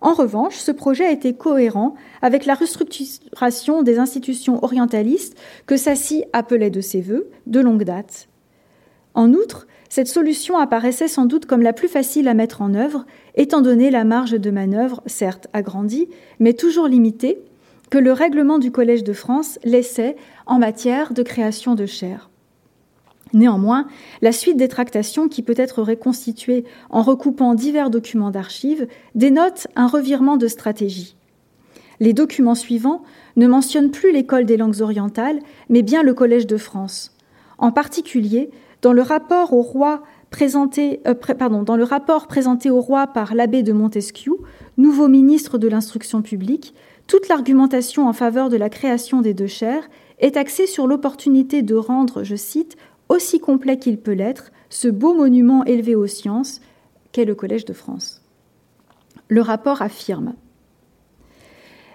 en 0.00 0.12
revanche, 0.12 0.56
ce 0.56 0.70
projet 0.70 1.12
était 1.12 1.32
cohérent 1.32 1.94
avec 2.20 2.44
la 2.44 2.54
restructuration 2.54 3.82
des 3.82 3.98
institutions 3.98 4.62
orientalistes 4.62 5.34
que 5.66 5.78
Sassy 5.78 6.24
appelait 6.34 6.70
de 6.70 6.82
ses 6.82 7.00
voeux 7.00 7.30
de 7.46 7.60
longue 7.60 7.84
date. 7.84 8.28
En 9.14 9.32
outre, 9.32 9.66
cette 9.88 10.08
solution 10.08 10.58
apparaissait 10.58 11.08
sans 11.08 11.24
doute 11.24 11.46
comme 11.46 11.62
la 11.62 11.72
plus 11.72 11.88
facile 11.88 12.28
à 12.28 12.34
mettre 12.34 12.60
en 12.60 12.74
œuvre, 12.74 13.06
étant 13.36 13.60
donné 13.60 13.90
la 13.90 14.04
marge 14.04 14.32
de 14.32 14.50
manœuvre, 14.50 15.02
certes 15.06 15.46
agrandie, 15.52 16.08
mais 16.38 16.52
toujours 16.52 16.88
limitée, 16.88 17.38
que 17.90 17.98
le 17.98 18.12
règlement 18.12 18.58
du 18.58 18.70
Collège 18.70 19.04
de 19.04 19.12
France 19.12 19.58
laissait 19.64 20.16
en 20.46 20.58
matière 20.58 21.12
de 21.12 21.22
création 21.22 21.74
de 21.74 21.86
chaires. 21.86 22.30
Néanmoins, 23.32 23.88
la 24.22 24.30
suite 24.30 24.56
des 24.56 24.68
tractations, 24.68 25.28
qui 25.28 25.42
peut 25.42 25.54
être 25.56 25.82
reconstituée 25.82 26.64
en 26.88 27.02
recoupant 27.02 27.54
divers 27.54 27.90
documents 27.90 28.30
d'archives, 28.30 28.86
dénote 29.14 29.66
un 29.74 29.88
revirement 29.88 30.36
de 30.36 30.46
stratégie. 30.46 31.16
Les 32.00 32.12
documents 32.12 32.54
suivants 32.54 33.02
ne 33.36 33.46
mentionnent 33.46 33.90
plus 33.90 34.12
l'école 34.12 34.44
des 34.44 34.56
langues 34.56 34.80
orientales, 34.80 35.40
mais 35.68 35.82
bien 35.82 36.02
le 36.02 36.14
Collège 36.14 36.46
de 36.46 36.56
France. 36.56 37.16
En 37.58 37.72
particulier, 37.72 38.50
dans 38.82 38.92
le 38.92 39.02
rapport 39.02 39.52
au 39.52 39.62
roi 39.62 40.02
présenté, 40.30 41.00
euh, 41.06 41.14
dans 41.64 41.76
le 41.76 41.84
rapport 41.84 42.26
présenté 42.26 42.70
au 42.70 42.80
roi 42.80 43.06
par 43.06 43.34
l'abbé 43.34 43.62
de 43.62 43.72
Montesquieu, 43.72 44.32
nouveau 44.76 45.08
ministre 45.08 45.58
de 45.58 45.68
l'instruction 45.68 46.22
publique, 46.22 46.74
toute 47.06 47.28
l'argumentation 47.28 48.08
en 48.08 48.12
faveur 48.12 48.48
de 48.48 48.56
la 48.56 48.70
création 48.70 49.20
des 49.20 49.34
deux 49.34 49.46
chaires 49.46 49.88
est 50.18 50.36
axée 50.36 50.66
sur 50.66 50.86
l'opportunité 50.86 51.62
de 51.62 51.74
rendre, 51.74 52.22
je 52.22 52.36
cite, 52.36 52.76
aussi 53.08 53.40
complet 53.40 53.78
qu'il 53.78 53.98
peut 53.98 54.12
l'être, 54.12 54.52
ce 54.70 54.88
beau 54.88 55.14
monument 55.14 55.64
élevé 55.64 55.94
aux 55.94 56.06
sciences 56.06 56.60
qu'est 57.12 57.24
le 57.24 57.34
Collège 57.34 57.64
de 57.64 57.72
France. 57.72 58.22
Le 59.28 59.40
rapport 59.40 59.82
affirme 59.82 60.34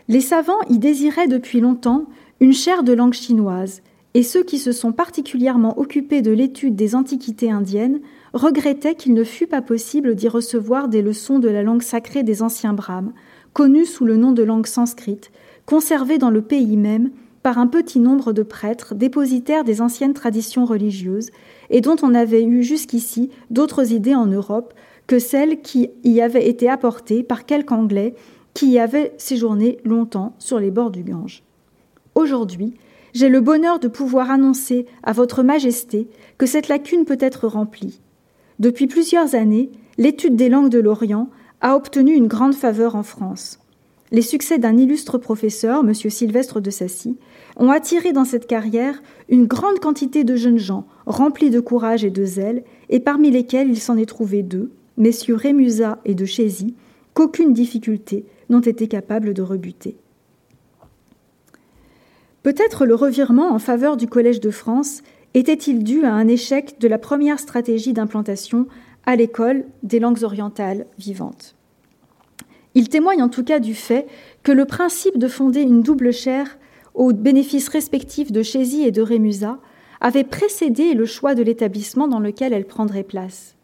Les 0.07 0.21
savants 0.21 0.61
y 0.69 0.77
désiraient 0.77 1.27
depuis 1.27 1.59
longtemps 1.59 2.05
une 2.39 2.53
chaire 2.53 2.83
de 2.83 2.93
langue 2.93 3.13
chinoise, 3.13 3.81
et 4.13 4.23
ceux 4.23 4.43
qui 4.43 4.57
se 4.57 4.71
sont 4.71 4.91
particulièrement 4.91 5.77
occupés 5.77 6.21
de 6.21 6.31
l'étude 6.31 6.75
des 6.75 6.95
antiquités 6.95 7.51
indiennes 7.51 7.99
regrettaient 8.33 8.95
qu'il 8.95 9.13
ne 9.13 9.23
fût 9.23 9.47
pas 9.47 9.61
possible 9.61 10.15
d'y 10.15 10.27
recevoir 10.27 10.87
des 10.87 11.01
leçons 11.01 11.39
de 11.39 11.49
la 11.49 11.63
langue 11.63 11.81
sacrée 11.81 12.23
des 12.23 12.41
anciens 12.41 12.73
brahmes, 12.73 13.13
connue 13.53 13.85
sous 13.85 14.05
le 14.05 14.17
nom 14.17 14.31
de 14.31 14.43
langue 14.43 14.67
sanscrite, 14.67 15.31
conservée 15.65 16.17
dans 16.17 16.29
le 16.29 16.41
pays 16.41 16.77
même 16.77 17.11
par 17.43 17.57
un 17.57 17.67
petit 17.67 17.99
nombre 17.99 18.33
de 18.33 18.43
prêtres 18.43 18.95
dépositaires 18.95 19.63
des 19.63 19.81
anciennes 19.81 20.13
traditions 20.13 20.65
religieuses 20.65 21.29
et 21.69 21.81
dont 21.81 21.95
on 22.01 22.13
avait 22.13 22.43
eu 22.43 22.63
jusqu'ici 22.63 23.29
d'autres 23.49 23.93
idées 23.93 24.15
en 24.15 24.25
Europe 24.25 24.73
que 25.07 25.19
celles 25.19 25.61
qui 25.61 25.89
y 26.03 26.21
avaient 26.21 26.47
été 26.47 26.69
apportées 26.69 27.23
par 27.23 27.45
quelques 27.45 27.71
Anglais 27.71 28.15
qui 28.53 28.71
y 28.71 28.79
avaient 28.79 29.13
séjourné 29.17 29.77
longtemps 29.85 30.35
sur 30.37 30.59
les 30.59 30.71
bords 30.71 30.91
du 30.91 31.03
Gange. 31.03 31.43
Aujourd'hui, 32.15 32.73
j'ai 33.13 33.29
le 33.29 33.41
bonheur 33.41 33.79
de 33.79 33.87
pouvoir 33.87 34.29
annoncer 34.29 34.85
à 35.03 35.13
Votre 35.13 35.43
Majesté 35.43 36.07
que 36.37 36.45
cette 36.45 36.67
lacune 36.67 37.05
peut 37.05 37.17
être 37.19 37.47
remplie. 37.47 38.01
Depuis 38.59 38.87
plusieurs 38.87 39.35
années, 39.35 39.71
l'étude 39.97 40.35
des 40.35 40.49
langues 40.49 40.69
de 40.69 40.79
l'Orient 40.79 41.29
a 41.61 41.75
obtenu 41.75 42.13
une 42.13 42.27
grande 42.27 42.55
faveur 42.55 42.95
en 42.95 43.03
France. 43.03 43.59
Les 44.11 44.21
succès 44.23 44.57
d'un 44.57 44.77
illustre 44.77 45.17
professeur, 45.17 45.81
M. 45.81 45.93
Sylvestre 45.93 46.59
de 46.59 46.71
Sassy, 46.71 47.17
ont 47.57 47.69
attiré 47.69 48.11
dans 48.11 48.25
cette 48.25 48.47
carrière 48.47 49.01
une 49.27 49.45
grande 49.45 49.79
quantité 49.79 50.23
de 50.23 50.35
jeunes 50.35 50.57
gens 50.57 50.87
remplis 51.05 51.49
de 51.49 51.59
courage 51.59 52.05
et 52.05 52.09
de 52.09 52.23
zèle, 52.23 52.63
et 52.89 52.99
parmi 52.99 53.31
lesquels 53.31 53.69
il 53.69 53.79
s'en 53.79 53.97
est 53.97 54.07
trouvé 54.07 54.43
deux, 54.43 54.71
messieurs 54.97 55.35
Rémusat 55.35 55.99
et 56.05 56.15
de 56.15 56.25
Chézy, 56.25 56.75
qu'aucune 57.13 57.53
difficulté 57.53 58.25
n'ont 58.49 58.59
été 58.59 58.87
capables 58.87 59.33
de 59.33 59.41
rebuter. 59.41 59.97
Peut-être 62.43 62.85
le 62.85 62.95
revirement 62.95 63.51
en 63.51 63.59
faveur 63.59 63.97
du 63.97 64.07
Collège 64.07 64.39
de 64.39 64.51
France 64.51 65.01
était-il 65.33 65.83
dû 65.83 66.03
à 66.03 66.13
un 66.13 66.27
échec 66.27 66.79
de 66.79 66.87
la 66.87 66.97
première 66.97 67.39
stratégie 67.39 67.93
d'implantation 67.93 68.67
à 69.05 69.15
l'école 69.15 69.65
des 69.83 69.99
langues 69.99 70.23
orientales 70.23 70.85
vivantes. 70.97 71.55
Il 72.75 72.89
témoigne 72.89 73.23
en 73.23 73.29
tout 73.29 73.43
cas 73.43 73.59
du 73.59 73.73
fait 73.73 74.07
que 74.43 74.51
le 74.51 74.65
principe 74.65 75.17
de 75.17 75.27
fonder 75.27 75.61
une 75.61 75.81
double 75.81 76.13
chaire 76.13 76.57
aux 76.93 77.13
bénéfices 77.13 77.69
respectifs 77.69 78.31
de 78.31 78.43
Chézy 78.43 78.83
et 78.83 78.91
de 78.91 79.01
Rémusat 79.01 79.57
avait 80.01 80.23
précédé 80.23 80.93
le 80.93 81.05
choix 81.05 81.35
de 81.35 81.43
l'établissement 81.43 82.07
dans 82.07 82.19
lequel 82.19 82.53
elle 82.53 82.65
prendrait 82.65 83.03
place. 83.03 83.55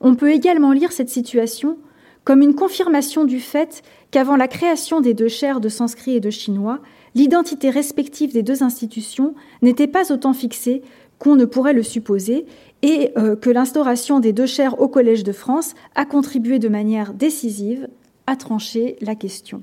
On 0.00 0.14
peut 0.14 0.30
également 0.30 0.72
lire 0.72 0.92
cette 0.92 1.10
situation 1.10 1.78
comme 2.24 2.42
une 2.42 2.54
confirmation 2.54 3.24
du 3.24 3.40
fait 3.40 3.82
qu'avant 4.10 4.36
la 4.36 4.48
création 4.48 5.00
des 5.00 5.14
deux 5.14 5.28
chaires 5.28 5.60
de 5.60 5.68
sanskrit 5.68 6.16
et 6.16 6.20
de 6.20 6.30
chinois, 6.30 6.80
l'identité 7.14 7.70
respective 7.70 8.32
des 8.32 8.42
deux 8.42 8.62
institutions 8.62 9.34
n'était 9.62 9.86
pas 9.86 10.12
autant 10.12 10.32
fixée 10.32 10.82
qu'on 11.20 11.36
ne 11.36 11.44
pourrait 11.44 11.74
le 11.74 11.84
supposer, 11.84 12.46
et 12.82 13.12
euh, 13.16 13.36
que 13.36 13.50
l'instauration 13.50 14.18
des 14.18 14.32
deux 14.32 14.46
chaires 14.46 14.80
au 14.80 14.88
Collège 14.88 15.22
de 15.22 15.32
France 15.32 15.74
a 15.94 16.04
contribué 16.04 16.58
de 16.58 16.68
manière 16.68 17.14
décisive 17.14 17.88
à 18.26 18.36
trancher 18.36 18.96
la 19.00 19.14
question. 19.14 19.62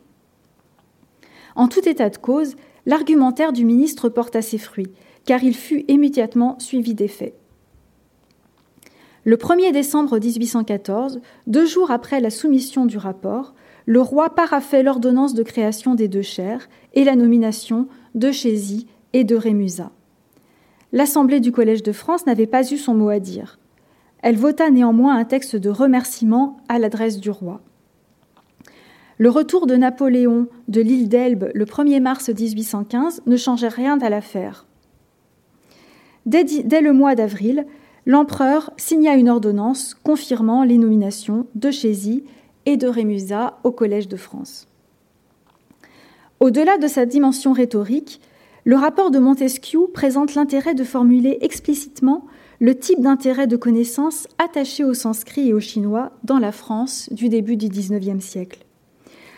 En 1.55 1.67
tout 1.67 1.89
état 1.89 2.09
de 2.09 2.17
cause, 2.17 2.55
l'argumentaire 2.85 3.51
du 3.51 3.65
ministre 3.65 4.07
porta 4.07 4.41
ses 4.41 4.59
fruits, 4.59 4.91
car 5.25 5.43
il 5.43 5.55
fut 5.55 5.83
immédiatement 5.87 6.59
suivi 6.59 6.93
des 6.93 7.07
faits. 7.07 7.33
Le 9.23 9.35
1er 9.35 9.73
décembre 9.73 10.19
1814, 10.19 11.19
deux 11.47 11.65
jours 11.65 11.91
après 11.91 12.21
la 12.21 12.29
soumission 12.29 12.85
du 12.85 12.97
rapport, 12.97 13.55
le 13.85 13.99
roi 13.99 14.29
paraphait 14.29 14.83
l'ordonnance 14.83 15.33
de 15.33 15.43
création 15.43 15.95
des 15.95 16.07
deux 16.07 16.21
chaires 16.21 16.69
et 16.93 17.03
la 17.03 17.15
nomination 17.15 17.87
de 18.15 18.31
Chézy 18.31 18.87
et 19.13 19.23
de 19.23 19.35
Rémusat. 19.35 19.91
L'Assemblée 20.91 21.39
du 21.39 21.51
Collège 21.51 21.83
de 21.83 21.91
France 21.91 22.25
n'avait 22.25 22.47
pas 22.47 22.71
eu 22.71 22.77
son 22.77 22.93
mot 22.93 23.09
à 23.09 23.19
dire. 23.19 23.59
Elle 24.23 24.37
vota 24.37 24.69
néanmoins 24.69 25.17
un 25.17 25.25
texte 25.25 25.55
de 25.55 25.69
remerciement 25.69 26.57
à 26.69 26.79
l'adresse 26.79 27.19
du 27.19 27.29
roi. 27.29 27.61
Le 29.17 29.29
retour 29.29 29.67
de 29.67 29.75
Napoléon 29.75 30.47
de 30.67 30.79
l'île 30.79 31.09
d'Elbe 31.09 31.49
le 31.53 31.65
1er 31.65 31.99
mars 31.99 32.29
1815 32.29 33.23
ne 33.25 33.35
changeait 33.35 33.67
rien 33.67 33.99
à 33.99 34.09
l'affaire. 34.09 34.65
Dès, 36.27 36.43
le 36.81 36.93
mois 36.93 37.15
d'avril, 37.15 37.65
l'empereur 38.05 38.71
signa 38.77 39.15
une 39.15 39.29
ordonnance 39.29 39.95
confirmant 39.95 40.63
les 40.63 40.77
nominations 40.77 41.47
de 41.55 41.71
Chézy 41.71 42.25
et 42.65 42.77
de 42.77 42.87
Rémusat 42.87 43.59
au 43.63 43.71
Collège 43.71 44.07
de 44.07 44.17
France. 44.17 44.67
Au-delà 46.39 46.77
de 46.77 46.87
sa 46.87 47.05
dimension 47.05 47.53
rhétorique, 47.53 48.21
le 48.67 48.75
rapport 48.75 49.11
de 49.11 49.19
Montesquieu 49.19 49.87
présente 49.93 50.35
l'intérêt 50.35 50.73
de 50.73 50.83
formuler 50.83 51.37
explicitement 51.39 52.25
le 52.59 52.77
type 52.77 52.99
d'intérêt 52.99 53.47
de 53.47 53.55
connaissance 53.55 54.27
attaché 54.39 54.83
au 54.83 54.93
sanskrit 54.93 55.47
et 55.47 55.53
au 55.53 55.61
chinois 55.61 56.11
dans 56.25 56.37
la 56.37 56.51
France 56.51 57.07
du 57.13 57.29
début 57.29 57.55
du 57.55 57.69
XIXe 57.69 58.21
siècle. 58.21 58.65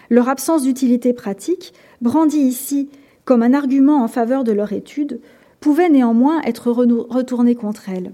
Leur 0.10 0.30
absence 0.30 0.64
d'utilité 0.64 1.14
pratique, 1.14 1.76
brandie 2.02 2.40
ici 2.40 2.90
comme 3.24 3.44
un 3.44 3.54
argument 3.54 4.04
en 4.04 4.08
faveur 4.08 4.44
de 4.44 4.52
leur 4.52 4.74
étude, 4.74 5.22
pouvait 5.60 5.90
néanmoins 5.90 6.42
être 6.42 6.72
retournée 6.72 7.54
contre 7.54 7.90
elle. 7.90 8.14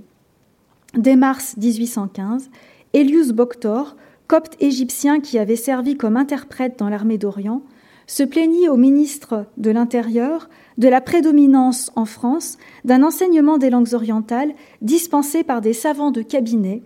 Dès 0.96 1.16
mars 1.16 1.56
1815, 1.56 2.50
Elius 2.92 3.32
Boctor 3.32 3.96
copte 4.28 4.58
égyptien 4.62 5.22
qui 5.22 5.40
avait 5.40 5.56
servi 5.56 5.96
comme 5.96 6.18
interprète 6.18 6.78
dans 6.78 6.90
l'armée 6.90 7.18
d'Orient, 7.18 7.62
se 8.06 8.24
plaignit 8.24 8.68
au 8.68 8.76
ministre 8.76 9.46
de 9.56 9.72
l'Intérieur 9.72 10.50
de 10.78 10.88
la 10.88 11.02
prédominance 11.02 11.92
en 11.96 12.06
France 12.06 12.58
d'un 12.84 13.04
enseignement 13.04 13.58
des 13.58 13.70
langues 13.70 13.94
orientales 13.94 14.54
dispensé 14.82 15.44
par 15.44 15.62
des 15.62 15.74
savants 15.74 16.12
de 16.12 16.22
cabinet 16.22 16.82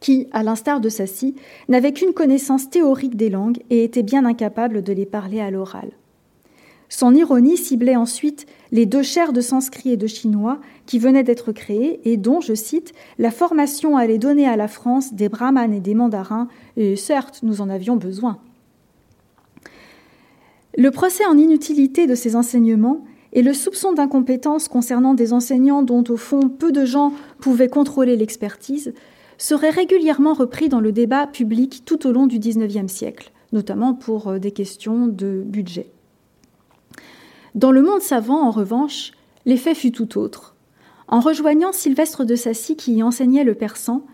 qui, 0.00 0.28
à 0.32 0.42
l'instar 0.42 0.80
de 0.80 0.88
Sassy, 0.90 1.34
n'avaient 1.68 1.92
qu'une 1.92 2.12
connaissance 2.12 2.68
théorique 2.68 3.16
des 3.16 3.30
langues 3.30 3.62
et 3.70 3.84
étaient 3.84 4.02
bien 4.02 4.26
incapables 4.26 4.82
de 4.82 4.92
les 4.92 5.06
parler 5.06 5.40
à 5.40 5.50
l'oral. 5.50 5.92
Son 6.90 7.14
ironie 7.14 7.56
ciblait 7.56 7.96
ensuite 7.96 8.46
les 8.70 8.86
deux 8.86 9.02
chaires 9.02 9.32
de 9.32 9.40
sanskrit 9.40 9.90
et 9.90 9.96
de 9.96 10.06
chinois 10.06 10.60
qui 10.86 10.98
venaient 10.98 11.24
d'être 11.24 11.52
créées 11.52 12.00
et 12.04 12.16
dont, 12.16 12.40
je 12.40 12.54
cite, 12.54 12.92
la 13.18 13.30
formation 13.30 13.96
allait 13.96 14.18
donner 14.18 14.46
à 14.46 14.56
la 14.56 14.68
France 14.68 15.14
des 15.14 15.28
brahmanes 15.28 15.72
et 15.72 15.80
des 15.80 15.94
mandarins, 15.94 16.48
et 16.76 16.96
certes, 16.96 17.40
nous 17.42 17.62
en 17.62 17.70
avions 17.70 17.96
besoin. 17.96 18.38
Le 20.76 20.90
procès 20.90 21.24
en 21.26 21.38
inutilité 21.38 22.06
de 22.06 22.14
ces 22.14 22.34
enseignements 22.34 23.04
et 23.32 23.42
le 23.42 23.52
soupçon 23.52 23.92
d'incompétence 23.92 24.68
concernant 24.68 25.14
des 25.14 25.32
enseignants 25.32 25.82
dont, 25.82 26.04
au 26.08 26.16
fond, 26.16 26.48
peu 26.48 26.72
de 26.72 26.84
gens 26.84 27.12
pouvaient 27.40 27.68
contrôler 27.68 28.16
l'expertise 28.16 28.92
seraient 29.38 29.70
régulièrement 29.70 30.34
repris 30.34 30.68
dans 30.68 30.80
le 30.80 30.92
débat 30.92 31.26
public 31.26 31.82
tout 31.84 32.06
au 32.06 32.12
long 32.12 32.26
du 32.26 32.38
XIXe 32.38 32.92
siècle, 32.92 33.32
notamment 33.52 33.94
pour 33.94 34.28
euh, 34.28 34.38
des 34.38 34.52
questions 34.52 35.06
de 35.06 35.42
budget. 35.44 35.90
Dans 37.54 37.72
le 37.72 37.82
monde 37.82 38.00
savant, 38.00 38.42
en 38.42 38.50
revanche, 38.50 39.12
l'effet 39.46 39.74
fut 39.74 39.92
tout 39.92 40.18
autre. 40.18 40.54
En 41.06 41.20
rejoignant 41.20 41.72
Sylvestre 41.72 42.24
de 42.24 42.34
Sassy 42.34 42.76
qui 42.76 42.94
y 42.94 43.02
enseignait 43.02 43.44
le 43.44 43.54
persan, 43.54 44.04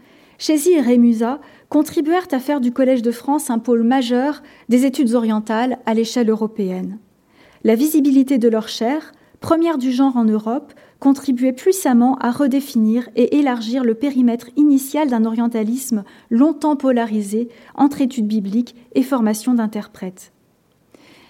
Chézy 0.40 0.72
et 0.72 0.80
Rémusat 0.80 1.38
contribuèrent 1.68 2.26
à 2.30 2.38
faire 2.38 2.62
du 2.62 2.72
Collège 2.72 3.02
de 3.02 3.10
France 3.10 3.50
un 3.50 3.58
pôle 3.58 3.82
majeur 3.82 4.42
des 4.70 4.86
études 4.86 5.12
orientales 5.12 5.78
à 5.84 5.92
l'échelle 5.92 6.30
européenne. 6.30 6.98
La 7.62 7.74
visibilité 7.74 8.38
de 8.38 8.48
leur 8.48 8.66
chaire, 8.66 9.12
première 9.40 9.76
du 9.76 9.92
genre 9.92 10.16
en 10.16 10.24
Europe, 10.24 10.72
contribuait 10.98 11.52
puissamment 11.52 12.16
à 12.20 12.30
redéfinir 12.30 13.10
et 13.16 13.36
élargir 13.36 13.84
le 13.84 13.94
périmètre 13.94 14.48
initial 14.56 15.10
d'un 15.10 15.26
orientalisme 15.26 16.04
longtemps 16.30 16.76
polarisé 16.76 17.50
entre 17.74 18.00
études 18.00 18.26
bibliques 18.26 18.74
et 18.94 19.02
formation 19.02 19.52
d'interprètes. 19.52 20.32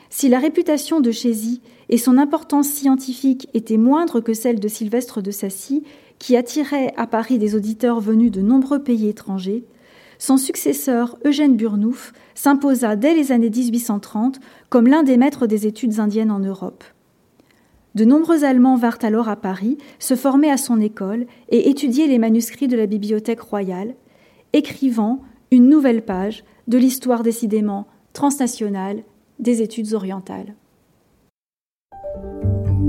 Si 0.08 0.28
la 0.28 0.38
réputation 0.38 1.00
de 1.00 1.10
Chézy 1.10 1.62
et 1.88 1.98
son 1.98 2.16
importance 2.16 2.68
scientifique 2.68 3.48
était 3.54 3.76
moindre 3.76 4.20
que 4.20 4.34
celle 4.34 4.60
de 4.60 4.68
Sylvestre 4.68 5.20
de 5.20 5.32
Sassy, 5.32 5.82
qui 6.20 6.36
attirait 6.36 6.92
à 6.96 7.08
Paris 7.08 7.38
des 7.38 7.56
auditeurs 7.56 7.98
venus 7.98 8.30
de 8.30 8.42
nombreux 8.42 8.80
pays 8.80 9.08
étrangers, 9.08 9.64
son 10.18 10.36
successeur 10.36 11.18
Eugène 11.24 11.56
Burnouf 11.56 12.12
s'imposa 12.34 12.94
dès 12.94 13.14
les 13.14 13.32
années 13.32 13.50
1830 13.50 14.38
comme 14.68 14.86
l'un 14.86 15.02
des 15.02 15.16
maîtres 15.16 15.46
des 15.46 15.66
études 15.66 15.98
indiennes 15.98 16.30
en 16.30 16.38
Europe. 16.38 16.84
De 17.94 18.04
nombreux 18.04 18.44
Allemands 18.44 18.76
vinrent 18.76 19.02
alors 19.02 19.30
à 19.30 19.36
Paris, 19.36 19.78
se 19.98 20.14
former 20.14 20.50
à 20.50 20.58
son 20.58 20.78
école 20.78 21.26
et 21.48 21.70
étudier 21.70 22.06
les 22.06 22.18
manuscrits 22.18 22.68
de 22.68 22.76
la 22.76 22.86
Bibliothèque 22.86 23.40
royale, 23.40 23.94
écrivant 24.52 25.22
une 25.50 25.68
nouvelle 25.68 26.02
page 26.02 26.44
de 26.68 26.76
l'histoire 26.76 27.22
décidément 27.22 27.88
transnationale 28.12 29.02
des 29.38 29.62
études 29.62 29.94
orientales. 29.94 30.54